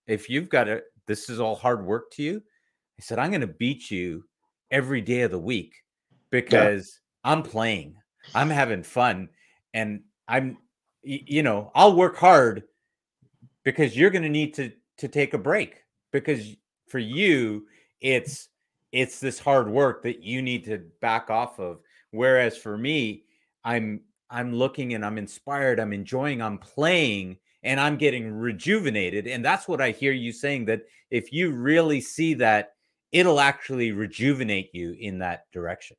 if 0.07 0.29
you've 0.29 0.49
got 0.49 0.67
a 0.67 0.81
this 1.05 1.29
is 1.29 1.39
all 1.39 1.55
hard 1.55 1.85
work 1.85 2.09
to 2.11 2.23
you 2.23 2.41
i 2.99 3.01
said 3.01 3.19
i'm 3.19 3.31
going 3.31 3.41
to 3.41 3.47
beat 3.47 3.91
you 3.91 4.23
every 4.71 5.01
day 5.01 5.21
of 5.21 5.31
the 5.31 5.39
week 5.39 5.73
because 6.31 6.99
yeah. 7.25 7.31
i'm 7.31 7.43
playing 7.43 7.95
i'm 8.35 8.49
having 8.49 8.83
fun 8.83 9.29
and 9.73 10.01
i'm 10.27 10.57
you 11.03 11.43
know 11.43 11.71
i'll 11.75 11.95
work 11.95 12.17
hard 12.17 12.63
because 13.63 13.95
you're 13.95 14.09
going 14.09 14.23
to 14.23 14.29
need 14.29 14.53
to 14.53 14.71
to 14.97 15.07
take 15.07 15.33
a 15.33 15.37
break 15.37 15.83
because 16.11 16.55
for 16.87 16.99
you 16.99 17.65
it's 18.01 18.49
it's 18.91 19.19
this 19.19 19.39
hard 19.39 19.69
work 19.69 20.03
that 20.03 20.23
you 20.23 20.41
need 20.41 20.65
to 20.65 20.83
back 21.01 21.29
off 21.29 21.59
of 21.59 21.79
whereas 22.11 22.57
for 22.57 22.77
me 22.77 23.23
i'm 23.63 24.01
i'm 24.29 24.53
looking 24.53 24.93
and 24.93 25.05
i'm 25.05 25.17
inspired 25.17 25.79
i'm 25.79 25.93
enjoying 25.93 26.41
i'm 26.41 26.57
playing 26.57 27.37
and 27.67 27.81
I'm 27.81 27.97
getting 27.97 28.31
rejuvenated. 28.31 29.27
And 29.27 29.43
that's 29.43 29.67
what 29.67 29.81
I 29.81 29.91
hear 29.91 30.13
you 30.13 30.31
saying 30.31 30.65
that 30.65 30.83
if 31.11 31.33
you 31.33 31.51
really 31.51 31.99
see 31.99 32.33
that, 32.35 32.73
it'll 33.11 33.41
actually 33.41 33.91
rejuvenate 33.91 34.69
you 34.73 34.95
in 34.99 35.19
that 35.19 35.51
direction. 35.51 35.97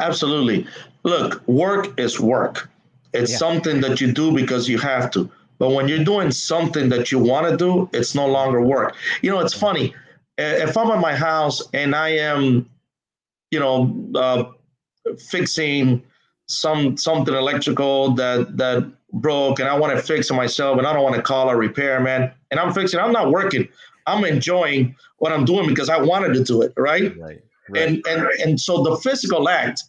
Absolutely. 0.00 0.66
Look, 1.04 1.46
work 1.46 1.98
is 1.98 2.18
work. 2.20 2.68
It's 3.12 3.32
yeah. 3.32 3.36
something 3.38 3.80
that 3.82 4.00
you 4.00 4.12
do 4.12 4.32
because 4.32 4.68
you 4.68 4.78
have 4.78 5.10
to. 5.12 5.30
But 5.58 5.70
when 5.70 5.86
you're 5.86 6.04
doing 6.04 6.30
something 6.30 6.88
that 6.88 7.12
you 7.12 7.18
want 7.18 7.48
to 7.48 7.56
do, 7.56 7.88
it's 7.92 8.14
no 8.14 8.26
longer 8.26 8.60
work. 8.60 8.96
You 9.22 9.30
know, 9.30 9.40
it's 9.40 9.54
funny. 9.54 9.94
If 10.38 10.76
I'm 10.76 10.90
at 10.90 11.00
my 11.00 11.14
house 11.14 11.62
and 11.72 11.94
I 11.94 12.08
am, 12.08 12.68
you 13.50 13.60
know, 13.60 14.10
uh, 14.14 14.44
fixing 15.18 16.02
some 16.48 16.96
something 16.96 17.34
electrical 17.34 18.10
that 18.14 18.56
that 18.56 18.90
broke 19.12 19.60
and 19.60 19.68
I 19.68 19.78
want 19.78 19.96
to 19.96 20.02
fix 20.02 20.30
it 20.30 20.34
myself 20.34 20.78
and 20.78 20.86
I 20.86 20.92
don't 20.92 21.02
want 21.02 21.16
to 21.16 21.22
call 21.22 21.48
a 21.48 21.56
repairman 21.56 22.30
and 22.50 22.60
I'm 22.60 22.72
fixing 22.72 22.98
I'm 22.98 23.12
not 23.12 23.30
working. 23.30 23.68
I'm 24.06 24.24
enjoying 24.24 24.96
what 25.18 25.32
I'm 25.32 25.44
doing 25.44 25.68
because 25.68 25.88
I 25.88 26.00
wanted 26.00 26.34
to 26.34 26.42
do 26.42 26.62
it, 26.62 26.72
right? 26.76 27.16
Right. 27.16 27.42
Right. 27.72 27.88
And 27.88 28.06
and 28.06 28.26
and 28.40 28.60
so 28.60 28.82
the 28.82 28.96
physical 28.96 29.48
act 29.48 29.82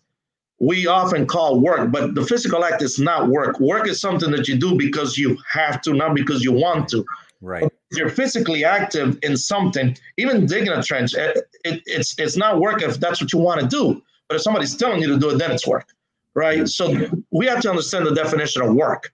we 0.59 0.87
often 0.87 1.25
call 1.25 1.59
work, 1.59 1.91
but 1.91 2.15
the 2.15 2.23
physical 2.23 2.63
act 2.63 2.81
is 2.81 2.97
not 2.97 3.27
work. 3.27 3.59
Work 3.59 3.87
is 3.87 3.99
something 3.99 4.31
that 4.31 4.47
you 4.47 4.55
do 4.55 4.77
because 4.77 5.17
you 5.17 5.37
have 5.51 5.81
to, 5.81 5.93
not 5.93 6.15
because 6.15 6.41
you 6.43 6.53
want 6.53 6.87
to. 6.89 7.03
Right. 7.41 7.63
If 7.63 7.97
you're 7.97 8.09
physically 8.09 8.63
active 8.63 9.19
in 9.23 9.35
something, 9.35 9.97
even 10.17 10.45
digging 10.45 10.69
a 10.69 10.81
trench, 10.81 11.15
it, 11.15 11.37
it, 11.65 11.81
it's 11.85 12.17
it's 12.17 12.37
not 12.37 12.61
work 12.61 12.81
if 12.81 12.99
that's 12.99 13.19
what 13.21 13.33
you 13.33 13.39
want 13.39 13.61
to 13.61 13.67
do. 13.67 14.01
But 14.29 14.35
if 14.35 14.41
somebody's 14.41 14.75
telling 14.75 15.01
you 15.01 15.07
to 15.09 15.19
do 15.19 15.31
it, 15.31 15.37
then 15.37 15.51
it's 15.51 15.67
work 15.67 15.87
right? 16.33 16.59
Mm-hmm. 16.59 16.65
So 16.65 17.23
we 17.31 17.45
have 17.47 17.61
to 17.61 17.69
understand 17.69 18.05
the 18.05 18.13
definition 18.13 18.61
of 18.61 18.73
work. 18.73 19.13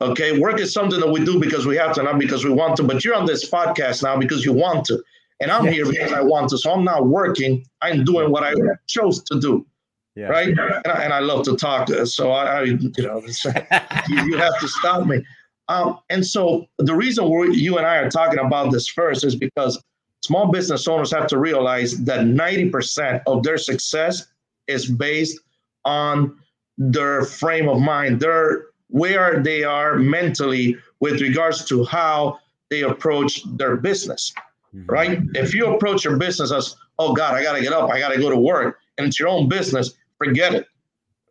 Okay, 0.00 0.38
work 0.38 0.60
is 0.60 0.72
something 0.72 1.00
that 1.00 1.10
we 1.10 1.24
do 1.24 1.40
because 1.40 1.66
we 1.66 1.76
have 1.76 1.94
to, 1.94 2.02
not 2.02 2.18
because 2.18 2.44
we 2.44 2.50
want 2.50 2.76
to. 2.76 2.82
But 2.82 3.02
you're 3.04 3.14
on 3.14 3.24
this 3.24 3.48
podcast 3.48 4.02
now 4.02 4.18
because 4.18 4.44
you 4.44 4.52
want 4.52 4.84
to, 4.86 5.02
and 5.40 5.50
I'm 5.50 5.66
here 5.66 5.86
because 5.86 6.12
I 6.12 6.22
want 6.22 6.50
to. 6.50 6.58
So 6.58 6.72
I'm 6.72 6.84
not 6.84 7.06
working; 7.06 7.64
I'm 7.82 8.04
doing 8.04 8.30
what 8.30 8.42
I 8.42 8.54
chose 8.86 9.22
to 9.24 9.40
do. 9.40 9.66
Yeah. 10.14 10.28
Right, 10.28 10.48
and 10.48 10.60
I, 10.60 11.04
and 11.04 11.12
I, 11.12 11.18
love 11.18 11.44
to 11.44 11.56
talk, 11.56 11.90
so 12.06 12.32
I, 12.32 12.44
I 12.44 12.62
you 12.62 12.90
know, 12.98 13.20
you, 14.08 14.24
you, 14.24 14.36
have 14.38 14.58
to 14.60 14.66
stop 14.66 15.06
me. 15.06 15.22
Um, 15.68 15.98
and 16.08 16.26
so 16.26 16.66
the 16.78 16.94
reason 16.94 17.28
we 17.28 17.54
you 17.54 17.76
and 17.76 17.86
I 17.86 17.96
are 17.96 18.08
talking 18.08 18.38
about 18.38 18.72
this 18.72 18.88
first 18.88 19.24
is 19.24 19.36
because 19.36 19.78
small 20.22 20.50
business 20.50 20.88
owners 20.88 21.12
have 21.12 21.26
to 21.28 21.38
realize 21.38 22.02
that 22.04 22.20
90% 22.20 23.22
of 23.26 23.42
their 23.42 23.58
success 23.58 24.26
is 24.68 24.90
based 24.90 25.38
on 25.84 26.38
their 26.78 27.24
frame 27.24 27.68
of 27.68 27.78
mind, 27.80 28.20
their 28.20 28.66
where 28.88 29.42
they 29.42 29.64
are 29.64 29.96
mentally 29.96 30.76
with 31.00 31.20
regards 31.20 31.64
to 31.66 31.84
how 31.84 32.38
they 32.70 32.82
approach 32.82 33.42
their 33.56 33.76
business. 33.76 34.32
Mm-hmm. 34.76 34.92
Right? 34.92 35.18
If 35.34 35.54
you 35.54 35.74
approach 35.74 36.04
your 36.04 36.18
business 36.18 36.52
as, 36.52 36.76
oh 36.98 37.14
God, 37.14 37.34
I 37.34 37.42
gotta 37.42 37.62
get 37.62 37.72
up, 37.72 37.90
I 37.90 37.98
gotta 37.98 38.18
go 38.18 38.28
to 38.28 38.36
work, 38.36 38.78
and 38.98 39.06
it's 39.06 39.18
your 39.18 39.28
own 39.28 39.48
business, 39.48 39.94
forget 40.18 40.54
it. 40.54 40.66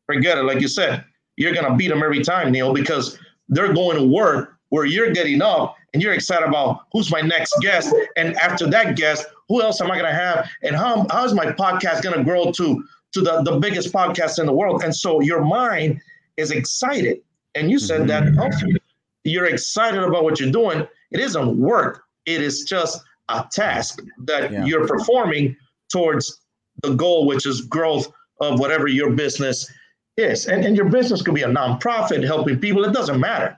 Forget 0.08 0.38
it. 0.38 0.43
Like 0.43 0.62
you 0.62 0.68
said, 0.68 1.04
you're 1.36 1.54
gonna 1.54 1.76
beat 1.76 1.89
them 1.89 2.04
every 2.04 2.24
time, 2.24 2.52
Neil, 2.52 2.74
because 2.74 3.20
they're 3.50 3.74
going 3.74 3.98
to 3.98 4.06
work 4.06 4.58
where 4.70 4.86
you're 4.86 5.12
getting 5.12 5.41
up 5.41 5.76
and 5.93 6.02
you're 6.02 6.14
excited 6.14 6.48
about 6.48 6.86
who's 6.91 7.12
my 7.12 7.22
next 7.22 7.54
guest. 7.62 7.93
And 8.18 8.36
after 8.38 8.68
that 8.68 8.96
guest, 8.96 9.26
who 9.48 9.62
else 9.62 9.80
am 9.82 9.91
I 9.91 9.98
going 9.98 10.12
to 10.12 10.18
have? 10.18 10.50
And 10.64 10.76
how, 10.76 11.06
how 11.10 11.24
is 11.26 11.34
my 11.34 11.46
podcast 11.46 12.02
going 12.02 12.18
to 12.18 12.24
grow 12.24 12.52
to, 12.52 12.84
to 13.14 13.22
the, 13.22 13.43
the 13.43 13.60
biggest 13.60 13.93
podcast 13.93 14.39
in 14.39 14.46
the 14.46 14.54
world? 14.54 14.84
And 14.84 14.96
so 14.96 15.22
your 15.22 15.43
mind 15.43 16.02
is 16.38 16.52
excited. 16.52 17.20
And 17.54 17.70
you 17.70 17.80
said 17.80 18.02
mm-hmm. 18.02 18.36
that 18.36 18.82
you're 19.24 19.46
excited 19.46 20.04
about 20.04 20.24
what 20.24 20.39
you're 20.39 20.52
doing. 20.52 20.86
It 21.12 21.20
isn't 21.20 21.58
work, 21.58 22.04
it 22.26 22.41
is 22.41 22.64
just 22.64 23.02
a 23.30 23.45
task 23.51 23.99
that 24.26 24.51
yeah. 24.51 24.65
you're 24.65 24.88
performing 24.88 25.55
towards 25.91 26.41
the 26.84 26.93
goal, 26.93 27.26
which 27.26 27.45
is 27.45 27.61
growth 27.61 28.11
of 28.41 28.59
whatever 28.59 28.88
your 28.88 29.11
business 29.11 29.71
is. 30.17 30.47
And, 30.47 30.65
and 30.65 30.76
your 30.76 30.89
business 30.89 31.21
could 31.21 31.36
be 31.36 31.43
a 31.43 31.47
nonprofit 31.47 32.23
helping 32.23 32.59
people, 32.59 32.84
it 32.84 32.93
doesn't 32.93 33.19
matter 33.19 33.57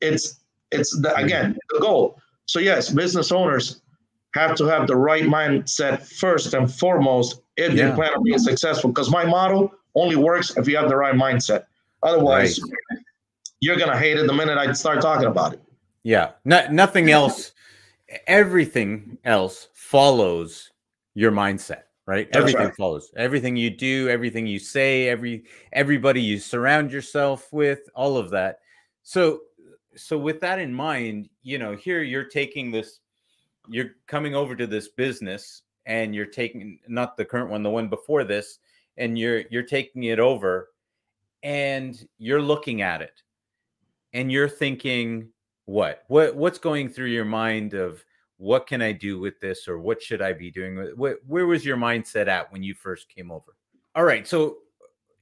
it's 0.00 0.40
it's 0.70 0.98
the, 1.00 1.14
again 1.16 1.56
the 1.70 1.80
goal. 1.80 2.18
So 2.46 2.58
yes, 2.58 2.90
business 2.90 3.32
owners 3.32 3.82
have 4.34 4.54
to 4.56 4.64
have 4.66 4.86
the 4.86 4.96
right 4.96 5.24
mindset 5.24 6.06
first 6.06 6.54
and 6.54 6.72
foremost 6.72 7.42
if 7.56 7.74
yeah. 7.74 7.90
they 7.90 7.94
plan 7.94 8.10
on 8.14 8.22
being 8.22 8.38
successful. 8.38 8.90
Because 8.90 9.10
my 9.10 9.24
model 9.24 9.72
only 9.94 10.16
works 10.16 10.56
if 10.56 10.68
you 10.68 10.76
have 10.76 10.88
the 10.88 10.96
right 10.96 11.14
mindset. 11.14 11.64
Otherwise, 12.02 12.60
right. 12.60 13.00
you're 13.60 13.76
gonna 13.76 13.98
hate 13.98 14.16
it 14.16 14.26
the 14.26 14.32
minute 14.32 14.58
I 14.58 14.72
start 14.72 15.00
talking 15.00 15.26
about 15.26 15.54
it. 15.54 15.62
Yeah, 16.02 16.32
no, 16.44 16.66
nothing 16.70 17.10
else. 17.10 17.52
Everything 18.26 19.18
else 19.24 19.68
follows 19.74 20.70
your 21.14 21.32
mindset, 21.32 21.82
right? 22.06 22.28
That's 22.32 22.40
everything 22.40 22.66
right. 22.66 22.76
follows. 22.76 23.10
Everything 23.16 23.56
you 23.56 23.70
do, 23.70 24.08
everything 24.08 24.46
you 24.46 24.58
say, 24.58 25.08
every 25.08 25.44
everybody 25.72 26.20
you 26.20 26.38
surround 26.38 26.92
yourself 26.92 27.52
with, 27.52 27.80
all 27.94 28.16
of 28.16 28.30
that. 28.30 28.60
So 29.02 29.40
so 29.96 30.18
with 30.18 30.40
that 30.40 30.58
in 30.58 30.72
mind, 30.72 31.28
you 31.42 31.58
know, 31.58 31.76
here 31.76 32.02
you're 32.02 32.24
taking 32.24 32.70
this, 32.70 33.00
you're 33.68 33.92
coming 34.06 34.34
over 34.34 34.54
to 34.56 34.66
this 34.66 34.88
business 34.88 35.62
and 35.86 36.14
you're 36.14 36.26
taking 36.26 36.78
not 36.88 37.16
the 37.16 37.24
current 37.24 37.50
one, 37.50 37.62
the 37.62 37.70
one 37.70 37.88
before 37.88 38.24
this, 38.24 38.58
and 38.96 39.18
you're 39.18 39.42
you're 39.50 39.62
taking 39.62 40.04
it 40.04 40.18
over 40.18 40.70
and 41.42 42.06
you're 42.18 42.42
looking 42.42 42.82
at 42.82 43.02
it 43.02 43.22
and 44.12 44.30
you're 44.30 44.48
thinking 44.48 45.28
what? 45.66 46.04
What 46.08 46.36
what's 46.36 46.58
going 46.58 46.88
through 46.88 47.08
your 47.08 47.24
mind 47.24 47.74
of 47.74 48.04
what 48.36 48.66
can 48.66 48.80
i 48.80 48.90
do 48.90 49.20
with 49.20 49.38
this 49.40 49.68
or 49.68 49.78
what 49.78 50.02
should 50.02 50.22
i 50.22 50.32
be 50.32 50.50
doing 50.50 50.74
with 50.74 50.94
where, 50.96 51.18
where 51.26 51.46
was 51.46 51.62
your 51.62 51.76
mindset 51.76 52.26
at 52.26 52.50
when 52.50 52.62
you 52.62 52.72
first 52.72 53.08
came 53.10 53.30
over? 53.30 53.54
All 53.94 54.04
right 54.04 54.26
so 54.26 54.56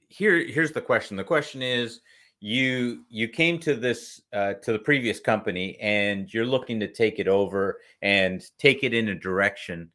here 0.08 0.44
here's 0.46 0.72
the 0.72 0.80
question. 0.80 1.16
The 1.16 1.24
question 1.24 1.62
is 1.62 2.00
you 2.40 3.04
you 3.08 3.28
came 3.28 3.58
to 3.60 3.74
this 3.74 4.22
uh, 4.32 4.54
to 4.54 4.72
the 4.72 4.78
previous 4.78 5.20
company 5.20 5.76
and 5.80 6.32
you're 6.32 6.46
looking 6.46 6.80
to 6.80 6.88
take 6.88 7.18
it 7.18 7.28
over 7.28 7.78
and 8.02 8.42
take 8.58 8.84
it 8.84 8.94
in 8.94 9.08
a 9.08 9.14
direction. 9.14 9.90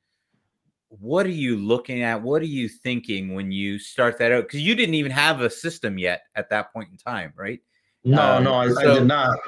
What 0.89 1.25
are 1.25 1.29
you 1.29 1.57
looking 1.57 2.03
at? 2.03 2.21
What 2.21 2.41
are 2.41 2.45
you 2.45 2.69
thinking 2.69 3.33
when 3.33 3.51
you 3.51 3.79
start 3.79 4.19
that 4.19 4.31
out? 4.31 4.43
Because 4.43 4.61
you 4.61 4.75
didn't 4.75 4.95
even 4.95 5.11
have 5.11 5.41
a 5.41 5.49
system 5.49 5.97
yet 5.97 6.23
at 6.35 6.49
that 6.49 6.71
point 6.71 6.89
in 6.91 6.97
time 6.97 7.33
right? 7.35 7.59
No 8.03 8.21
um, 8.21 8.43
no 8.43 8.53
I, 8.53 8.69
so, 8.69 8.91
I, 8.91 8.99
did 8.99 9.07
not 9.07 9.39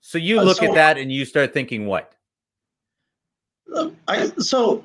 so 0.00 0.18
you 0.18 0.40
uh, 0.40 0.42
look 0.42 0.58
uh, 0.58 0.66
so, 0.66 0.68
at 0.68 0.74
that 0.74 0.98
and 0.98 1.12
you 1.12 1.24
start 1.24 1.52
thinking 1.52 1.86
what? 1.86 2.12
I 4.06 4.30
so 4.38 4.82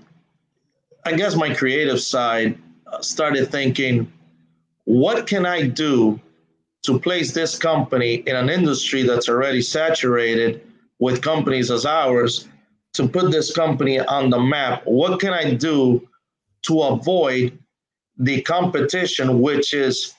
i 1.06 1.14
guess 1.14 1.36
my 1.36 1.54
creative 1.54 2.02
side 2.02 2.58
uh, 2.88 3.02
started 3.02 3.50
thinking 3.50 4.12
what 4.84 5.26
can 5.26 5.46
i 5.46 5.66
do 5.66 6.20
to 6.84 7.00
place 7.00 7.32
this 7.32 7.58
company 7.58 8.16
in 8.28 8.36
an 8.36 8.50
industry 8.50 9.04
that's 9.04 9.30
already 9.30 9.62
saturated 9.62 10.62
with 11.00 11.22
companies 11.22 11.72
as 11.72 11.86
ours 11.86 12.48
to 12.94 13.08
put 13.08 13.32
this 13.32 13.54
company 13.54 14.00
on 14.00 14.30
the 14.30 14.40
map? 14.40 14.84
What 14.86 15.20
can 15.20 15.34
i 15.34 15.54
do 15.54 16.08
to 16.64 16.82
avoid 16.82 17.58
the 18.18 18.42
competition 18.42 19.42
which 19.42 19.74
is 19.74 20.14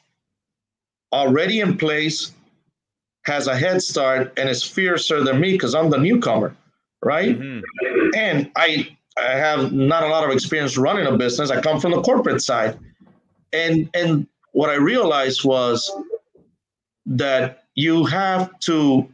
already 1.12 1.60
in 1.60 1.78
place 1.78 2.32
has 3.26 3.46
a 3.46 3.56
head 3.56 3.82
start 3.82 4.32
and 4.36 4.48
is 4.48 4.62
fiercer 4.62 5.22
than 5.22 5.40
me 5.40 5.52
because 5.52 5.74
i'm 5.74 5.90
the 5.90 5.98
newcomer 5.98 6.54
right 7.02 7.38
mm-hmm. 7.38 8.08
and 8.14 8.50
i 8.56 8.88
i 9.18 9.32
have 9.32 9.72
not 9.72 10.02
a 10.02 10.08
lot 10.08 10.24
of 10.24 10.30
experience 10.30 10.76
running 10.76 11.06
a 11.06 11.16
business 11.16 11.50
i 11.50 11.60
come 11.60 11.80
from 11.80 11.90
the 11.90 12.02
corporate 12.02 12.42
side 12.42 12.78
and 13.52 13.88
and 13.94 14.26
what 14.52 14.70
i 14.70 14.74
realized 14.74 15.44
was 15.44 15.90
that 17.06 17.64
you 17.74 18.04
have 18.04 18.58
to 18.60 19.08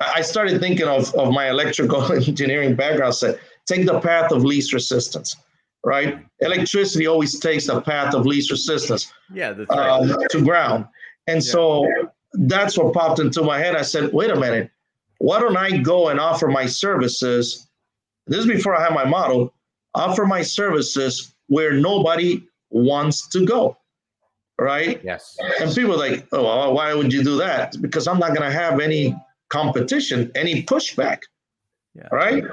I 0.00 0.20
started 0.20 0.60
thinking 0.60 0.86
of, 0.86 1.14
of 1.14 1.32
my 1.32 1.48
electrical 1.48 2.12
engineering 2.12 2.76
background 2.76 3.14
said 3.14 3.40
take 3.66 3.86
the 3.86 4.00
path 4.00 4.30
of 4.30 4.44
least 4.44 4.72
resistance, 4.72 5.36
right? 5.84 6.18
Electricity 6.40 7.06
always 7.06 7.38
takes 7.38 7.66
the 7.66 7.80
path 7.80 8.14
of 8.14 8.26
least 8.26 8.50
resistance 8.50 9.12
yeah, 9.32 9.52
that's 9.52 9.70
right. 9.70 9.88
um, 9.88 10.16
to 10.30 10.42
ground. 10.42 10.86
And 11.26 11.36
yeah. 11.36 11.52
so 11.52 11.86
that's 12.36 12.76
what 12.78 12.92
popped 12.92 13.18
into 13.18 13.42
my 13.42 13.58
head. 13.58 13.76
I 13.76 13.82
said, 13.82 14.12
wait 14.12 14.30
a 14.30 14.36
minute, 14.36 14.70
why 15.18 15.40
don't 15.40 15.56
I 15.56 15.78
go 15.78 16.08
and 16.08 16.20
offer 16.20 16.48
my 16.48 16.66
services? 16.66 17.66
This 18.26 18.40
is 18.40 18.46
before 18.46 18.76
I 18.76 18.82
had 18.82 18.92
my 18.92 19.04
model, 19.04 19.52
offer 19.94 20.26
my 20.26 20.42
services 20.42 21.34
where 21.48 21.72
nobody 21.72 22.46
wants 22.70 23.28
to 23.28 23.46
go 23.46 23.76
right? 24.58 25.00
Yes. 25.04 25.36
And 25.60 25.74
people 25.74 25.94
are 25.94 26.10
like, 26.10 26.26
oh, 26.32 26.42
well, 26.42 26.74
why 26.74 26.94
would 26.94 27.12
you 27.12 27.22
do 27.22 27.36
that? 27.38 27.80
Because 27.80 28.06
I'm 28.06 28.18
not 28.18 28.28
going 28.28 28.50
to 28.50 28.50
have 28.50 28.80
any 28.80 29.14
competition, 29.48 30.30
any 30.34 30.62
pushback, 30.62 31.22
yeah. 31.94 32.08
right? 32.10 32.44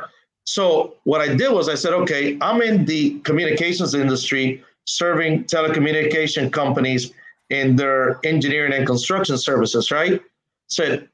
So 0.45 0.95
what 1.05 1.21
I 1.21 1.33
did 1.33 1.51
was 1.51 1.69
I 1.69 1.75
said, 1.75 1.93
okay, 1.93 2.37
I'm 2.41 2.61
in 2.61 2.85
the 2.85 3.19
communications 3.19 3.95
industry, 3.95 4.63
serving 4.85 5.45
telecommunication 5.45 6.51
companies 6.51 7.13
in 7.53 7.75
their 7.75 8.19
engineering 8.25 8.73
and 8.73 8.85
construction 8.85 9.37
services, 9.37 9.91
right? 9.91 10.21
Said, 10.67 11.07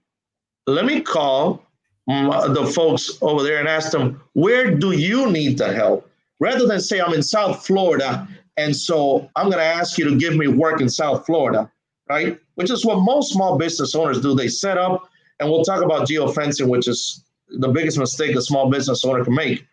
let 0.67 0.85
me 0.85 1.01
call 1.01 1.63
the 2.07 2.71
folks 2.73 3.17
over 3.21 3.43
there 3.43 3.59
and 3.59 3.67
ask 3.67 3.91
them, 3.91 4.21
where 4.33 4.71
do 4.75 4.91
you 4.91 5.29
need 5.31 5.57
the 5.57 5.71
help? 5.73 6.09
Rather 6.39 6.65
than 6.65 6.79
say 6.79 7.01
I'm 7.01 7.13
in 7.13 7.21
South 7.21 7.65
Florida 7.65 8.27
and 8.59 8.75
so 8.75 9.29
I'm 9.37 9.45
going 9.45 9.59
to 9.59 9.63
ask 9.63 9.97
you 9.97 10.03
to 10.09 10.17
give 10.17 10.35
me 10.35 10.49
work 10.49 10.81
in 10.81 10.89
South 10.89 11.25
Florida, 11.25 11.71
right? 12.09 12.37
Which 12.55 12.69
is 12.69 12.85
what 12.85 12.99
most 12.99 13.31
small 13.31 13.57
business 13.57 13.95
owners 13.95 14.19
do. 14.19 14.35
They 14.35 14.49
set 14.49 14.77
up, 14.77 15.09
and 15.39 15.49
we'll 15.49 15.63
talk 15.63 15.81
about 15.81 16.09
geofencing, 16.09 16.67
which 16.67 16.87
is 16.89 17.23
the 17.47 17.69
biggest 17.69 17.97
mistake 17.97 18.35
a 18.35 18.41
small 18.41 18.69
business 18.69 19.05
owner 19.05 19.23
can 19.23 19.33
make. 19.33 19.65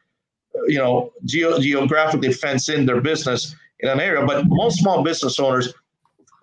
You 0.69 0.79
know, 0.79 1.13
geo- 1.25 1.59
geographically 1.59 2.33
fence 2.33 2.69
in 2.69 2.87
their 2.87 3.01
business 3.01 3.57
in 3.81 3.89
an 3.89 3.99
area. 3.99 4.25
But 4.25 4.45
most 4.47 4.79
small 4.79 5.03
business 5.03 5.41
owners, 5.41 5.75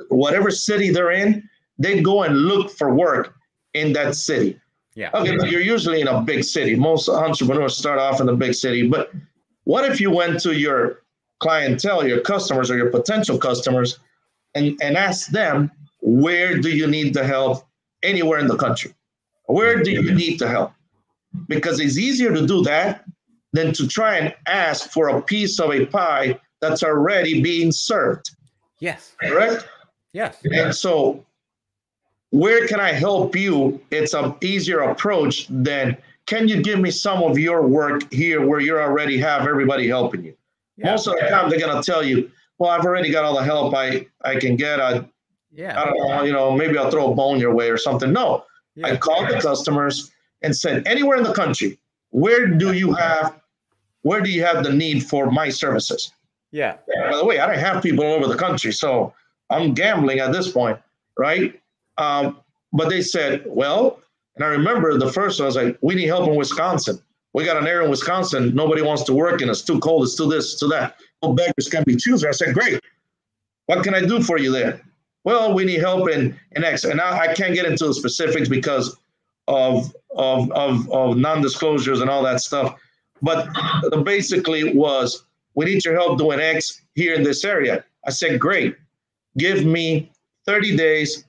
whatever 0.10 0.51
city 0.51 0.89
they're 0.89 1.12
in, 1.12 1.47
they 1.78 2.01
go 2.01 2.24
and 2.24 2.38
look 2.38 2.72
for 2.72 2.93
work 2.93 3.36
in 3.74 3.93
that 3.93 4.16
city. 4.16 4.60
Yeah. 4.95 5.10
Okay, 5.14 5.36
but 5.38 5.49
you're 5.49 5.62
usually 5.62 6.01
in 6.01 6.08
a 6.08 6.22
big 6.22 6.43
city. 6.43 6.76
Most 6.76 7.10
entrepreneurs 7.10 7.76
start 7.76 7.99
off 7.99 8.22
in 8.22 8.30
a 8.30 8.36
big 8.36 8.54
city. 8.54 8.88
But 8.88 9.12
what 9.64 9.89
if 9.89 9.99
you 9.99 10.12
went 10.12 10.39
to 10.41 10.54
your 10.54 11.01
clientele, 11.39 12.08
your 12.08 12.22
customers 12.22 12.70
or 12.70 12.78
your 12.78 12.91
potential 12.91 13.38
customers, 13.38 13.99
and, 14.54 14.78
and 14.82 14.95
ask 14.95 15.30
them, 15.30 15.72
where 16.01 16.60
do 16.60 16.70
you 16.70 16.86
need 16.86 17.14
the 17.14 17.24
help 17.24 17.66
anywhere 18.04 18.39
in 18.39 18.47
the 18.47 18.58
country? 18.58 18.93
Where 19.45 19.82
do 19.82 19.91
you 19.91 20.14
need 20.14 20.38
the 20.39 20.47
help? 20.47 20.74
Because 21.47 21.80
it's 21.80 21.97
easier 21.97 22.32
to 22.34 22.45
do 22.45 22.62
that 22.64 23.04
than 23.51 23.74
to 23.74 23.88
try 23.88 24.18
and 24.18 24.36
ask 24.47 24.91
for 24.91 25.10
a 25.10 25.22
piece 25.22 25.60
of 25.60 25.72
a 25.72 25.86
pie 25.88 26.39
that's 26.62 26.84
already 26.84 27.41
being 27.41 27.72
served. 27.72 28.30
Yes. 28.80 29.16
Correct? 29.22 29.68
Yes. 30.14 30.38
And 30.45 30.74
so, 30.74 31.26
where 32.30 32.68
can 32.68 32.80
I 32.80 32.91
help 32.91 33.36
you? 33.36 33.82
It's 33.91 34.14
an 34.14 34.36
easier 34.41 34.80
approach 34.82 35.47
than 35.49 35.97
can 36.26 36.47
you 36.47 36.61
give 36.61 36.80
me 36.80 36.91
some 36.91 37.22
of 37.22 37.38
your 37.38 37.68
work 37.68 38.11
here 38.14 38.45
where 38.45 38.59
you 38.59 38.78
already 38.80 39.18
have 39.20 39.47
everybody 39.47 39.88
helping 39.88 40.24
you? 40.24 40.36
Yeah. 40.78 40.91
Most 40.91 41.07
of 41.07 41.16
the 41.16 41.28
time, 41.28 41.49
they're 41.49 41.59
gonna 41.59 41.84
tell 41.84 42.03
you, 42.03 42.32
"Well, 42.57 42.72
I've 42.72 42.86
already 42.86 43.11
got 43.11 43.26
all 43.26 43.36
the 43.36 43.43
help 43.43 43.74
I 43.76 44.07
I 44.24 44.38
can 44.38 44.55
get. 44.55 44.80
I 44.80 45.03
yeah, 45.51 45.80
I 45.80 45.86
don't 45.86 45.97
know, 45.97 46.24
you 46.24 46.32
know, 46.32 46.51
maybe 46.51 46.78
I'll 46.78 46.89
throw 46.89 47.11
a 47.11 47.16
bone 47.16 47.39
your 47.39 47.53
way 47.53 47.70
or 47.70 47.78
something." 47.78 48.14
No, 48.14 48.45
yeah. 48.76 48.88
I 48.88 48.97
called 48.97 49.30
the 49.30 49.39
customers 49.39 50.11
and 50.41 50.55
said, 50.55 50.88
"Anywhere 50.88 51.18
in 51.18 51.24
the 51.24 51.34
country, 51.34 51.78
where 52.09 52.47
do 52.47 52.74
you 52.74 52.93
have, 52.93 53.36
where 54.01 54.22
do 54.22 54.32
you 54.32 54.43
have 54.43 54.64
the 54.64 54.72
need 54.72 55.03
for 55.03 55.30
my 55.30 55.49
services?" 55.49 56.11
Yeah. 56.51 56.78
By 57.09 57.18
the 57.18 57.26
way, 57.26 57.39
I 57.39 57.47
didn't 57.47 57.64
have 57.64 57.84
people 57.84 58.05
all 58.05 58.14
over 58.14 58.28
the 58.28 58.38
country, 58.38 58.72
so 58.72 59.14
I'm 59.50 59.74
gambling 59.74 60.20
at 60.20 60.32
this 60.32 60.52
point, 60.52 60.80
right? 61.18 61.60
Um, 61.98 62.39
but 62.72 62.89
they 62.89 63.02
said, 63.02 63.44
well, 63.46 64.00
and 64.36 64.44
I 64.44 64.48
remember 64.48 64.98
the 64.98 65.12
first 65.12 65.39
one, 65.39 65.46
I 65.46 65.48
was 65.48 65.56
like, 65.56 65.78
we 65.82 65.96
need 65.96 66.08
help 66.08 66.28
in 66.28 66.36
Wisconsin. 66.36 67.00
We 67.34 67.46
got 67.46 67.58
an 67.58 67.68
area 67.68 67.84
in 67.84 67.89
Wisconsin, 67.89 68.54
nobody 68.56 68.82
wants 68.82 69.04
to 69.04 69.14
work 69.14 69.41
in. 69.41 69.50
It's 69.50 69.62
too 69.62 69.80
cold, 69.80 70.04
it's 70.04 70.16
too 70.16 70.30
this, 70.30 70.60
too 70.60 70.68
that. 70.70 70.98
No 71.22 71.34
beggars 71.34 71.70
can 71.70 71.84
be 71.84 71.96
choosers. 71.96 72.26
I 72.26 72.32
said, 72.32 72.54
great. 72.54 72.80
What 73.68 73.84
can 73.84 73.96
I 73.96 74.02
do 74.02 74.22
for 74.22 74.38
you 74.38 74.52
there? 74.52 74.82
Well, 75.24 75.54
we 75.54 75.64
need 75.66 75.80
help 75.80 76.10
in, 76.10 76.38
in 76.52 76.64
X. 76.64 76.84
And 76.84 77.00
I, 77.00 77.20
I 77.20 77.34
can't 77.34 77.54
get 77.54 77.66
into 77.66 77.88
the 77.88 77.94
specifics 77.94 78.50
because 78.50 78.98
of, 79.48 79.94
of, 80.16 80.52
of, 80.52 80.91
of 80.91 81.18
non-disclosures 81.18 82.02
and 82.02 82.10
all 82.10 82.24
that 82.24 82.41
stuff. 82.41 82.76
But 83.22 83.48
basically 84.04 84.74
was, 84.74 85.24
we 85.56 85.66
need 85.66 85.86
your 85.86 85.96
help 85.96 86.18
doing 86.18 86.39
X 86.39 86.82
here 86.94 87.14
in 87.14 87.24
this 87.24 87.46
area. 87.46 87.86
I 88.06 88.12
said, 88.12 88.39
great. 88.39 88.76
Give 89.38 89.66
me 89.66 90.12
30 90.46 90.78
days 90.78 91.26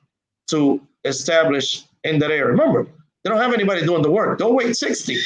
to 0.51 0.81
establish 1.05 1.85
in 2.05 2.19
that 2.19 2.31
area. 2.31 2.47
Remember, 2.47 2.87
they 3.23 3.31
don't 3.31 3.41
have 3.41 3.55
anybody 3.55 3.85
doing 3.85 4.03
the 4.03 4.11
work. 4.11 4.39
Don't 4.39 4.55
wait 4.55 4.77
60. 4.77 5.17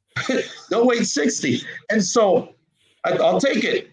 don't 0.70 0.86
wait 0.86 1.06
60. 1.06 1.62
And 1.90 2.04
so 2.04 2.54
I, 3.04 3.12
will 3.12 3.40
take 3.40 3.64
it. 3.64 3.90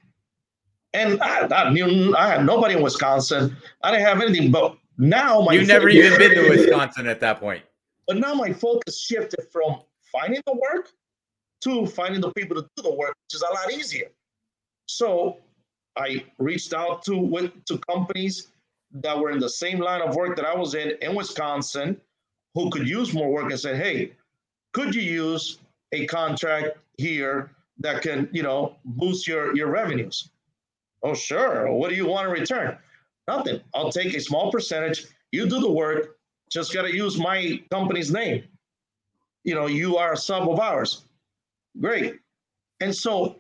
And 0.93 1.22
I, 1.22 1.47
I, 1.47 1.70
knew 1.70 2.15
I 2.15 2.28
had 2.28 2.45
nobody 2.45 2.76
in 2.76 2.82
Wisconsin. 2.82 3.55
I 3.84 3.91
didn't 3.91 4.05
have 4.05 4.22
anything. 4.22 4.51
But 4.51 4.76
now 4.97 5.41
my 5.41 5.53
you've 5.53 5.67
never 5.67 5.88
even 5.88 6.17
been 6.17 6.36
to 6.36 6.49
Wisconsin 6.49 7.07
at 7.07 7.20
that 7.22 7.39
point. 7.39 7.63
But 8.07 8.17
now 8.17 8.34
my 8.34 8.51
focus 8.51 8.99
shifted 8.99 9.45
from 9.51 9.82
finding 10.11 10.41
the 10.45 10.53
work 10.53 10.89
to 11.61 11.86
finding 11.86 12.22
the 12.22 12.32
people 12.34 12.55
to 12.55 12.67
do 12.76 12.84
the 12.84 12.93
work, 12.93 13.15
which 13.28 13.36
is 13.36 13.41
a 13.43 13.53
lot 13.53 13.72
easier. 13.72 14.07
So 14.88 15.38
I 15.97 16.25
reached 16.37 16.73
out 16.73 17.03
to 17.03 17.17
with, 17.17 17.51
to 17.65 17.77
companies 17.89 18.47
that 18.91 19.17
were 19.17 19.31
in 19.31 19.39
the 19.39 19.49
same 19.49 19.79
line 19.79 20.01
of 20.01 20.15
work 20.15 20.35
that 20.37 20.45
I 20.45 20.55
was 20.55 20.75
in 20.75 20.93
in 21.01 21.15
Wisconsin, 21.15 21.99
who 22.55 22.69
could 22.69 22.87
use 22.87 23.13
more 23.13 23.29
work, 23.31 23.51
and 23.51 23.59
said, 23.59 23.75
"Hey, 23.77 24.13
could 24.73 24.95
you 24.95 25.01
use 25.01 25.59
a 25.91 26.05
contract 26.07 26.77
here 26.97 27.51
that 27.79 28.01
can, 28.01 28.29
you 28.31 28.43
know, 28.43 28.75
boost 28.85 29.27
your 29.27 29.55
your 29.55 29.67
revenues?" 29.67 30.29
Oh, 31.03 31.13
sure. 31.13 31.71
What 31.71 31.89
do 31.89 31.95
you 31.95 32.07
want 32.07 32.27
in 32.27 32.33
return? 32.33 32.77
Nothing. 33.27 33.61
I'll 33.73 33.91
take 33.91 34.13
a 34.15 34.19
small 34.19 34.51
percentage. 34.51 35.05
You 35.31 35.47
do 35.47 35.59
the 35.59 35.71
work. 35.71 36.17
Just 36.51 36.73
got 36.73 36.81
to 36.81 36.93
use 36.93 37.17
my 37.17 37.61
company's 37.71 38.11
name. 38.11 38.43
You 39.43 39.55
know, 39.55 39.67
you 39.67 39.97
are 39.97 40.13
a 40.13 40.17
sub 40.17 40.49
of 40.49 40.59
ours. 40.59 41.03
Great. 41.79 42.19
And 42.81 42.93
so 42.93 43.35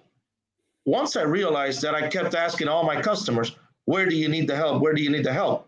once 0.89 1.15
I 1.15 1.21
realized 1.21 1.83
that, 1.83 1.93
I 1.93 2.07
kept 2.07 2.33
asking 2.33 2.67
all 2.67 2.83
my 2.83 2.99
customers, 2.99 3.55
where 3.85 4.07
do 4.07 4.15
you 4.15 4.27
need 4.27 4.47
the 4.47 4.55
help? 4.55 4.81
Where 4.81 4.93
do 4.93 5.03
you 5.03 5.11
need 5.11 5.23
the 5.23 5.33
help? 5.33 5.67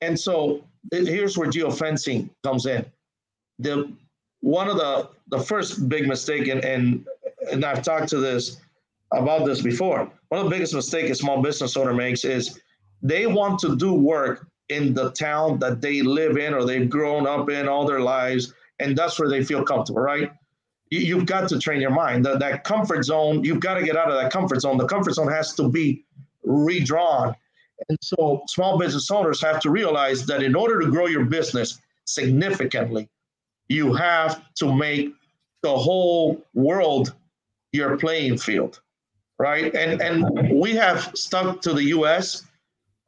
And 0.00 0.18
so 0.18 0.64
here's 0.90 1.36
where 1.36 1.48
geofencing 1.48 2.30
comes 2.42 2.64
in. 2.64 2.84
The 3.58 3.92
one 4.40 4.68
of 4.68 4.76
the 4.76 5.10
the 5.28 5.38
first 5.38 5.88
big 5.88 6.08
mistake, 6.08 6.48
and 6.48 6.64
and, 6.64 7.06
and 7.50 7.64
I've 7.64 7.82
talked 7.82 8.08
to 8.08 8.18
this 8.18 8.60
about 9.12 9.44
this 9.44 9.60
before. 9.60 10.10
One 10.30 10.40
of 10.40 10.44
the 10.44 10.50
biggest 10.50 10.74
mistakes 10.74 11.10
a 11.10 11.14
small 11.14 11.42
business 11.42 11.76
owner 11.76 11.92
makes 11.92 12.24
is 12.24 12.58
they 13.02 13.26
want 13.26 13.58
to 13.60 13.76
do 13.76 13.92
work 13.92 14.46
in 14.70 14.94
the 14.94 15.10
town 15.12 15.58
that 15.58 15.82
they 15.82 16.00
live 16.00 16.38
in 16.38 16.54
or 16.54 16.64
they've 16.64 16.88
grown 16.88 17.26
up 17.26 17.50
in 17.50 17.68
all 17.68 17.86
their 17.86 18.00
lives, 18.00 18.54
and 18.80 18.96
that's 18.96 19.20
where 19.20 19.28
they 19.28 19.44
feel 19.44 19.62
comfortable, 19.62 20.00
right? 20.00 20.32
You, 21.00 21.16
have 21.16 21.26
got 21.26 21.48
to 21.48 21.58
train 21.58 21.80
your 21.80 21.90
mind. 21.90 22.22
That, 22.26 22.38
that 22.40 22.64
comfort 22.64 23.02
zone, 23.04 23.42
you've 23.42 23.60
got 23.60 23.74
to 23.74 23.82
get 23.82 23.96
out 23.96 24.10
of 24.10 24.20
that 24.20 24.30
comfort 24.30 24.60
zone. 24.60 24.76
The 24.76 24.86
comfort 24.86 25.14
zone 25.14 25.30
has 25.30 25.54
to 25.54 25.68
be 25.68 26.04
redrawn. 26.44 27.34
And 27.88 27.98
so 28.02 28.42
small 28.46 28.78
business 28.78 29.10
owners 29.10 29.40
have 29.40 29.58
to 29.60 29.70
realize 29.70 30.26
that 30.26 30.42
in 30.42 30.54
order 30.54 30.80
to 30.80 30.90
grow 30.90 31.06
your 31.06 31.24
business 31.24 31.80
significantly, 32.04 33.08
you 33.68 33.94
have 33.94 34.42
to 34.56 34.70
make 34.70 35.14
the 35.62 35.74
whole 35.74 36.44
world 36.52 37.14
your 37.72 37.96
playing 37.96 38.36
field, 38.36 38.80
right? 39.38 39.74
And 39.74 40.02
and 40.02 40.60
we 40.60 40.72
have 40.72 41.10
stuck 41.14 41.62
to 41.62 41.72
the 41.72 41.84
U.S. 41.84 42.42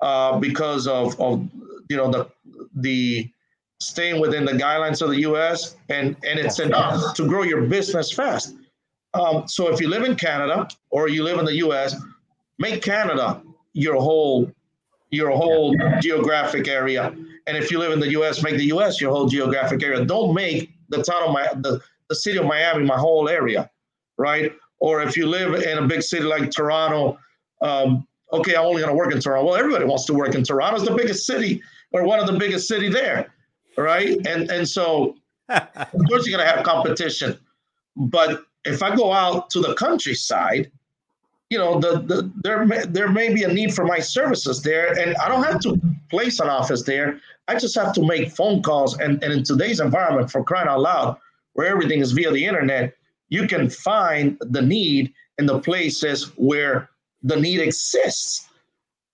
Uh, 0.01 0.39
because 0.39 0.87
of, 0.87 1.21
of 1.21 1.47
you 1.91 1.97
know 1.97 2.11
the 2.11 2.31
the 2.77 3.29
staying 3.85 4.21
within 4.21 4.45
the 4.45 4.53
guidelines 4.53 5.03
of 5.03 5.11
the 5.11 5.21
U.S. 5.21 5.77
and 5.89 6.17
and 6.25 6.39
it's 6.39 6.59
enough 6.59 7.15
to 7.15 7.27
grow 7.27 7.43
your 7.43 7.63
business 7.63 8.13
fast. 8.13 8.57
Um, 9.15 9.47
so 9.47 9.73
if 9.73 9.81
you 9.81 9.89
live 9.89 10.05
in 10.05 10.17
Canada 10.17 10.69
or 10.91 11.09
you 11.09 11.23
live 11.23 11.39
in 11.39 11.45
the 11.45 11.57
U.S., 11.57 11.95
make 12.59 12.83
Canada 12.83 13.43
your 13.73 13.97
whole 13.97 14.51
your 15.11 15.31
whole 15.31 15.75
yeah. 15.77 16.01
geographic 16.01 16.67
area. 16.67 17.15
And 17.47 17.57
if 17.57 17.71
you 17.71 17.79
live 17.79 17.93
in 17.93 18.01
the 18.01 18.11
U.S., 18.13 18.43
make 18.43 18.57
the 18.57 18.67
U.S. 18.67 19.01
your 19.01 19.13
whole 19.13 19.27
geographic 19.27 19.83
area. 19.83 20.05
Don't 20.05 20.35
make 20.35 20.71
the 20.89 21.03
town 21.03 21.23
of 21.25 21.33
my 21.33 21.49
the, 21.57 21.81
the 22.09 22.15
city 22.15 22.39
of 22.39 22.47
Miami 22.47 22.85
my 22.85 22.97
whole 22.97 23.29
area, 23.29 23.71
right? 24.17 24.53
Or 24.81 25.03
if 25.03 25.17
you 25.17 25.27
live 25.27 25.55
in 25.55 25.79
a 25.79 25.87
big 25.87 26.03
city 26.03 26.25
like 26.25 26.51
Toronto, 26.51 27.19
um, 27.63 28.07
okay, 28.33 28.57
I'm 28.57 28.65
only 28.65 28.83
going 28.83 28.93
to 28.93 28.97
work 28.97 29.13
in 29.13 29.21
Toronto. 29.21 29.47
Well, 29.47 29.57
everybody 29.57 29.85
wants 29.85 30.05
to 30.07 30.15
work 30.15 30.35
in 30.35 30.43
Toronto. 30.43 30.77
It's 30.77 30.89
the 30.89 30.97
biggest 30.97 31.27
city 31.27 31.63
or 31.93 32.05
one 32.05 32.19
of 32.19 32.27
the 32.27 32.33
biggest 32.33 32.67
city 32.69 32.89
there, 32.89 33.33
right? 33.77 34.17
And 34.27 34.51
and 34.51 34.69
so 34.69 35.17
of 35.49 35.93
course 36.09 36.27
you're 36.27 36.37
going 36.37 36.47
to 36.47 36.53
have 36.57 36.65
competition. 36.65 37.39
But 37.97 38.43
if 38.65 38.83
I 38.83 38.95
go 38.95 39.13
out 39.13 39.51
to 39.51 39.61
the 39.61 39.75
countryside, 39.75 40.71
you 41.51 41.59
know, 41.59 41.79
the, 41.79 42.01
the 42.01 42.33
there 42.43 42.65
may, 42.65 42.85
there 42.87 43.09
may 43.09 43.33
be 43.33 43.45
a 43.45 43.49
need 43.49 43.75
for 43.75 43.85
my 43.85 43.99
services 43.99 44.63
there, 44.63 44.99
and 44.99 45.15
I 45.17 45.29
don't 45.29 45.45
have 45.45 45.61
to 45.61 45.81
place 46.11 46.41
an 46.41 46.49
office 46.49 46.83
there. 46.83 47.21
I 47.47 47.57
just 47.57 47.75
have 47.75 47.93
to 47.95 48.07
make 48.07 48.33
phone 48.33 48.63
calls. 48.63 48.99
And, 48.99 49.23
and 49.23 49.33
in 49.33 49.45
today's 49.45 49.81
environment, 49.81 50.31
for 50.31 50.43
crying 50.43 50.69
out 50.69 50.81
loud, 50.81 51.19
where 51.53 51.69
everything 51.69 52.01
is 52.01 52.13
via 52.13 52.31
the 52.33 52.45
internet, 52.45 52.97
you 53.29 53.47
can 53.47 53.69
find 53.69 54.39
the 54.41 54.63
need 54.63 55.13
in 55.39 55.47
the 55.47 55.61
places 55.61 56.33
where 56.37 56.89
the 57.23 57.37
need 57.37 57.61
exists. 57.61 58.49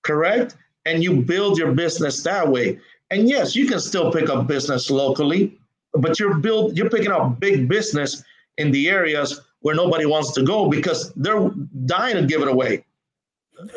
Correct? 0.03 0.57
And 0.87 1.03
you 1.03 1.23
build 1.23 1.59
your 1.59 1.73
business 1.73 2.23
that 2.23 2.49
way. 2.49 2.79
And 3.11 3.29
yes, 3.29 3.57
you 3.57 3.67
can 3.67 3.81
still 3.81 4.13
pick 4.13 4.29
up 4.29 4.47
business 4.47 4.91
locally, 4.91 5.59
but 5.95 6.19
you're 6.21 6.35
build 6.35 6.77
you're 6.77 6.91
picking 6.91 7.11
up 7.11 7.41
big 7.41 7.69
business 7.69 8.23
in 8.59 8.71
the 8.71 8.89
areas 8.89 9.41
where 9.61 9.75
nobody 9.75 10.07
wants 10.07 10.33
to 10.33 10.43
go 10.43 10.69
because 10.69 11.13
they're 11.15 11.51
dying 11.87 12.17
to 12.17 12.27
give 12.27 12.43
it 12.43 12.49
away. 12.49 12.85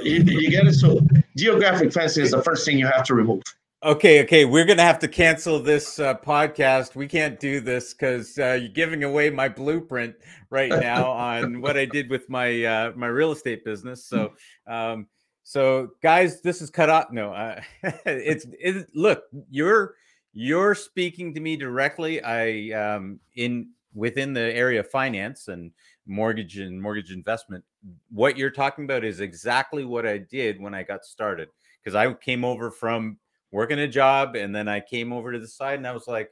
You, 0.02 0.24
you 0.24 0.50
get 0.50 0.68
it? 0.68 0.74
So 0.74 1.02
geographic 1.36 1.92
fencing 1.92 2.24
is 2.24 2.32
the 2.32 2.42
first 2.42 2.66
thing 2.66 2.78
you 2.78 2.88
have 2.88 3.04
to 3.06 3.16
remove. 3.16 3.42
Okay, 3.84 4.24
okay, 4.24 4.46
we're 4.46 4.64
gonna 4.64 4.82
have 4.82 5.00
to 5.00 5.10
cancel 5.10 5.60
this 5.60 6.00
uh, 6.00 6.14
podcast. 6.14 6.96
We 6.96 7.06
can't 7.06 7.38
do 7.38 7.60
this 7.60 7.94
because 7.94 8.40
uh, 8.40 8.58
you're 8.62 8.70
giving 8.70 9.04
away 9.04 9.30
my 9.30 9.50
blueprint 9.50 10.16
right 10.50 10.70
now 10.70 11.12
on 11.12 11.60
what 11.60 11.76
I 11.76 11.84
did 11.84 12.10
with 12.10 12.30
my 12.30 12.64
uh, 12.64 12.94
my 12.96 13.08
real 13.08 13.34
estate 13.34 13.66
business. 13.66 14.06
So, 14.06 14.34
um, 14.68 15.08
so 15.44 15.90
guys, 16.02 16.42
this 16.42 16.62
is 16.62 16.70
cut 16.70 16.90
off. 16.90 17.12
No, 17.12 17.34
uh, 17.34 17.62
it's 18.06 18.46
it, 18.60 18.88
look, 18.96 19.24
you're 19.50 19.96
you're 20.34 20.74
speaking 20.74 21.34
to 21.34 21.40
me 21.40 21.56
directly. 21.58 22.24
I 22.24 22.72
um, 22.72 23.20
in 23.36 23.70
within 23.94 24.34
the 24.34 24.54
area 24.56 24.80
of 24.80 24.90
finance 24.90 25.48
and 25.50 25.72
mortgage 26.08 26.58
and 26.58 26.82
mortgage 26.82 27.12
investment, 27.12 27.64
what 28.10 28.38
you're 28.38 28.50
talking 28.50 28.86
about 28.86 29.04
is 29.04 29.20
exactly 29.20 29.86
what 29.86 30.06
I 30.06 30.18
did 30.18 30.60
when 30.60 30.74
I 30.74 30.84
got 30.84 31.06
started. 31.06 31.50
Because 31.84 31.96
I 31.96 32.14
came 32.14 32.46
over 32.46 32.72
from 32.72 33.18
working 33.52 33.80
a 33.80 33.88
job 33.88 34.36
and 34.36 34.56
then 34.56 34.68
I 34.68 34.80
came 34.80 35.14
over 35.14 35.32
to 35.32 35.40
the 35.40 35.48
side 35.48 35.78
and 35.78 35.88
I 35.88 35.92
was 35.92 36.08
like, 36.08 36.32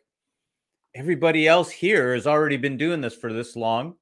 everybody 0.96 1.48
else 1.48 1.70
here 1.70 2.14
has 2.14 2.26
already 2.26 2.58
been 2.58 2.78
doing 2.78 3.02
this 3.02 3.16
for 3.16 3.32
this 3.32 3.56
long. 3.56 3.96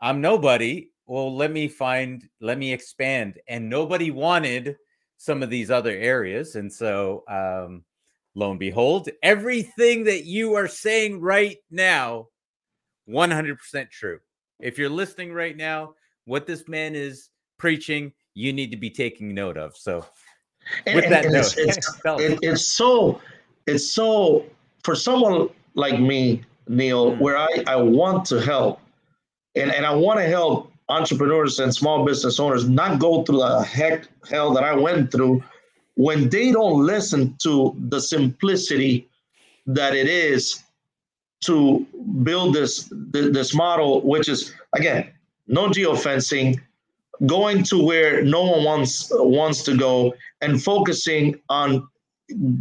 I'm 0.00 0.20
nobody. 0.20 0.90
Well, 1.12 1.36
let 1.36 1.52
me 1.52 1.68
find, 1.68 2.26
let 2.40 2.56
me 2.56 2.72
expand. 2.72 3.38
And 3.46 3.68
nobody 3.68 4.10
wanted 4.10 4.76
some 5.18 5.42
of 5.42 5.50
these 5.50 5.70
other 5.70 5.90
areas. 5.90 6.54
And 6.54 6.72
so, 6.72 7.22
um, 7.28 7.84
lo 8.34 8.52
and 8.52 8.58
behold, 8.58 9.10
everything 9.22 10.04
that 10.04 10.24
you 10.24 10.54
are 10.54 10.66
saying 10.66 11.20
right 11.20 11.58
now 11.70 12.28
100% 13.10 13.90
true. 13.90 14.20
If 14.58 14.78
you're 14.78 14.88
listening 14.88 15.34
right 15.34 15.54
now, 15.54 15.92
what 16.24 16.46
this 16.46 16.66
man 16.66 16.94
is 16.94 17.28
preaching, 17.58 18.14
you 18.32 18.54
need 18.54 18.70
to 18.70 18.78
be 18.78 18.88
taking 18.88 19.34
note 19.34 19.58
of. 19.58 19.76
So, 19.76 20.06
with 20.86 21.04
and, 21.04 21.12
that 21.12 21.26
and 21.26 21.34
note, 21.34 21.54
it's, 21.58 21.58
it's, 21.58 21.94
it, 22.06 22.38
it's, 22.40 22.64
so, 22.64 23.20
it's 23.66 23.92
so 23.92 24.46
for 24.82 24.94
someone 24.94 25.50
like 25.74 26.00
me, 26.00 26.42
Neil, 26.68 27.12
mm. 27.12 27.18
where 27.18 27.36
I, 27.36 27.64
I 27.66 27.76
want 27.76 28.24
to 28.28 28.40
help 28.40 28.80
and, 29.54 29.70
and 29.70 29.84
I 29.84 29.94
want 29.94 30.18
to 30.18 30.24
help 30.24 30.71
entrepreneurs 30.88 31.58
and 31.58 31.74
small 31.74 32.04
business 32.04 32.38
owners 32.40 32.68
not 32.68 32.98
go 32.98 33.22
through 33.22 33.38
the 33.38 33.62
heck 33.62 34.08
hell 34.28 34.52
that 34.52 34.64
I 34.64 34.74
went 34.74 35.10
through 35.10 35.42
when 35.94 36.28
they 36.28 36.52
don't 36.52 36.84
listen 36.84 37.36
to 37.42 37.76
the 37.88 38.00
simplicity 38.00 39.08
that 39.66 39.94
it 39.94 40.08
is 40.08 40.62
to 41.42 41.86
build 42.22 42.54
this 42.54 42.88
this 42.92 43.54
model, 43.54 44.00
which 44.02 44.28
is 44.28 44.54
again 44.74 45.10
no 45.48 45.68
geofencing, 45.68 46.60
going 47.26 47.62
to 47.64 47.82
where 47.82 48.22
no 48.22 48.42
one 48.42 48.64
wants 48.64 49.08
wants 49.12 49.62
to 49.64 49.76
go 49.76 50.14
and 50.40 50.62
focusing 50.62 51.40
on 51.48 51.86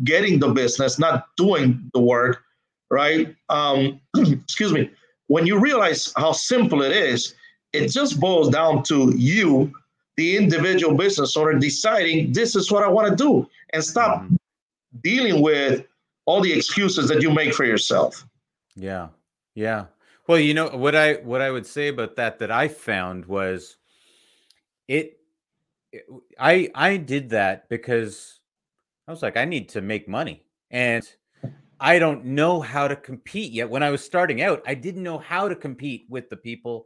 getting 0.04 0.40
the 0.40 0.50
business, 0.50 1.00
not 1.00 1.28
doing 1.38 1.90
the 1.94 2.00
work, 2.00 2.44
right? 2.90 3.36
Um, 3.50 4.02
excuse 4.18 4.74
me. 4.74 4.90
When 5.28 5.48
you 5.48 5.60
realize 5.60 6.12
how 6.18 6.34
simple 6.34 6.82
it 6.82 6.92
is, 6.92 7.36
it 7.74 7.88
just 7.90 8.20
boils 8.20 8.50
down 8.50 8.84
to 8.84 9.14
you, 9.16 9.72
the 10.18 10.38
individual 10.38 10.96
business 10.96 11.38
owner, 11.38 11.54
deciding 11.58 12.34
this 12.34 12.56
is 12.56 12.72
what 12.72 12.84
I 12.84 12.88
want 12.88 13.10
to 13.10 13.16
do 13.16 13.50
and 13.74 13.84
stop 13.84 14.24
mm-hmm. 14.24 14.36
dealing 15.02 15.42
with 15.42 15.86
all 16.26 16.42
the 16.42 16.52
excuses 16.52 17.08
that 17.10 17.22
you 17.22 17.32
make 17.32 17.54
for 17.54 17.66
yourself. 17.66 18.26
Yeah. 18.76 19.10
Yeah. 19.56 19.86
Well, 20.28 20.40
you 20.40 20.54
know 20.54 20.70
what 20.70 20.96
I 20.96 21.16
what 21.16 21.42
I 21.42 21.52
would 21.52 21.66
say 21.66 21.90
about 21.90 22.16
that 22.16 22.40
that 22.40 22.52
I 22.52 22.68
found 22.68 23.26
was 23.26 23.78
it, 24.88 25.18
it 25.92 26.08
I 26.40 26.70
I 26.76 26.98
did 26.98 27.32
that 27.32 27.68
because 27.70 28.40
I 29.08 29.12
was 29.12 29.22
like 29.22 29.36
I 29.36 29.46
need 29.46 29.70
to 29.70 29.82
make 29.82 30.08
money 30.08 30.44
and 30.70 31.04
I 31.80 31.98
don't 31.98 32.26
know 32.26 32.62
how 32.62 32.88
to 32.88 32.96
compete 32.96 33.52
yet. 33.52 33.70
When 33.70 33.82
I 33.82 33.90
was 33.90 34.04
starting 34.04 34.42
out, 34.42 34.62
I 34.68 34.76
didn't 34.76 35.04
know 35.04 35.18
how 35.18 35.50
to 35.50 35.56
compete 35.56 36.06
with 36.10 36.30
the 36.30 36.38
people 36.38 36.86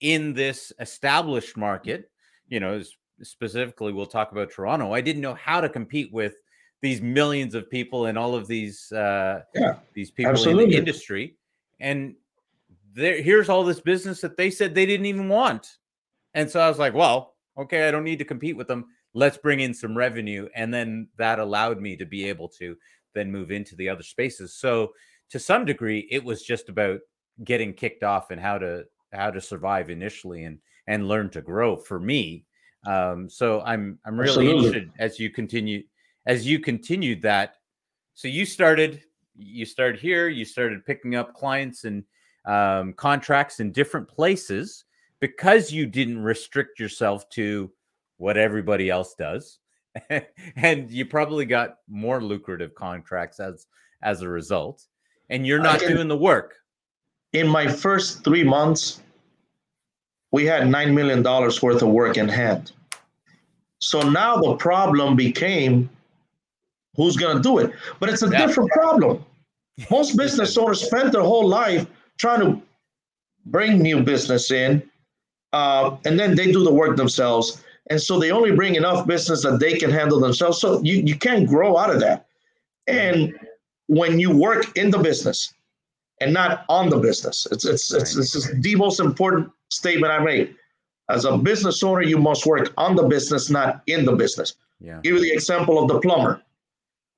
in 0.00 0.32
this 0.34 0.72
established 0.80 1.56
market. 1.56 2.10
You 2.48 2.60
know, 2.60 2.82
specifically, 3.22 3.92
we'll 3.92 4.06
talk 4.06 4.32
about 4.32 4.50
Toronto. 4.50 4.92
I 4.92 5.00
didn't 5.00 5.22
know 5.22 5.34
how 5.34 5.60
to 5.60 5.68
compete 5.68 6.12
with 6.12 6.34
these 6.80 7.00
millions 7.00 7.54
of 7.54 7.68
people 7.70 8.06
and 8.06 8.16
all 8.16 8.34
of 8.34 8.46
these 8.46 8.90
uh, 8.92 9.42
yeah, 9.54 9.74
these 9.94 10.10
people 10.10 10.32
absolutely. 10.32 10.64
in 10.64 10.70
the 10.70 10.76
industry. 10.76 11.36
And 11.80 12.14
there, 12.94 13.20
here's 13.20 13.48
all 13.48 13.64
this 13.64 13.80
business 13.80 14.20
that 14.20 14.36
they 14.36 14.50
said 14.50 14.74
they 14.74 14.86
didn't 14.86 15.06
even 15.06 15.28
want. 15.28 15.78
And 16.34 16.48
so 16.48 16.60
I 16.60 16.68
was 16.68 16.78
like, 16.78 16.94
well, 16.94 17.34
okay, 17.56 17.88
I 17.88 17.90
don't 17.90 18.04
need 18.04 18.18
to 18.18 18.24
compete 18.24 18.56
with 18.56 18.68
them. 18.68 18.86
Let's 19.14 19.38
bring 19.38 19.60
in 19.60 19.74
some 19.74 19.96
revenue. 19.96 20.48
And 20.54 20.72
then 20.72 21.08
that 21.16 21.38
allowed 21.38 21.80
me 21.80 21.96
to 21.96 22.04
be 22.04 22.28
able 22.28 22.48
to 22.60 22.76
then 23.14 23.32
move 23.32 23.50
into 23.50 23.74
the 23.74 23.88
other 23.88 24.02
spaces. 24.02 24.54
So 24.54 24.92
to 25.30 25.38
some 25.38 25.64
degree, 25.64 26.06
it 26.10 26.22
was 26.22 26.42
just 26.42 26.68
about 26.68 27.00
getting 27.44 27.72
kicked 27.72 28.02
off 28.02 28.30
and 28.30 28.40
how 28.40 28.58
to 28.58 28.84
how 29.12 29.30
to 29.30 29.40
survive 29.40 29.90
initially 29.90 30.44
and 30.44 30.58
and 30.86 31.08
learn 31.08 31.30
to 31.30 31.42
grow 31.42 31.76
for 31.76 32.00
me. 32.00 32.44
Um, 32.86 33.28
so 33.28 33.60
I'm 33.62 33.98
I'm 34.04 34.18
really 34.18 34.48
Absolutely. 34.48 34.66
interested 34.66 34.90
as 34.98 35.18
you 35.18 35.30
continue 35.30 35.82
as 36.26 36.46
you 36.46 36.58
continued 36.60 37.22
that. 37.22 37.54
So 38.14 38.28
you 38.28 38.44
started 38.44 39.02
you 39.36 39.64
started 39.64 40.00
here, 40.00 40.28
you 40.28 40.44
started 40.44 40.84
picking 40.84 41.14
up 41.14 41.34
clients 41.34 41.84
and 41.84 42.04
um, 42.44 42.92
contracts 42.94 43.60
in 43.60 43.72
different 43.72 44.08
places 44.08 44.84
because 45.20 45.70
you 45.72 45.86
didn't 45.86 46.22
restrict 46.22 46.80
yourself 46.80 47.28
to 47.30 47.70
what 48.16 48.36
everybody 48.36 48.90
else 48.90 49.14
does 49.14 49.58
and 50.56 50.90
you 50.90 51.06
probably 51.06 51.44
got 51.44 51.76
more 51.88 52.22
lucrative 52.22 52.74
contracts 52.74 53.40
as 53.40 53.66
as 54.02 54.22
a 54.22 54.28
result 54.28 54.86
and 55.30 55.46
you're 55.46 55.60
not 55.60 55.80
can, 55.80 55.92
doing 55.92 56.08
the 56.08 56.16
work 56.16 56.56
in 57.32 57.46
my 57.46 57.66
first 57.66 58.24
three 58.24 58.44
months 58.44 59.02
we 60.32 60.44
had 60.44 60.68
nine 60.68 60.94
million 60.94 61.22
dollars 61.22 61.62
worth 61.62 61.82
of 61.82 61.88
work 61.88 62.16
in 62.16 62.28
hand 62.28 62.72
so 63.80 64.00
now 64.08 64.36
the 64.36 64.54
problem 64.56 65.16
became 65.16 65.88
who's 66.96 67.16
going 67.16 67.36
to 67.36 67.42
do 67.42 67.58
it 67.58 67.72
but 68.00 68.08
it's 68.08 68.22
a 68.22 68.28
yeah. 68.28 68.46
different 68.46 68.70
problem 68.70 69.24
most 69.90 70.16
business 70.16 70.56
owners 70.56 70.84
spend 70.84 71.12
their 71.12 71.22
whole 71.22 71.46
life 71.46 71.86
trying 72.18 72.40
to 72.40 72.60
bring 73.46 73.78
new 73.78 74.02
business 74.02 74.50
in 74.50 74.82
uh, 75.52 75.96
and 76.04 76.18
then 76.18 76.34
they 76.34 76.50
do 76.52 76.62
the 76.64 76.72
work 76.72 76.96
themselves 76.96 77.62
and 77.90 78.00
so 78.00 78.18
they 78.18 78.30
only 78.30 78.52
bring 78.52 78.74
enough 78.74 79.06
business 79.06 79.42
that 79.42 79.60
they 79.60 79.78
can 79.78 79.90
handle 79.90 80.20
themselves. 80.20 80.60
So 80.60 80.82
you, 80.82 80.96
you 80.96 81.16
can't 81.16 81.48
grow 81.48 81.76
out 81.76 81.90
of 81.90 82.00
that. 82.00 82.26
And 82.86 83.38
when 83.86 84.18
you 84.18 84.30
work 84.30 84.76
in 84.76 84.90
the 84.90 84.98
business 84.98 85.52
and 86.20 86.32
not 86.32 86.64
on 86.68 86.88
the 86.88 86.98
business, 86.98 87.46
it's 87.50 87.64
it's 87.64 87.92
it's, 87.92 88.16
it's, 88.16 88.34
it's 88.34 88.52
the 88.60 88.74
most 88.74 89.00
important 89.00 89.50
statement 89.70 90.12
I 90.12 90.18
made. 90.18 90.54
As 91.10 91.24
a 91.24 91.38
business 91.38 91.82
owner, 91.82 92.02
you 92.02 92.18
must 92.18 92.44
work 92.44 92.72
on 92.76 92.94
the 92.94 93.04
business, 93.04 93.48
not 93.48 93.82
in 93.86 94.04
the 94.04 94.12
business. 94.12 94.54
Yeah. 94.80 95.00
Give 95.02 95.14
you 95.14 95.20
the 95.22 95.32
example 95.32 95.82
of 95.82 95.88
the 95.88 96.00
plumber. 96.00 96.42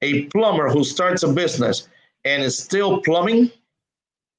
A 0.03 0.25
plumber 0.27 0.69
who 0.69 0.85
starts 0.85 1.23
a 1.23 1.33
business 1.33 1.89
and 2.25 2.43
is 2.43 2.57
still 2.57 3.01
plumbing 3.03 3.51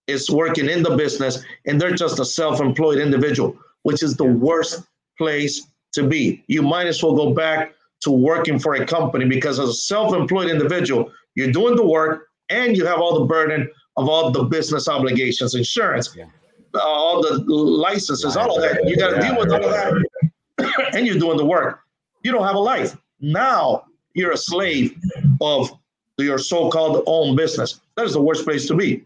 is 0.07 0.29
working 0.29 0.69
in 0.69 0.83
the 0.83 0.95
business 0.95 1.43
and 1.65 1.79
they're 1.79 1.95
just 1.95 2.19
a 2.19 2.25
self-employed 2.25 2.97
individual, 2.97 3.57
which 3.83 4.01
is 4.01 4.15
the 4.15 4.25
worst 4.25 4.83
place 5.17 5.67
to 5.93 6.07
be. 6.07 6.43
You 6.47 6.61
might 6.61 6.87
as 6.87 7.03
well 7.03 7.15
go 7.15 7.33
back 7.33 7.73
to 8.01 8.11
working 8.11 8.57
for 8.57 8.75
a 8.75 8.85
company 8.85 9.25
because 9.25 9.59
as 9.59 9.69
a 9.69 9.73
self-employed 9.73 10.49
individual, 10.49 11.11
you're 11.35 11.51
doing 11.51 11.75
the 11.75 11.85
work 11.85 12.27
and 12.49 12.75
you 12.75 12.85
have 12.85 12.99
all 12.99 13.19
the 13.19 13.25
burden 13.25 13.69
of 13.97 14.09
all 14.09 14.31
the 14.31 14.43
business 14.43 14.87
obligations, 14.87 15.55
insurance, 15.55 16.15
yeah. 16.15 16.25
uh, 16.73 16.79
all 16.79 17.21
the 17.21 17.43
licenses, 17.45 18.37
all 18.37 18.55
of 18.55 18.61
that. 18.61 18.87
You 18.87 18.95
got 18.95 19.11
to 19.11 19.21
deal 19.21 19.37
with 19.37 19.51
all 19.51 19.63
of 19.63 19.71
that, 19.71 20.91
and 20.93 21.05
you're 21.05 21.19
doing 21.19 21.37
the 21.37 21.45
work. 21.45 21.81
You 22.23 22.31
don't 22.31 22.45
have 22.45 22.55
a 22.55 22.59
life. 22.59 22.95
Now 23.19 23.85
you're 24.13 24.31
a 24.31 24.37
slave 24.37 24.97
of 25.41 25.71
your 26.17 26.37
so-called 26.37 27.03
own 27.07 27.35
business. 27.35 27.81
That 27.95 28.05
is 28.05 28.13
the 28.13 28.21
worst 28.21 28.45
place 28.45 28.67
to 28.67 28.75
be. 28.75 29.03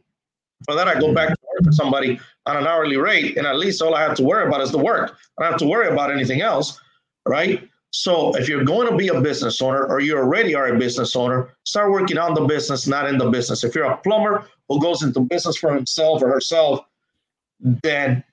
For 0.65 0.75
that, 0.75 0.87
I 0.87 0.99
go 0.99 1.13
back 1.13 1.29
to 1.29 1.35
work 1.53 1.65
for 1.65 1.71
somebody 1.71 2.19
on 2.45 2.57
an 2.57 2.67
hourly 2.67 2.97
rate, 2.97 3.37
and 3.37 3.45
at 3.45 3.57
least 3.57 3.81
all 3.81 3.95
I 3.95 4.01
have 4.01 4.15
to 4.15 4.23
worry 4.23 4.47
about 4.47 4.61
is 4.61 4.71
the 4.71 4.77
work. 4.77 5.17
I 5.37 5.43
don't 5.43 5.51
have 5.51 5.59
to 5.59 5.67
worry 5.67 5.87
about 5.89 6.11
anything 6.11 6.41
else, 6.41 6.79
right? 7.27 7.67
So 7.91 8.35
if 8.35 8.49
you're 8.49 8.65
going 8.65 8.89
to 8.89 8.97
be 8.97 9.07
a 9.07 9.21
business 9.21 9.61
owner 9.61 9.85
or 9.85 10.01
you 10.01 10.17
already 10.17 10.53
are 10.53 10.67
a 10.67 10.77
business 10.77 11.15
owner, 11.15 11.55
start 11.63 11.91
working 11.91 12.17
on 12.17 12.33
the 12.33 12.41
business, 12.41 12.87
not 12.87 13.07
in 13.07 13.17
the 13.17 13.29
business. 13.29 13.63
If 13.63 13.73
you're 13.73 13.85
a 13.85 13.97
plumber 13.97 14.45
who 14.69 14.81
goes 14.81 15.03
into 15.03 15.19
business 15.19 15.57
for 15.57 15.73
himself 15.73 16.21
or 16.21 16.29
herself, 16.29 16.81
then 17.59 18.23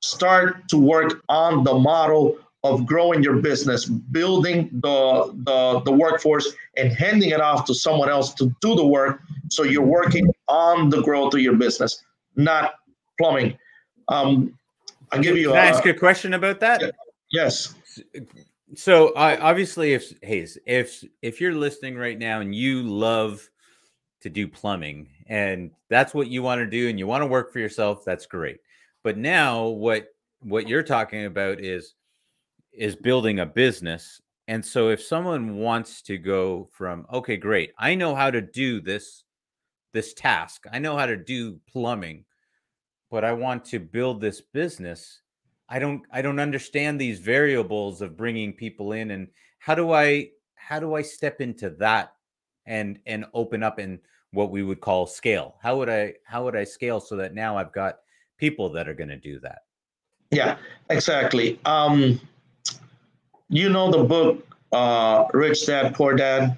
start 0.00 0.68
to 0.68 0.78
work 0.78 1.22
on 1.28 1.64
the 1.64 1.74
model 1.74 2.38
of 2.62 2.84
growing 2.84 3.22
your 3.22 3.36
business, 3.36 3.86
building 3.86 4.68
the, 4.82 5.32
the, 5.44 5.80
the 5.80 5.92
workforce 5.92 6.52
and 6.76 6.92
handing 6.92 7.30
it 7.30 7.40
off 7.40 7.64
to 7.64 7.74
someone 7.74 8.10
else 8.10 8.34
to 8.34 8.54
do 8.60 8.74
the 8.74 8.86
work. 8.86 9.22
So 9.48 9.62
you're 9.62 9.82
working 9.82 10.30
on 10.48 10.90
the 10.90 11.02
growth 11.02 11.34
of 11.34 11.40
your 11.40 11.56
business, 11.56 12.02
not 12.36 12.74
plumbing. 13.18 13.56
Um, 14.08 14.58
I'll 15.12 15.22
give 15.22 15.36
you. 15.36 15.48
Can 15.48 15.56
a, 15.56 15.60
I 15.60 15.66
ask 15.66 15.86
a 15.86 15.94
question 15.94 16.34
about 16.34 16.60
that? 16.60 16.92
Yes. 17.32 17.74
So 18.74 19.14
I 19.14 19.36
obviously, 19.38 19.94
if 19.94 20.12
Hayes, 20.22 20.58
if 20.66 21.02
if 21.22 21.40
you're 21.40 21.54
listening 21.54 21.96
right 21.96 22.18
now 22.18 22.40
and 22.40 22.54
you 22.54 22.82
love 22.82 23.48
to 24.20 24.30
do 24.30 24.46
plumbing 24.46 25.08
and 25.30 25.70
that's 25.88 26.12
what 26.12 26.28
you 26.28 26.42
want 26.42 26.58
to 26.60 26.66
do 26.66 26.90
and 26.90 26.98
you 26.98 27.06
want 27.06 27.22
to 27.22 27.26
work 27.26 27.52
for 27.52 27.58
yourself, 27.58 28.04
that's 28.04 28.26
great. 28.26 28.58
But 29.02 29.16
now 29.16 29.68
what 29.68 30.08
what 30.40 30.68
you're 30.68 30.82
talking 30.82 31.24
about 31.24 31.60
is 31.60 31.94
is 32.72 32.94
building 32.94 33.40
a 33.40 33.46
business. 33.46 34.20
And 34.48 34.64
so 34.64 34.90
if 34.90 35.02
someone 35.02 35.56
wants 35.56 36.02
to 36.02 36.18
go 36.18 36.68
from 36.72 37.06
okay, 37.10 37.38
great, 37.38 37.72
I 37.78 37.94
know 37.94 38.14
how 38.14 38.30
to 38.30 38.42
do 38.42 38.82
this 38.82 39.24
this 39.94 40.12
task. 40.12 40.66
I 40.70 40.78
know 40.78 40.98
how 40.98 41.06
to 41.06 41.16
do 41.16 41.58
plumbing 41.66 42.26
but 43.10 43.24
I 43.24 43.32
want 43.32 43.64
to 43.66 43.80
build 43.80 44.20
this 44.20 44.40
business. 44.40 45.20
I 45.68 45.78
don't 45.78 46.02
I 46.12 46.22
don't 46.22 46.40
understand 46.40 47.00
these 47.00 47.18
variables 47.18 48.02
of 48.02 48.16
bringing 48.16 48.52
people 48.52 48.92
in 48.92 49.10
and 49.10 49.28
how 49.58 49.74
do 49.74 49.92
I 49.92 50.30
how 50.54 50.80
do 50.80 50.94
I 50.94 51.02
step 51.02 51.40
into 51.40 51.70
that 51.70 52.14
and 52.66 52.98
and 53.06 53.26
open 53.34 53.62
up 53.62 53.78
in 53.78 54.00
what 54.32 54.50
we 54.50 54.62
would 54.62 54.80
call 54.80 55.06
scale? 55.06 55.56
How 55.60 55.76
would 55.78 55.88
I 55.88 56.14
how 56.24 56.44
would 56.44 56.56
I 56.56 56.64
scale 56.64 57.00
so 57.00 57.16
that 57.16 57.34
now 57.34 57.56
I've 57.56 57.72
got 57.72 58.00
people 58.38 58.70
that 58.70 58.88
are 58.88 58.94
going 58.94 59.08
to 59.08 59.16
do 59.16 59.40
that? 59.40 59.62
Yeah, 60.30 60.56
exactly. 60.88 61.58
Um 61.64 62.20
you 63.48 63.68
know 63.68 63.90
the 63.90 64.04
book 64.04 64.46
uh 64.72 65.26
Rich 65.32 65.66
Dad 65.66 65.94
Poor 65.94 66.14
Dad? 66.14 66.56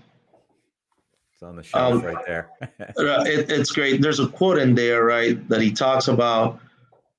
It's 1.32 1.42
on 1.42 1.56
the 1.56 1.62
shelf 1.62 1.94
um, 1.94 2.02
right 2.02 2.26
there. 2.26 2.50
it, 2.60 3.50
it's 3.50 3.70
great. 3.72 4.02
There's 4.02 4.20
a 4.20 4.28
quote 4.28 4.58
in 4.58 4.74
there, 4.74 5.04
right, 5.04 5.48
that 5.48 5.60
he 5.60 5.72
talks 5.72 6.08
about, 6.08 6.60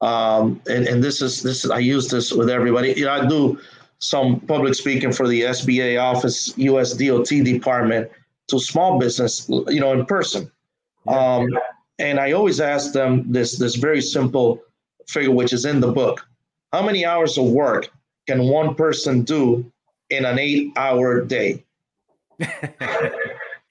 um, 0.02 0.62
and 0.70 0.88
and 0.88 1.04
this 1.04 1.22
is 1.22 1.42
this 1.42 1.66
is, 1.66 1.72
I 1.72 1.80
use 1.80 2.08
this 2.10 2.32
with 2.32 2.50
everybody. 2.50 2.94
You 2.94 3.06
know, 3.06 3.12
I 3.12 3.26
do 3.26 3.60
some 3.98 4.40
public 4.42 4.76
speaking 4.76 5.12
for 5.12 5.28
the 5.28 5.42
SBA 5.42 6.02
office, 6.02 6.56
US 6.58 6.94
DOT 6.94 7.28
department 7.28 8.10
to 8.50 8.60
small 8.60 9.00
business, 9.00 9.48
you 9.50 9.80
know, 9.80 9.94
in 9.94 10.06
person. 10.06 10.52
Um, 11.08 11.48
and 12.00 12.20
I 12.20 12.32
always 12.32 12.60
ask 12.60 12.94
them 12.94 13.32
this 13.32 13.58
this 13.58 13.76
very 13.76 14.02
simple 14.02 14.62
figure, 15.08 15.32
which 15.32 15.54
is 15.54 15.66
in 15.66 15.80
the 15.80 15.92
book. 15.92 16.26
How 16.72 16.84
many 16.84 17.06
hours 17.06 17.38
of 17.38 17.46
work 17.46 17.90
can 18.28 18.48
one 18.48 18.76
person 18.76 19.24
do 19.24 19.72
in 20.10 20.26
an 20.26 20.40
eight-hour 20.40 21.26
day? 21.26 21.64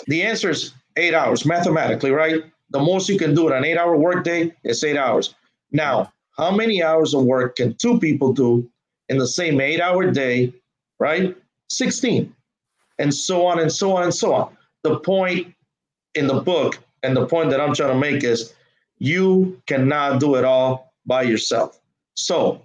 The 0.07 0.23
answer 0.23 0.51
is 0.51 0.73
eight 0.97 1.15
hours 1.15 1.47
mathematically, 1.47 2.11
right? 2.11 2.43
The 2.71 2.81
most 2.81 3.09
you 3.09 3.19
can 3.19 3.35
do 3.35 3.49
in 3.49 3.55
an 3.55 3.65
eight 3.65 3.77
hour 3.77 3.97
workday 3.97 4.53
is 4.65 4.83
eight 4.83 4.97
hours. 4.97 5.35
Now, 5.71 6.13
how 6.37 6.51
many 6.51 6.83
hours 6.83 7.15
of 7.15 7.25
work 7.25 7.57
can 7.57 7.75
two 7.75 7.99
people 7.99 8.33
do 8.33 8.69
in 9.09 9.19
the 9.19 9.27
same 9.27 9.61
eight 9.61 9.81
hour 9.81 10.11
day, 10.11 10.53
right? 10.99 11.37
16, 11.69 12.35
and 12.99 13.15
so 13.15 13.47
on 13.47 13.59
and 13.59 13.71
so 13.73 13.97
on 13.97 14.05
and 14.05 14.15
so 14.15 14.35
on. 14.35 14.57
The 14.83 14.99
point 15.01 15.55
in 16.15 16.27
the 16.27 16.41
book 16.41 16.79
and 17.03 17.17
the 17.17 17.27
point 17.27 17.51
that 17.51 17.61
I'm 17.61 17.75
trying 17.75 17.93
to 17.93 17.99
make 17.99 18.25
is 18.25 18.55
you 18.99 19.61
cannot 19.67 20.21
do 20.21 20.37
it 20.37 20.45
all 20.45 20.93
by 21.07 21.23
yourself. 21.23 21.81
So, 22.15 22.63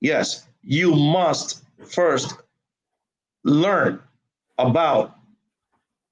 yes, 0.00 0.46
you 0.62 0.94
must 0.94 1.64
first 1.86 2.34
learn 3.44 4.00
about 4.58 5.16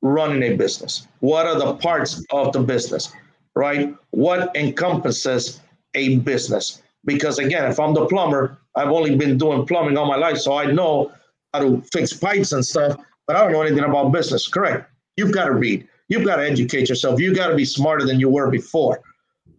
running 0.02 0.42
a 0.42 0.56
business. 0.56 1.06
What 1.20 1.46
are 1.46 1.58
the 1.58 1.74
parts 1.74 2.24
of 2.30 2.52
the 2.52 2.60
business, 2.60 3.12
right? 3.54 3.94
What 4.10 4.54
encompasses 4.56 5.60
a 5.94 6.18
business? 6.18 6.82
Because 7.04 7.38
again, 7.38 7.70
if 7.70 7.78
I'm 7.80 7.94
the 7.94 8.06
plumber, 8.06 8.58
I've 8.74 8.90
only 8.90 9.16
been 9.16 9.38
doing 9.38 9.66
plumbing 9.66 9.96
all 9.96 10.06
my 10.06 10.16
life, 10.16 10.38
so 10.38 10.56
I 10.56 10.66
know 10.66 11.12
how 11.54 11.60
to 11.60 11.82
fix 11.92 12.12
pipes 12.12 12.52
and 12.52 12.64
stuff, 12.64 12.96
but 13.26 13.36
I 13.36 13.40
don't 13.40 13.52
know 13.52 13.62
anything 13.62 13.84
about 13.84 14.12
business. 14.12 14.46
Correct. 14.46 14.90
You've 15.16 15.32
got 15.32 15.46
to 15.46 15.52
read. 15.52 15.86
You've 16.08 16.24
got 16.24 16.36
to 16.36 16.46
educate 16.46 16.88
yourself. 16.88 17.20
You've 17.20 17.36
got 17.36 17.48
to 17.48 17.56
be 17.56 17.64
smarter 17.64 18.04
than 18.06 18.20
you 18.20 18.28
were 18.28 18.50
before. 18.50 19.00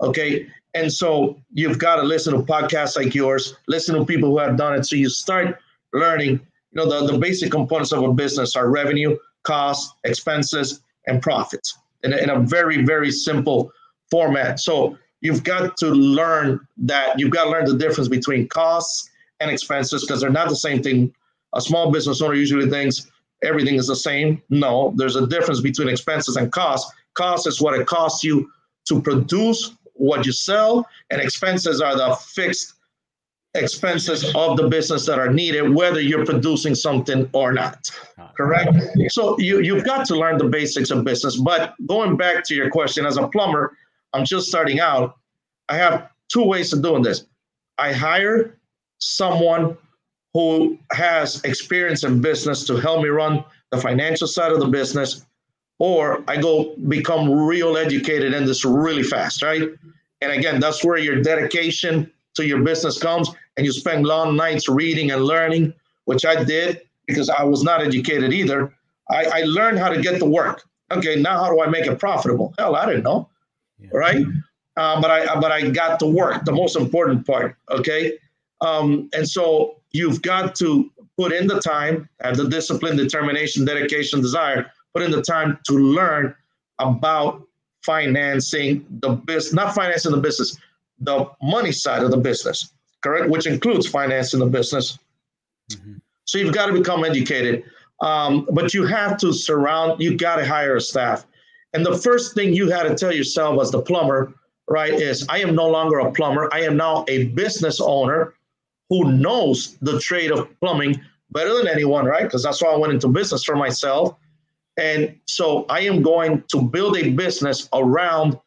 Okay. 0.01 0.47
And 0.74 0.91
so 0.91 1.41
you've 1.53 1.80
got 1.80 1.95
to 1.97 2.03
listen 2.03 2.34
to 2.34 2.41
podcasts 2.41 2.95
like 2.95 3.16
yours, 3.16 3.55
listen 3.68 3.95
to 3.95 4.05
people 4.05 4.30
who 4.30 4.38
have 4.39 4.58
done 4.58 4.76
it. 4.76 4.86
So 4.86 4.95
you 4.95 5.10
start 5.10 5.58
learning, 5.93 6.34
you 6.34 6.39
know, 6.74 6.88
the, 6.88 7.12
the 7.12 7.18
basic 7.18 7.51
components 7.51 7.91
of 7.91 8.03
a 8.03 8.14
business 8.14 8.55
are 8.55 8.70
revenue, 8.70 9.18
costs, 9.43 9.93
expenses, 10.03 10.82
and 11.08 11.22
profits 11.22 11.78
in 12.03 12.14
a, 12.14 12.18
in 12.18 12.30
a 12.30 12.39
very, 12.39 12.84
very 12.84 13.12
simple 13.12 13.72
format. 14.12 14.60
So 14.60 14.97
you've 15.22 15.43
got 15.43 15.78
to 15.78 15.88
learn 15.88 16.60
that 16.78 17.20
you've 17.20 17.32
got 17.32 17.45
to 17.45 17.49
learn 17.49 17.66
the 17.66 17.78
difference 17.78 18.08
between 18.08 18.47
costs 18.47 19.10
and 19.39 19.49
expenses 19.49 20.01
because 20.05 20.22
they're 20.22 20.30
not 20.30 20.49
the 20.49 20.55
same 20.55 20.84
thing. 20.84 21.14
A 21.53 21.62
small 21.62 21.91
business 21.91 22.22
owner 22.22 22.36
usually 22.36 22.70
thinks 22.70 23.10
everything 23.44 23.76
is 23.76 23.88
the 23.88 23.96
same. 23.96 24.42
No, 24.50 24.94
there's 24.96 25.16
a 25.16 25.28
difference 25.28 25.62
between 25.62 25.90
expenses 25.90 26.36
and 26.36 26.52
costs. 26.52 26.92
Cost 27.14 27.48
is 27.48 27.62
what 27.62 27.80
it 27.80 27.88
costs 27.88 28.24
you 28.24 28.50
to 28.88 29.02
produce 29.02 29.72
what 29.94 30.26
you 30.26 30.32
sell, 30.32 30.88
and 31.10 31.22
expenses 31.22 31.82
are 31.82 31.98
the 31.98 32.16
fixed 32.16 32.74
expenses 33.56 34.24
of 34.36 34.58
the 34.58 34.68
business 34.68 35.06
that 35.08 35.18
are 35.18 35.32
needed, 35.32 35.74
whether 35.74 36.00
you're 36.00 36.26
producing 36.26 36.76
something 36.76 37.30
or 37.34 37.52
not. 37.52 37.90
Correct? 38.36 38.70
So 39.10 39.40
you, 39.40 39.62
you've 39.62 39.84
got 39.84 40.06
to 40.08 40.16
learn 40.16 40.38
the 40.38 40.46
basics 40.46 40.92
of 40.92 41.04
business. 41.04 41.38
But 41.38 41.74
going 41.88 42.18
back 42.18 42.44
to 42.46 42.56
your 42.56 42.70
question, 42.70 43.06
as 43.06 43.18
a 43.18 43.28
plumber, 43.28 43.76
I'm 44.14 44.26
just 44.26 44.48
starting 44.48 44.80
out. 44.80 45.18
I 45.70 45.78
have 45.78 46.10
two 46.32 46.44
ways 46.44 46.72
of 46.74 46.82
doing 46.84 47.02
this. 47.02 47.26
I 47.78 47.94
hire 47.94 48.58
someone 49.00 49.78
who 50.38 50.78
has 50.92 51.44
experience 51.46 52.04
in 52.04 52.22
business 52.22 52.64
to 52.64 52.76
help 52.76 53.02
me 53.02 53.10
run 53.10 53.44
the 53.72 53.78
financial 53.82 54.28
side 54.28 54.52
of 54.52 54.60
the 54.60 54.68
business, 54.68 55.26
or 55.80 56.24
I 56.28 56.38
go 56.38 56.76
become 56.88 57.32
real 57.32 57.76
educated 57.76 58.36
in 58.36 58.46
this 58.46 58.64
really 58.64 59.02
fast, 59.02 59.42
right? 59.42 59.64
And 60.22 60.32
again, 60.32 60.60
that's 60.60 60.86
where 60.86 61.00
your 61.00 61.24
dedication 61.24 62.12
to 62.36 62.46
your 62.46 62.62
business 62.62 63.00
comes 63.00 63.32
and 63.58 63.66
you 63.66 63.72
spend 63.72 64.06
long 64.06 64.36
nights 64.36 64.70
reading 64.70 65.10
and 65.10 65.24
learning, 65.24 65.74
which 66.06 66.24
I 66.24 66.44
did 66.44 66.82
because 67.08 67.32
I 67.32 67.44
was 67.44 67.64
not 67.64 67.82
educated 67.82 68.32
either. 68.32 68.72
I, 69.10 69.26
I 69.40 69.42
learned 69.42 69.80
how 69.80 69.90
to 69.90 70.00
get 70.00 70.20
to 70.20 70.26
work. 70.26 70.62
Okay, 70.92 71.20
now 71.20 71.44
how 71.44 71.50
do 71.50 71.64
I 71.64 71.68
make 71.68 71.88
it 71.88 71.98
profitable? 71.98 72.54
Hell, 72.60 72.76
I 72.76 72.86
didn't 72.86 73.06
know, 73.06 73.28
yeah. 73.80 73.90
right? 73.92 74.24
Uh, 74.76 75.02
but 75.02 75.10
I 75.10 75.40
but 75.40 75.52
I 75.52 75.68
got 75.72 76.00
to 76.02 76.06
work. 76.06 76.46
The 76.46 76.52
most 76.52 76.76
important 76.76 77.26
part. 77.26 77.56
Okay, 77.72 78.20
um, 78.62 79.10
and 79.16 79.28
so 79.28 79.78
you've 79.98 80.22
got 80.22 80.56
to 80.56 80.91
put 81.18 81.34
in 81.34 81.48
the 81.48 81.60
time, 81.60 82.08
have 82.22 82.38
the 82.38 82.48
discipline, 82.48 82.95
determination, 82.95 83.66
dedication, 83.66 84.22
desire. 84.22 84.72
Put 84.93 85.04
in 85.04 85.12
the 85.12 85.22
time 85.22 85.60
to 85.66 85.74
learn 85.74 86.36
about 86.80 87.43
financing 87.84 88.86
the 89.02 89.10
business, 89.10 89.54
not 89.54 89.74
financing 89.74 90.12
the 90.12 90.18
business, 90.18 90.58
the 91.00 91.30
money 91.41 91.72
side 91.72 92.04
of 92.04 92.12
the 92.12 92.18
business, 92.18 92.72
correct? 93.02 93.30
Which 93.30 93.48
includes 93.48 93.88
financing 93.88 94.39
the 94.39 94.45
business. 94.45 95.00
Mm-hmm. 95.72 95.93
So 96.26 96.38
you've 96.38 96.54
got 96.54 96.68
to 96.68 96.74
become 96.74 97.04
educated. 97.04 97.64
Um, 98.02 98.48
but 98.52 98.74
you 98.74 98.86
have 98.86 99.18
to 99.18 99.34
surround, 99.34 100.02
you 100.02 100.18
got 100.18 100.36
to 100.36 100.45
hire 100.45 100.76
a 100.76 100.82
staff. 100.82 101.26
And 101.74 101.86
the 101.86 101.98
first 101.98 102.36
thing 102.36 102.54
you 102.54 102.70
had 102.70 102.84
to 102.84 102.95
tell 102.95 103.14
yourself 103.14 103.60
as 103.62 103.72
the 103.72 103.82
plumber, 103.82 104.34
right, 104.68 104.93
is 104.93 105.26
I 105.30 105.39
am 105.39 105.56
no 105.56 105.68
longer 105.68 106.00
a 106.00 106.12
plumber. 106.12 106.50
I 106.54 106.62
am 106.62 106.78
now 106.78 107.06
a 107.08 107.26
business 107.30 107.82
owner 107.82 108.36
who 108.90 109.12
knows 109.12 109.78
the 109.82 110.00
trade 110.00 110.32
of 110.32 110.48
plumbing 110.60 111.02
better 111.32 111.56
than 111.56 111.68
anyone, 111.68 112.06
right? 112.06 112.24
Because 112.24 112.44
that's 112.44 112.62
why 112.62 112.70
I 112.70 112.78
went 112.78 112.94
into 112.94 113.08
business 113.08 113.44
for 113.44 113.56
myself. 113.56 114.16
And 114.78 115.18
so 115.26 115.66
I 115.70 115.82
am 115.82 116.02
going 116.02 116.44
to 116.50 116.62
build 116.62 116.98
a 116.98 117.10
business 117.10 117.68
around 117.74 118.40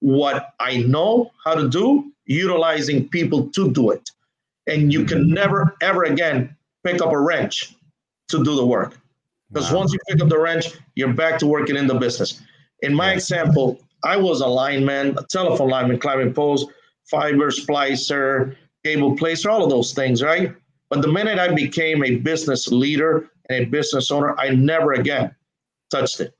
what 0.00 0.54
I 0.60 0.78
know 0.78 1.32
how 1.44 1.54
to 1.54 1.68
do, 1.68 2.12
utilizing 2.26 3.08
people 3.08 3.48
to 3.50 3.70
do 3.70 3.90
it. 3.90 4.10
And 4.66 4.92
you 4.92 5.04
can 5.04 5.28
never, 5.28 5.76
ever 5.82 6.04
again 6.04 6.56
pick 6.84 7.02
up 7.02 7.12
a 7.12 7.18
wrench 7.18 7.74
to 8.28 8.42
do 8.44 8.54
the 8.54 8.64
work. 8.64 8.98
Because 9.52 9.70
wow. 9.70 9.78
once 9.78 9.92
you 9.92 9.98
pick 10.08 10.22
up 10.22 10.28
the 10.28 10.38
wrench, 10.38 10.66
you're 10.94 11.12
back 11.12 11.38
to 11.40 11.46
working 11.46 11.76
in 11.76 11.86
the 11.86 11.94
business. 11.94 12.40
In 12.82 12.94
my 12.94 13.12
example, 13.12 13.80
I 14.04 14.16
was 14.16 14.40
a 14.40 14.46
lineman, 14.46 15.16
a 15.18 15.22
telephone 15.24 15.70
lineman, 15.70 15.98
climbing 15.98 16.34
poles, 16.34 16.66
fiber 17.04 17.50
splicer, 17.50 18.56
cable 18.84 19.16
placer, 19.16 19.50
all 19.50 19.64
of 19.64 19.70
those 19.70 19.92
things, 19.92 20.22
right? 20.22 20.54
But 20.90 21.02
the 21.02 21.08
minute 21.08 21.38
I 21.38 21.52
became 21.52 22.04
a 22.04 22.16
business 22.16 22.68
leader 22.68 23.30
and 23.48 23.64
a 23.64 23.66
business 23.66 24.10
owner, 24.10 24.38
I 24.38 24.50
never 24.50 24.92
again 24.92 25.34
touched 25.90 26.20
it. 26.20 26.34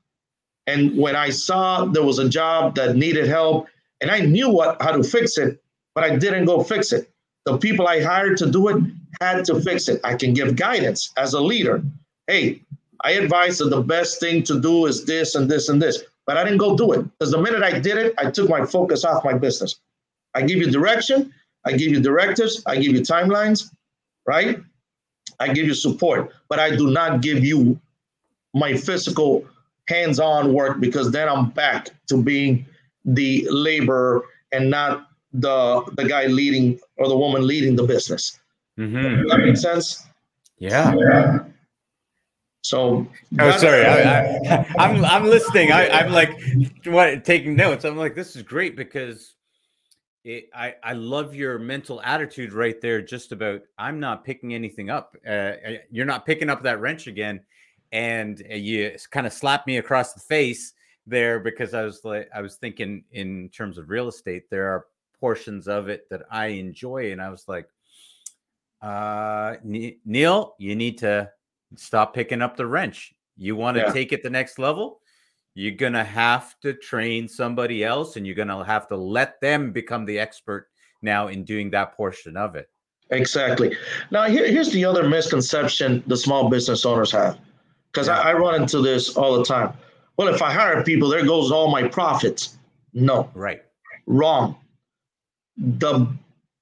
And 0.67 0.97
when 0.97 1.15
I 1.15 1.29
saw 1.29 1.85
there 1.85 2.03
was 2.03 2.19
a 2.19 2.29
job 2.29 2.75
that 2.75 2.95
needed 2.95 3.27
help, 3.27 3.67
and 4.01 4.09
I 4.11 4.19
knew 4.19 4.49
what 4.49 4.81
how 4.81 4.91
to 4.91 5.03
fix 5.03 5.37
it, 5.37 5.61
but 5.93 6.03
I 6.03 6.15
didn't 6.15 6.45
go 6.45 6.63
fix 6.63 6.91
it. 6.91 7.11
The 7.45 7.57
people 7.57 7.87
I 7.87 8.01
hired 8.01 8.37
to 8.37 8.49
do 8.49 8.67
it 8.69 8.83
had 9.21 9.45
to 9.45 9.61
fix 9.61 9.87
it. 9.87 10.01
I 10.03 10.15
can 10.15 10.33
give 10.33 10.55
guidance 10.55 11.11
as 11.17 11.33
a 11.33 11.39
leader. 11.39 11.83
Hey, 12.27 12.61
I 13.03 13.11
advise 13.11 13.59
that 13.59 13.69
the 13.69 13.81
best 13.81 14.19
thing 14.19 14.43
to 14.43 14.59
do 14.59 14.87
is 14.87 15.05
this 15.05 15.35
and 15.35 15.49
this 15.49 15.69
and 15.69 15.81
this, 15.81 16.03
but 16.25 16.37
I 16.37 16.43
didn't 16.43 16.57
go 16.57 16.75
do 16.75 16.93
it 16.93 17.03
because 17.03 17.31
the 17.31 17.41
minute 17.41 17.61
I 17.61 17.79
did 17.79 17.97
it, 17.97 18.13
I 18.17 18.31
took 18.31 18.49
my 18.49 18.65
focus 18.65 19.05
off 19.05 19.23
my 19.23 19.33
business. 19.33 19.75
I 20.33 20.41
give 20.41 20.57
you 20.57 20.71
direction, 20.71 21.33
I 21.65 21.71
give 21.71 21.91
you 21.91 21.99
directives, 21.99 22.61
I 22.65 22.75
give 22.75 22.93
you 22.93 23.01
timelines, 23.01 23.71
right? 24.25 24.59
I 25.39 25.53
give 25.53 25.65
you 25.65 25.73
support, 25.73 26.31
but 26.47 26.59
I 26.59 26.75
do 26.75 26.91
not 26.91 27.21
give 27.21 27.43
you 27.43 27.79
my 28.53 28.75
physical 28.75 29.45
hands-on 29.87 30.53
work 30.53 30.79
because 30.79 31.11
then 31.11 31.27
I'm 31.27 31.49
back 31.49 31.89
to 32.07 32.21
being 32.21 32.65
the 33.03 33.47
laborer 33.49 34.23
and 34.51 34.69
not 34.69 35.07
the 35.33 35.83
the 35.97 36.05
guy 36.05 36.27
leading 36.27 36.79
or 36.97 37.07
the 37.07 37.17
woman 37.17 37.45
leading 37.45 37.75
the 37.75 37.83
business. 37.83 38.39
Mm-hmm. 38.79 39.27
that 39.27 39.37
makes 39.39 39.61
sense? 39.61 40.07
Yeah. 40.57 40.95
yeah. 40.95 41.39
So 42.63 43.07
oh, 43.39 43.57
sorry, 43.57 43.85
I, 43.85 43.99
am 44.01 44.65
I'm, 44.79 45.05
I'm 45.05 45.25
listening. 45.25 45.71
I, 45.71 45.87
I'm 45.89 46.11
like 46.11 46.31
what 46.85 47.23
taking 47.23 47.55
notes. 47.55 47.85
I'm 47.85 47.95
like, 47.95 48.15
this 48.15 48.35
is 48.35 48.41
great 48.41 48.75
because 48.75 49.34
it, 50.25 50.49
I 50.53 50.75
I 50.83 50.93
love 50.93 51.33
your 51.33 51.57
mental 51.57 52.01
attitude 52.01 52.51
right 52.51 52.81
there. 52.81 53.01
Just 53.01 53.31
about 53.31 53.61
I'm 53.77 53.99
not 54.01 54.25
picking 54.25 54.53
anything 54.53 54.89
up. 54.89 55.15
Uh, 55.25 55.53
you're 55.89 56.05
not 56.05 56.25
picking 56.25 56.49
up 56.49 56.63
that 56.63 56.81
wrench 56.81 57.07
again 57.07 57.41
and 57.91 58.43
uh, 58.51 58.55
you 58.55 58.91
kind 59.11 59.25
of 59.25 59.33
slapped 59.33 59.67
me 59.67 59.77
across 59.77 60.13
the 60.13 60.19
face 60.19 60.73
there 61.07 61.39
because 61.39 61.73
I 61.73 61.83
was 61.83 62.03
like 62.03 62.29
I 62.35 62.41
was 62.41 62.55
thinking 62.55 63.03
in 63.11 63.49
terms 63.49 63.77
of 63.77 63.89
real 63.89 64.07
estate 64.07 64.49
there 64.49 64.67
are 64.67 64.85
portions 65.19 65.67
of 65.67 65.87
it 65.87 66.09
that 66.09 66.23
I 66.29 66.47
enjoy 66.47 67.11
and 67.11 67.21
I 67.21 67.29
was 67.29 67.47
like 67.47 67.67
uh 68.81 69.55
Neil 69.63 70.55
you 70.57 70.75
need 70.75 70.97
to 70.99 71.31
stop 71.75 72.13
picking 72.13 72.41
up 72.41 72.57
the 72.57 72.65
wrench 72.65 73.13
you 73.37 73.55
want 73.55 73.75
to 73.77 73.83
yeah. 73.83 73.93
take 73.93 74.11
it 74.11 74.23
the 74.23 74.29
next 74.29 74.59
level 74.59 74.99
you're 75.55 75.75
going 75.75 75.93
to 75.93 76.03
have 76.03 76.59
to 76.59 76.73
train 76.73 77.27
somebody 77.27 77.83
else 77.83 78.15
and 78.15 78.25
you're 78.25 78.35
going 78.35 78.47
to 78.47 78.63
have 78.63 78.87
to 78.87 78.95
let 78.95 79.41
them 79.41 79.71
become 79.71 80.05
the 80.05 80.19
expert 80.19 80.67
now 81.01 81.27
in 81.27 81.43
doing 81.43 81.71
that 81.71 81.95
portion 81.95 82.37
of 82.37 82.55
it 82.55 82.69
exactly 83.09 83.75
now 84.11 84.27
here, 84.27 84.47
here's 84.47 84.71
the 84.71 84.85
other 84.85 85.07
misconception 85.07 86.03
the 86.07 86.17
small 86.17 86.49
business 86.49 86.85
owners 86.85 87.11
have 87.11 87.39
because. 87.95 88.09
I, 88.09 88.29
I 88.29 88.33
run 88.33 88.61
into 88.61 88.81
this 88.81 89.15
all 89.15 89.37
the 89.37 89.45
time. 89.45 89.73
Well, 90.17 90.27
if 90.27 90.41
I 90.41 90.51
hire 90.51 90.83
people, 90.83 91.09
there 91.09 91.25
goes 91.25 91.51
all 91.51 91.71
my 91.71 91.87
profits. 91.87 92.57
No. 92.93 93.29
Right. 93.33 93.61
Wrong. 94.05 94.57
The 95.57 96.07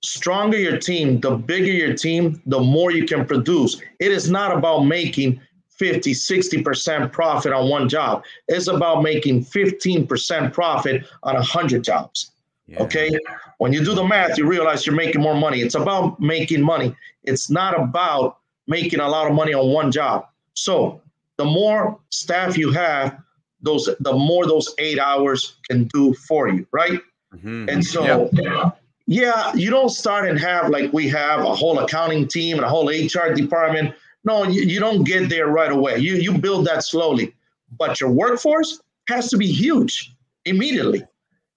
stronger 0.04 0.58
your 0.58 0.78
team, 0.78 1.20
the 1.20 1.32
bigger 1.32 1.72
your 1.72 1.96
team, 1.96 2.42
the 2.46 2.60
more 2.60 2.92
you 2.92 3.06
can 3.06 3.26
produce. 3.26 3.82
It 4.00 4.12
is 4.12 4.30
not 4.30 4.56
about 4.56 4.82
making 4.82 5.42
50, 5.84 6.14
60% 6.14 7.12
profit 7.12 7.52
on 7.52 7.68
one 7.68 7.90
job. 7.90 8.24
It's 8.48 8.68
about 8.68 9.04
making 9.04 9.44
15% 9.44 10.54
profit 10.54 11.06
on 11.24 11.36
100 11.36 11.84
jobs. 11.84 12.32
Yeah. 12.68 12.84
Okay. 12.84 13.12
When 13.58 13.74
you 13.74 13.84
do 13.84 13.94
the 13.94 14.06
math, 14.06 14.38
you 14.38 14.48
realize 14.48 14.86
you're 14.86 14.96
making 14.96 15.22
more 15.22 15.36
money. 15.36 15.60
It's 15.60 15.76
about 15.76 16.22
making 16.22 16.62
money. 16.62 16.96
It's 17.24 17.50
not 17.50 17.78
about 17.78 18.38
making 18.66 19.02
a 19.02 19.10
lot 19.10 19.28
of 19.28 19.34
money 19.34 19.54
on 19.54 19.74
one 19.74 19.92
job. 19.92 20.28
So 20.54 21.02
the 21.36 21.44
more 21.44 22.00
staff 22.12 22.58
you 22.58 22.72
have, 22.72 23.22
those 23.62 23.90
the 24.00 24.14
more 24.14 24.46
those 24.46 24.74
eight 24.78 25.00
hours 25.00 25.58
can 25.70 25.90
do 25.94 26.14
for 26.14 26.48
you, 26.48 26.66
right? 26.72 27.02
Mm-hmm. 27.36 27.68
And 27.68 27.86
so 27.86 28.30
yep. 28.32 28.80
yeah, 29.06 29.54
you 29.54 29.70
don't 29.70 29.90
start 29.90 30.30
and 30.30 30.40
have 30.40 30.70
like 30.70 30.94
we 30.94 31.10
have 31.10 31.42
a 31.42 31.54
whole 31.54 31.80
accounting 31.80 32.26
team 32.26 32.56
and 32.56 32.66
a 32.66 32.70
whole 32.70 32.88
HR 32.88 33.34
department. 33.34 33.94
No, 34.24 34.44
you, 34.44 34.62
you 34.64 34.80
don't 34.80 35.04
get 35.04 35.30
there 35.30 35.48
right 35.48 35.72
away. 35.72 35.98
You 35.98 36.16
you 36.16 36.38
build 36.38 36.66
that 36.68 36.84
slowly. 36.84 37.36
But 37.78 38.00
your 38.00 38.12
workforce 38.12 38.82
has 39.10 39.30
to 39.30 39.38
be 39.38 39.48
huge 39.48 40.12
immediately. 40.46 41.04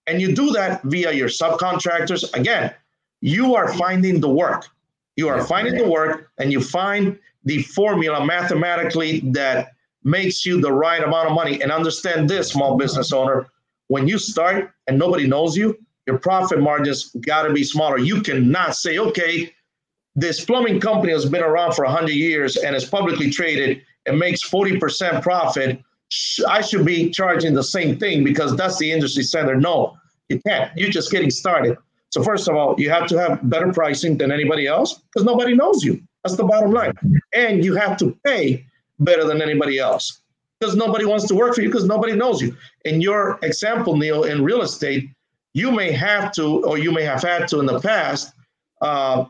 And 0.06 0.20
you 0.20 0.34
do 0.34 0.50
that 0.52 0.82
via 0.84 1.12
your 1.12 1.28
subcontractors. 1.28 2.32
Again, 2.34 2.72
you 3.20 3.54
are 3.54 3.72
finding 3.74 4.20
the 4.20 4.28
work. 4.28 4.66
You 5.16 5.28
are 5.28 5.44
finding 5.44 5.76
the 5.76 5.88
work 5.88 6.30
and 6.38 6.52
you 6.52 6.60
find 6.60 7.18
the 7.44 7.62
formula 7.62 8.24
mathematically 8.24 9.20
that 9.32 9.72
makes 10.04 10.46
you 10.46 10.60
the 10.60 10.72
right 10.72 11.02
amount 11.02 11.28
of 11.28 11.34
money. 11.34 11.60
And 11.62 11.72
understand 11.72 12.28
this, 12.28 12.50
small 12.50 12.76
business 12.76 13.12
owner, 13.12 13.46
when 13.88 14.06
you 14.06 14.18
start 14.18 14.72
and 14.86 14.98
nobody 14.98 15.26
knows 15.26 15.56
you, 15.56 15.76
your 16.06 16.18
profit 16.18 16.60
margins 16.60 17.10
got 17.20 17.42
to 17.42 17.52
be 17.52 17.64
smaller. 17.64 17.98
You 17.98 18.22
cannot 18.22 18.76
say, 18.76 18.98
okay, 18.98 19.52
this 20.16 20.44
plumbing 20.44 20.80
company 20.80 21.12
has 21.12 21.26
been 21.26 21.42
around 21.42 21.74
for 21.74 21.84
100 21.84 22.10
years 22.10 22.56
and 22.56 22.74
is 22.74 22.86
publicly 22.86 23.30
traded 23.30 23.82
and 24.06 24.18
makes 24.18 24.42
40% 24.48 25.22
profit. 25.22 25.78
I 26.48 26.62
should 26.62 26.86
be 26.86 27.10
charging 27.10 27.52
the 27.52 27.62
same 27.62 27.98
thing 27.98 28.24
because 28.24 28.56
that's 28.56 28.78
the 28.78 28.90
industry 28.90 29.22
standard. 29.22 29.62
No, 29.62 29.96
you 30.30 30.40
can't. 30.40 30.76
You're 30.76 30.90
just 30.90 31.10
getting 31.10 31.30
started. 31.30 31.76
So 32.10 32.22
first 32.22 32.48
of 32.48 32.56
all, 32.56 32.74
you 32.78 32.88
have 32.88 33.06
to 33.08 33.18
have 33.18 33.48
better 33.50 33.72
pricing 33.72 34.16
than 34.16 34.32
anybody 34.32 34.66
else 34.66 34.94
because 34.94 35.26
nobody 35.26 35.54
knows 35.54 35.84
you. 35.84 36.00
That's 36.24 36.36
the 36.36 36.44
bottom 36.44 36.72
line. 36.72 36.94
And 37.34 37.62
you 37.62 37.74
have 37.74 37.98
to 37.98 38.16
pay 38.24 38.64
better 38.98 39.24
than 39.24 39.42
anybody 39.42 39.78
else 39.78 40.22
because 40.58 40.74
nobody 40.74 41.04
wants 41.04 41.26
to 41.28 41.34
work 41.34 41.54
for 41.54 41.60
you 41.60 41.68
because 41.68 41.84
nobody 41.84 42.14
knows 42.14 42.40
you. 42.40 42.56
In 42.86 43.02
your 43.02 43.38
example, 43.42 43.96
Neil, 43.96 44.24
in 44.24 44.42
real 44.42 44.62
estate, 44.62 45.10
you 45.52 45.70
may 45.70 45.92
have 45.92 46.32
to, 46.32 46.64
or 46.64 46.78
you 46.78 46.90
may 46.90 47.02
have 47.02 47.22
had 47.22 47.48
to 47.48 47.60
in 47.60 47.66
the 47.66 47.80
past, 47.80 48.32
uh, 48.80 49.26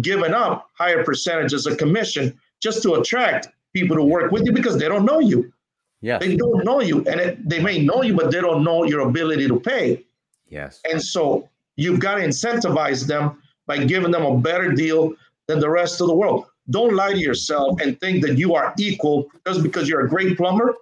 given 0.00 0.34
up 0.34 0.70
higher 0.74 1.04
percentages 1.04 1.66
of 1.66 1.78
commission 1.78 2.38
just 2.60 2.82
to 2.82 2.94
attract 2.94 3.48
people 3.72 3.96
to 3.96 4.02
work 4.02 4.32
with 4.32 4.44
you 4.44 4.52
because 4.52 4.78
they 4.78 4.88
don't 4.88 5.04
know 5.04 5.18
you. 5.18 5.52
Yeah. 6.00 6.18
They 6.18 6.36
don't 6.36 6.64
know 6.64 6.80
you. 6.80 6.98
And 7.06 7.20
it, 7.20 7.48
they 7.48 7.60
may 7.60 7.84
know 7.84 8.02
you, 8.02 8.14
but 8.14 8.30
they 8.30 8.40
don't 8.40 8.64
know 8.64 8.84
your 8.84 9.00
ability 9.00 9.48
to 9.48 9.60
pay. 9.60 10.04
Yes. 10.48 10.80
And 10.90 11.02
so 11.02 11.48
you've 11.76 12.00
got 12.00 12.16
to 12.16 12.22
incentivize 12.22 13.06
them 13.06 13.42
by 13.66 13.84
giving 13.84 14.10
them 14.10 14.24
a 14.24 14.36
better 14.38 14.72
deal 14.72 15.14
than 15.46 15.60
the 15.60 15.70
rest 15.70 16.00
of 16.00 16.06
the 16.06 16.14
world. 16.14 16.46
Don't 16.70 16.94
lie 16.94 17.12
to 17.12 17.18
yourself 17.18 17.80
and 17.80 17.98
think 18.00 18.24
that 18.24 18.38
you 18.38 18.54
are 18.54 18.74
equal 18.78 19.28
just 19.46 19.62
because 19.62 19.88
you're 19.88 20.04
a 20.04 20.08
great 20.08 20.36
plumber. 20.36 20.74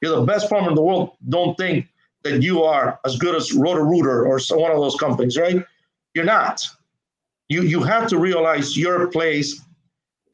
You're 0.00 0.16
the 0.16 0.26
best 0.26 0.48
plumber 0.48 0.68
in 0.68 0.74
the 0.74 0.82
world. 0.82 1.12
Don't 1.28 1.56
think 1.56 1.88
that 2.22 2.42
you 2.42 2.62
are 2.62 2.98
as 3.04 3.16
good 3.16 3.34
as 3.34 3.52
Roto-Rooter 3.52 4.26
or 4.26 4.40
one 4.50 4.70
of 4.70 4.78
those 4.78 4.96
companies, 4.96 5.36
right? 5.36 5.62
You're 6.14 6.24
not. 6.24 6.62
You 7.48 7.62
you 7.62 7.82
have 7.82 8.08
to 8.08 8.18
realize 8.18 8.76
your 8.76 9.08
place 9.08 9.62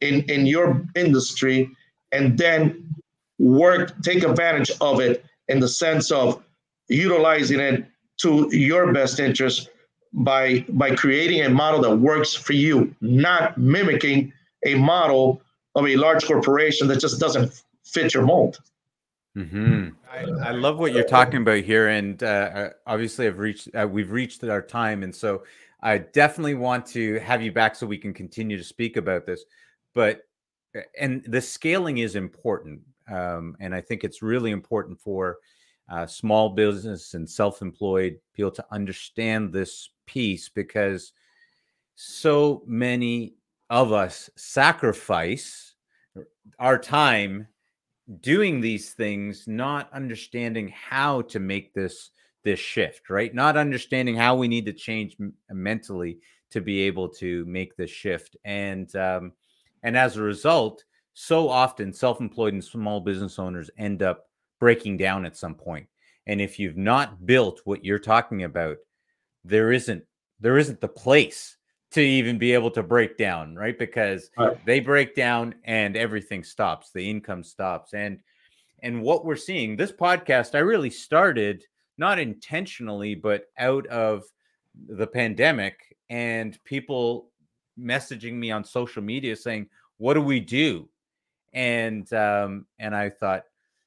in 0.01 0.23
in 0.31 0.47
your 0.47 0.85
industry 0.95 1.71
and 2.13 2.39
then 2.39 2.95
work, 3.39 4.01
take 4.03 4.23
advantage 4.23 4.71
of 4.81 5.01
it 5.01 5.25
in 5.49 5.61
the 5.61 5.69
sense 5.69 6.11
of 6.11 6.43
utilizing 6.89 7.61
it 7.61 7.87
to 8.19 8.49
your 8.55 8.93
best 8.93 9.19
interest 9.19 9.71
by 10.13 10.65
by 10.71 10.95
creating 10.95 11.43
a 11.43 11.49
model 11.49 11.81
that 11.83 11.97
works 11.97 12.35
for 12.35 12.53
you, 12.53 12.95
not 13.01 13.57
mimicking 13.59 14.33
a 14.67 14.75
model 14.75 15.41
of 15.75 15.87
a 15.87 15.97
large 15.97 16.27
corporation 16.27 16.89
that 16.89 17.01
just 17.01 17.21
doesn't 17.21 17.63
fit 17.85 18.13
your 18.13 18.25
mold. 18.25 18.59
Mm-hmm. 19.37 19.91
I, 20.11 20.49
I, 20.49 20.51
love 20.51 20.79
what 20.79 20.93
you're 20.93 21.05
talking 21.05 21.43
about 21.43 21.63
here, 21.63 21.87
and 21.87 22.21
uh, 22.21 22.71
obviously, 22.85 23.29
I've 23.29 23.39
reached 23.39 23.69
uh, 23.75 23.87
we've 23.89 24.11
reached 24.11 24.43
our 24.43 24.61
time, 24.61 25.05
and 25.05 25.15
so 25.15 25.45
I 25.83 25.99
definitely 25.99 26.55
want 26.55 26.87
to 26.87 27.19
have 27.21 27.43
you 27.43 27.53
back 27.53 27.75
so 27.75 27.87
we 27.87 27.99
can 27.99 28.13
continue 28.13 28.57
to 28.57 28.65
speak 28.65 28.97
about 28.97 29.27
this. 29.27 29.45
But 29.95 30.23
and 30.99 31.25
the 31.27 31.41
scaling 31.41 31.99
is 31.99 32.15
important, 32.15 32.81
um, 33.09 33.57
and 33.61 33.75
I 33.75 33.81
think 33.81 34.05
it's 34.05 34.23
really 34.23 34.51
important 34.51 35.01
for 35.01 35.39
uh, 35.91 36.07
small 36.07 36.51
business 36.51 37.15
and 37.15 37.29
self-employed 37.29 38.19
people 38.35 38.53
to 38.53 38.65
understand 38.71 39.53
this 39.53 39.91
piece 40.07 40.49
because 40.49 41.13
so 41.97 42.63
many 42.67 43.35
of 43.69 43.93
us 43.93 44.31
sacrifice 44.37 45.75
our 46.59 46.79
time 46.79 47.47
doing 48.21 48.61
these 48.61 48.91
things 48.91 49.47
not 49.47 49.93
understanding 49.93 50.69
how 50.69 51.23
to 51.23 51.39
make 51.39 51.73
this 51.75 52.11
this 52.43 52.59
shift 52.59 53.11
right 53.11 53.35
not 53.35 53.57
understanding 53.57 54.17
how 54.17 54.35
we 54.35 54.49
need 54.49 54.65
to 54.65 54.73
change 54.73 55.17
m- 55.21 55.33
mentally 55.51 56.19
to 56.51 56.61
be 56.61 56.81
able 56.81 57.09
to 57.09 57.45
make 57.47 57.77
this 57.77 57.91
shift 57.91 58.37
and 58.45 58.95
um, 58.97 59.33
and 59.83 59.97
as 59.97 60.17
a 60.17 60.23
result 60.23 60.85
so 61.13 61.49
often 61.49 61.93
self-employed 61.93 62.53
and 62.53 62.65
small 62.65 63.01
business 63.01 63.39
owners 63.39 63.71
end 63.79 64.03
up 64.03 64.29
breaking 64.59 64.97
down 64.97 65.25
at 65.25 65.37
some 65.37 65.55
point. 65.55 65.65
point 65.65 65.89
and 66.27 66.41
if 66.41 66.59
you've 66.59 66.77
not 66.77 67.27
built 67.27 67.61
what 67.65 67.85
you're 67.85 67.99
talking 67.99 68.45
about 68.45 68.77
there 69.45 69.73
isn't 69.73 70.05
there 70.41 70.59
isn't 70.59 70.81
the 70.81 70.89
place 70.89 71.57
to 71.93 72.01
even 72.01 72.39
be 72.39 72.53
able 72.53 72.71
to 72.71 72.83
break 72.83 73.17
down, 73.17 73.55
right? 73.55 73.79
Because 73.79 74.31
right. 74.39 74.65
they 74.65 74.81
break 74.81 75.15
down 75.15 75.55
and 75.65 75.97
everything 75.97 76.45
stops, 76.45 76.91
the 76.93 77.09
income 77.09 77.43
stops. 77.43 77.95
And 77.95 78.21
and 78.83 79.03
what 79.03 79.25
we're 79.27 79.37
seeing, 79.37 79.77
this 79.77 79.93
podcast, 79.93 80.55
I 80.55 80.61
really 80.61 80.89
started 80.89 81.65
not 82.01 82.19
intentionally, 82.19 83.15
but 83.15 83.45
out 83.59 83.87
of 83.87 84.25
the 84.89 85.07
pandemic 85.07 85.97
and 86.09 86.59
people 86.65 87.31
messaging 87.79 88.35
me 88.35 88.51
on 88.51 88.65
social 88.65 89.03
media 89.03 89.37
saying, 89.37 89.69
What 89.99 90.15
do 90.15 90.23
we 90.23 90.41
do? 90.41 90.89
And 91.53 92.13
um, 92.13 92.67
and 92.79 92.97
I 92.97 93.11
thought 93.11 93.45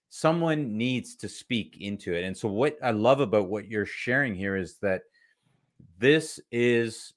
someone 0.09 0.77
needs 0.77 1.15
to 1.15 1.27
speak 1.27 1.77
into 1.81 2.13
it. 2.13 2.23
And 2.23 2.37
so 2.37 2.47
what 2.47 2.77
I 2.83 2.91
love 2.91 3.19
about 3.19 3.49
what 3.49 3.67
you're 3.67 3.85
sharing 3.85 4.35
here 4.35 4.55
is 4.55 4.77
that 4.83 5.01
this 5.97 6.39
is 6.51 7.13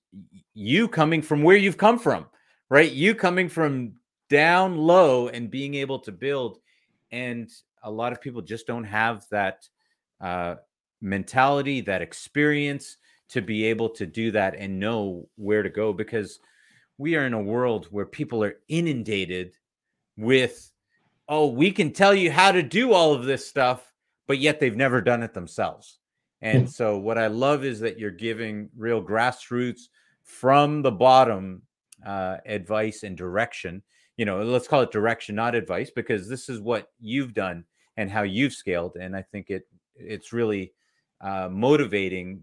you 0.54 0.88
coming 0.88 1.20
from 1.20 1.42
where 1.42 1.58
you've 1.58 1.76
come 1.76 1.98
from, 1.98 2.24
right? 2.70 2.90
You 2.90 3.14
coming 3.14 3.50
from 3.50 3.92
down 4.30 4.78
low 4.78 5.28
and 5.28 5.50
being 5.50 5.74
able 5.74 5.98
to 6.00 6.12
build. 6.12 6.58
And 7.10 7.50
a 7.82 7.90
lot 7.90 8.12
of 8.12 8.20
people 8.20 8.40
just 8.40 8.66
don't 8.66 8.84
have 8.84 9.26
that 9.30 9.68
uh, 10.20 10.54
mentality, 11.00 11.80
that 11.82 12.02
experience 12.02 12.96
to 13.28 13.40
be 13.40 13.64
able 13.64 13.88
to 13.90 14.06
do 14.06 14.30
that 14.30 14.54
and 14.54 14.78
know 14.78 15.28
where 15.36 15.62
to 15.62 15.70
go 15.70 15.92
because 15.92 16.38
we 16.98 17.16
are 17.16 17.26
in 17.26 17.34
a 17.34 17.42
world 17.42 17.86
where 17.90 18.06
people 18.06 18.42
are 18.42 18.56
inundated 18.68 19.52
with, 20.16 20.70
oh, 21.28 21.46
we 21.46 21.70
can 21.70 21.92
tell 21.92 22.14
you 22.14 22.30
how 22.30 22.52
to 22.52 22.62
do 22.62 22.92
all 22.92 23.12
of 23.12 23.24
this 23.24 23.46
stuff, 23.46 23.92
but 24.26 24.38
yet 24.38 24.60
they've 24.60 24.76
never 24.76 25.00
done 25.00 25.22
it 25.22 25.34
themselves. 25.34 25.98
And 26.42 26.70
so, 26.70 26.98
what 26.98 27.18
I 27.18 27.26
love 27.28 27.64
is 27.64 27.80
that 27.80 27.98
you're 27.98 28.10
giving 28.10 28.68
real 28.76 29.02
grassroots 29.02 29.82
from 30.22 30.82
the 30.82 30.92
bottom 30.92 31.62
uh, 32.04 32.36
advice 32.44 33.02
and 33.02 33.16
direction. 33.16 33.82
You 34.16 34.26
know, 34.26 34.42
let's 34.42 34.68
call 34.68 34.82
it 34.82 34.92
direction, 34.92 35.34
not 35.34 35.54
advice, 35.54 35.90
because 35.90 36.28
this 36.28 36.48
is 36.48 36.60
what 36.60 36.90
you've 37.00 37.34
done 37.34 37.64
and 37.96 38.10
how 38.10 38.22
you've 38.22 38.52
scaled. 38.52 38.96
And 38.96 39.16
I 39.16 39.22
think 39.22 39.50
it 39.50 39.66
it's 39.96 40.32
really 40.32 40.72
uh, 41.20 41.48
motivating 41.50 42.42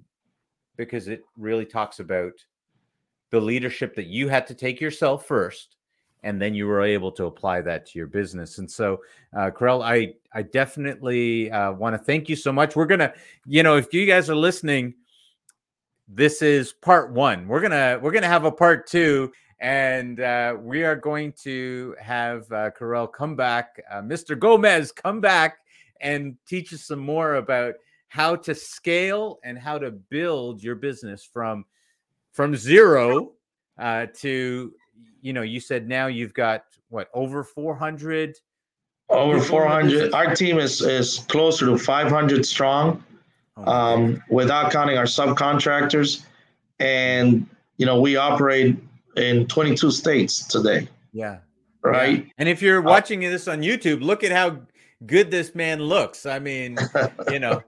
because 0.78 1.08
it 1.08 1.24
really 1.38 1.66
talks 1.66 2.00
about 2.00 2.34
the 3.30 3.40
leadership 3.40 3.96
that 3.96 4.08
you 4.08 4.28
had 4.28 4.46
to 4.48 4.54
take 4.54 4.80
yourself 4.80 5.26
first 5.26 5.78
and 6.24 6.42
then 6.42 6.54
you 6.54 6.66
were 6.66 6.82
able 6.82 7.12
to 7.12 7.26
apply 7.26 7.62
that 7.62 7.86
to 7.86 8.00
your 8.00 8.08
business. 8.08 8.58
And 8.58 8.70
so, 8.70 9.02
uh, 9.38 9.52
Karel, 9.52 9.84
I 9.84 10.14
I 10.34 10.42
definitely 10.42 11.52
uh, 11.52 11.74
want 11.74 11.94
to 11.94 11.98
thank 11.98 12.30
you 12.30 12.36
so 12.36 12.52
much. 12.52 12.76
We're 12.76 12.86
gonna, 12.86 13.14
you 13.46 13.62
know, 13.62 13.76
if 13.76 13.94
you 13.94 14.06
guys 14.06 14.30
are 14.30 14.36
listening, 14.36 14.96
this 16.08 16.42
is 16.42 16.74
part 16.74 17.12
one. 17.12 17.48
We're 17.48 17.62
gonna 17.62 18.00
we're 18.02 18.12
gonna 18.12 18.28
have 18.28 18.46
a 18.46 18.52
part 18.52 18.88
two, 18.88 19.32
and 19.60 20.20
uh, 20.22 20.56
we 20.60 20.84
are 20.84 20.96
going 20.96 21.34
to 21.44 21.96
have 22.00 22.50
uh, 22.52 22.72
Karel 22.72 23.08
come 23.08 23.36
back, 23.36 23.82
uh, 23.92 24.02
Mr. 24.02 24.40
Gomez, 24.40 24.92
come 24.92 25.20
back 25.20 25.58
and 26.02 26.36
teach 26.48 26.74
us 26.74 26.84
some 26.84 27.00
more 27.00 27.36
about 27.36 27.76
how 28.14 28.36
to 28.36 28.54
scale 28.54 29.40
and 29.44 29.58
how 29.58 29.80
to 29.80 29.90
build 29.90 30.62
your 30.62 30.76
business 30.76 31.26
from 31.26 31.66
from 32.32 32.56
zero 32.56 33.32
uh, 33.80 34.06
to 34.14 34.72
you 35.22 35.34
know, 35.34 35.42
you 35.42 35.60
said 35.60 35.88
now 35.88 36.06
you've 36.06 36.34
got 36.34 36.66
what 36.90 37.10
over 37.14 37.44
400 37.44 38.38
over 39.10 39.42
400 39.42 40.14
our 40.14 40.36
team 40.36 40.60
is 40.60 40.82
is 40.82 41.26
closer 41.30 41.66
to 41.66 41.78
500 41.78 42.46
strong 42.46 43.04
Oh, 43.56 43.72
um, 43.72 44.24
without 44.30 44.72
counting 44.72 44.98
our 44.98 45.06
subcontractors. 45.06 46.26
And, 46.80 47.48
you 47.78 47.86
know, 47.86 48.00
we 48.00 48.16
operate 48.16 48.78
in 49.16 49.48
22 49.48 49.92
states 49.92 50.48
today, 50.48 50.88
yeah. 51.12 51.38
right? 51.84 52.26
Yeah. 52.26 52.32
And 52.38 52.50
if 52.50 52.62
you're 52.62 52.82
watching 52.82 53.20
this 53.20 53.48
on 53.48 53.62
YouTube, 53.62 54.02
look 54.02 54.24
at 54.24 54.32
how 54.32 54.62
good 55.06 55.30
this 55.30 55.54
man 55.54 55.80
looks. 55.82 56.26
I 56.26 56.40
mean, 56.40 56.78
you 57.32 57.40
know, 57.40 57.62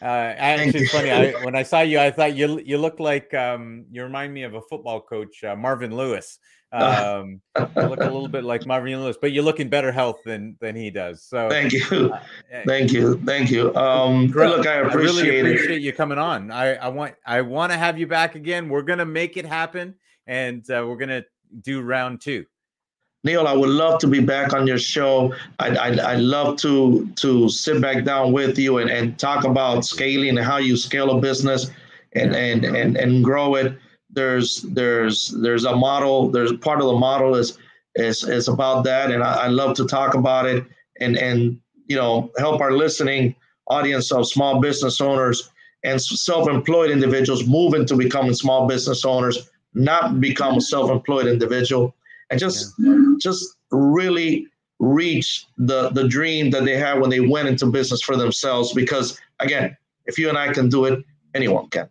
uh, 0.00 0.04
actually, 0.04 0.82
it's 0.82 0.92
funny. 0.92 1.10
I, 1.10 1.32
when 1.44 1.54
I 1.54 1.62
saw 1.62 1.80
you, 1.80 1.98
I 1.98 2.10
thought 2.10 2.34
you 2.34 2.60
you 2.60 2.78
look 2.78 3.00
like 3.00 3.32
um, 3.34 3.86
you 3.90 4.02
remind 4.02 4.32
me 4.32 4.42
of 4.42 4.54
a 4.54 4.60
football 4.62 5.00
coach, 5.00 5.42
uh, 5.44 5.56
Marvin 5.56 5.94
Lewis. 5.94 6.38
Um, 6.70 7.40
you 7.56 7.82
look 7.82 8.00
a 8.00 8.04
little 8.04 8.28
bit 8.28 8.44
like 8.44 8.66
Marvin 8.66 9.00
Lewis, 9.00 9.16
but 9.20 9.32
you 9.32 9.40
look 9.40 9.58
in 9.58 9.68
better 9.68 9.90
health 9.90 10.18
than 10.24 10.56
than 10.60 10.76
he 10.76 10.90
does. 10.90 11.22
So 11.22 11.48
Thank 11.48 11.72
you. 11.72 12.12
uh, 12.12 12.20
eh, 12.50 12.62
Thank 12.66 12.92
you. 12.92 13.18
Thank 13.24 13.50
you. 13.50 13.74
Um, 13.74 14.26
Greg, 14.28 14.50
look, 14.50 14.66
I 14.66 14.74
I 14.74 14.78
really 14.80 15.22
appreciate 15.22 15.46
it. 15.46 15.54
appreciate 15.54 15.82
you 15.82 15.92
coming 15.92 16.18
on. 16.18 16.50
I, 16.50 16.74
I 16.74 16.88
want 16.88 17.14
I 17.26 17.40
want 17.40 17.72
to 17.72 17.78
have 17.78 17.98
you 17.98 18.06
back 18.06 18.34
again. 18.34 18.68
We're 18.68 18.82
gonna 18.82 19.06
make 19.06 19.36
it 19.36 19.46
happen, 19.46 19.94
and 20.26 20.68
uh, 20.70 20.84
we're 20.86 20.98
gonna 20.98 21.24
do 21.62 21.80
round 21.80 22.20
two. 22.20 22.44
Neil, 23.24 23.46
I 23.46 23.52
would 23.52 23.70
love 23.70 23.98
to 24.00 24.06
be 24.06 24.20
back 24.20 24.52
on 24.52 24.66
your 24.66 24.78
show. 24.78 25.34
I'd, 25.58 25.76
I'd, 25.76 25.98
I'd 25.98 26.20
love 26.20 26.56
to 26.58 27.08
to 27.16 27.48
sit 27.48 27.80
back 27.82 28.04
down 28.04 28.32
with 28.32 28.58
you 28.58 28.78
and, 28.78 28.90
and 28.90 29.18
talk 29.18 29.44
about 29.44 29.84
scaling 29.84 30.38
and 30.38 30.46
how 30.46 30.58
you 30.58 30.76
scale 30.76 31.10
a 31.10 31.20
business 31.20 31.70
and, 32.12 32.34
and, 32.34 32.64
and, 32.64 32.96
and 32.96 33.24
grow 33.24 33.56
it. 33.56 33.76
There's 34.10 34.62
there's 34.62 35.34
there's 35.42 35.64
a 35.64 35.74
model. 35.74 36.30
There's 36.30 36.52
part 36.58 36.80
of 36.80 36.86
the 36.86 36.96
model 36.96 37.34
is 37.34 37.58
is 37.96 38.22
is 38.22 38.46
about 38.46 38.84
that, 38.84 39.10
and 39.10 39.22
I, 39.22 39.44
I 39.44 39.46
love 39.48 39.74
to 39.76 39.86
talk 39.86 40.14
about 40.14 40.46
it 40.46 40.64
and 41.00 41.16
and 41.18 41.60
you 41.86 41.96
know 41.96 42.30
help 42.38 42.60
our 42.60 42.72
listening 42.72 43.34
audience 43.66 44.12
of 44.12 44.28
small 44.28 44.60
business 44.60 45.00
owners 45.00 45.50
and 45.84 46.00
self-employed 46.00 46.90
individuals 46.90 47.46
move 47.46 47.74
into 47.74 47.96
becoming 47.96 48.34
small 48.34 48.66
business 48.66 49.04
owners, 49.04 49.50
not 49.74 50.20
become 50.20 50.56
a 50.56 50.60
self-employed 50.60 51.26
individual 51.26 51.94
and 52.30 52.38
just 52.38 52.74
just 53.20 53.56
really 53.70 54.46
reach 54.78 55.46
the 55.56 55.90
the 55.90 56.06
dream 56.06 56.50
that 56.50 56.64
they 56.64 56.76
had 56.76 57.00
when 57.00 57.10
they 57.10 57.20
went 57.20 57.48
into 57.48 57.66
business 57.66 58.00
for 58.00 58.16
themselves 58.16 58.72
because 58.72 59.18
again 59.40 59.76
if 60.06 60.16
you 60.18 60.28
and 60.28 60.38
i 60.38 60.52
can 60.52 60.68
do 60.68 60.84
it 60.84 61.04
anyone 61.34 61.68
can. 61.68 61.88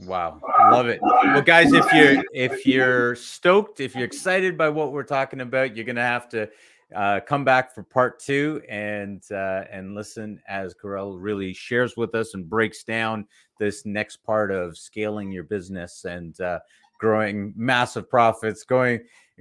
Wow, 0.00 0.40
love 0.70 0.86
it. 0.86 1.00
Well, 1.02 1.42
guys, 1.42 1.72
if 1.72 1.92
you're 1.92 2.24
if 2.32 2.66
you're 2.66 3.14
stoked, 3.16 3.80
if 3.80 3.94
you're 3.94 4.06
excited 4.06 4.56
by 4.56 4.70
what 4.70 4.92
we're 4.92 5.02
talking 5.02 5.42
about, 5.42 5.76
you're 5.76 5.84
gonna 5.84 6.00
have 6.00 6.28
to 6.30 6.48
uh, 6.96 7.20
come 7.20 7.44
back 7.44 7.74
for 7.74 7.82
part 7.82 8.18
two 8.18 8.62
and 8.68 9.22
uh, 9.30 9.64
and 9.70 9.94
listen 9.94 10.40
as 10.48 10.72
Karel 10.72 11.18
really 11.18 11.52
shares 11.52 11.98
with 11.98 12.14
us 12.14 12.32
and 12.32 12.48
breaks 12.48 12.82
down 12.82 13.26
this 13.58 13.84
next 13.84 14.24
part 14.24 14.50
of 14.50 14.78
scaling 14.78 15.30
your 15.30 15.44
business 15.44 16.06
and 16.06 16.40
uh, 16.40 16.60
growing 16.98 17.52
massive 17.54 18.08
profits, 18.08 18.64
going 18.64 19.00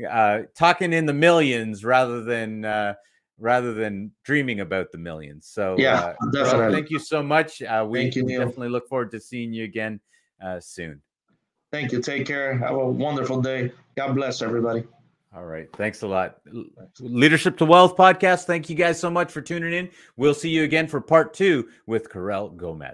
uh, 0.09 0.39
talking 0.55 0.93
in 0.93 1.05
the 1.05 1.13
millions 1.13 1.83
rather 1.83 2.23
than 2.23 2.65
uh, 2.65 2.93
rather 3.37 3.73
than 3.73 4.11
dreaming 4.23 4.59
about 4.59 4.91
the 4.91 4.97
millions. 4.97 5.47
So 5.47 5.75
Yeah, 5.77 6.13
uh, 6.21 6.29
definitely. 6.31 6.75
thank 6.75 6.89
you 6.89 6.99
so 6.99 7.23
much. 7.23 7.61
Uh, 7.61 7.85
we 7.87 7.99
Thank 7.99 8.15
you, 8.15 8.23
Neil. 8.23 8.39
definitely 8.39 8.69
look 8.69 8.87
forward 8.89 9.11
to 9.11 9.19
seeing 9.19 9.53
you 9.53 9.63
again 9.63 9.99
uh, 10.43 10.59
soon. 10.59 11.01
thank 11.71 11.91
you 11.91 12.01
take 12.01 12.25
care 12.25 12.57
have 12.57 12.75
a 12.75 12.87
wonderful 12.87 13.39
day 13.41 13.71
god 13.95 14.13
bless 14.15 14.41
everybody 14.41 14.83
All 15.35 15.45
right. 15.45 15.69
Thanks 15.77 16.01
a 16.01 16.07
lot. 16.07 16.37
Leadership 16.99 17.55
to 17.57 17.65
Wealth 17.65 17.95
podcast. 17.95 18.45
Thank 18.45 18.67
you 18.67 18.75
guys 18.75 18.99
so 18.99 19.11
much 19.11 19.31
for 19.31 19.41
tuning 19.41 19.73
in. 19.73 19.87
We'll 20.17 20.33
see 20.33 20.49
you 20.49 20.63
again 20.63 20.87
for 20.87 20.99
part 20.99 21.35
two 21.35 21.69
with 21.85 22.11
Karel 22.11 22.49
Gomez. 22.49 22.87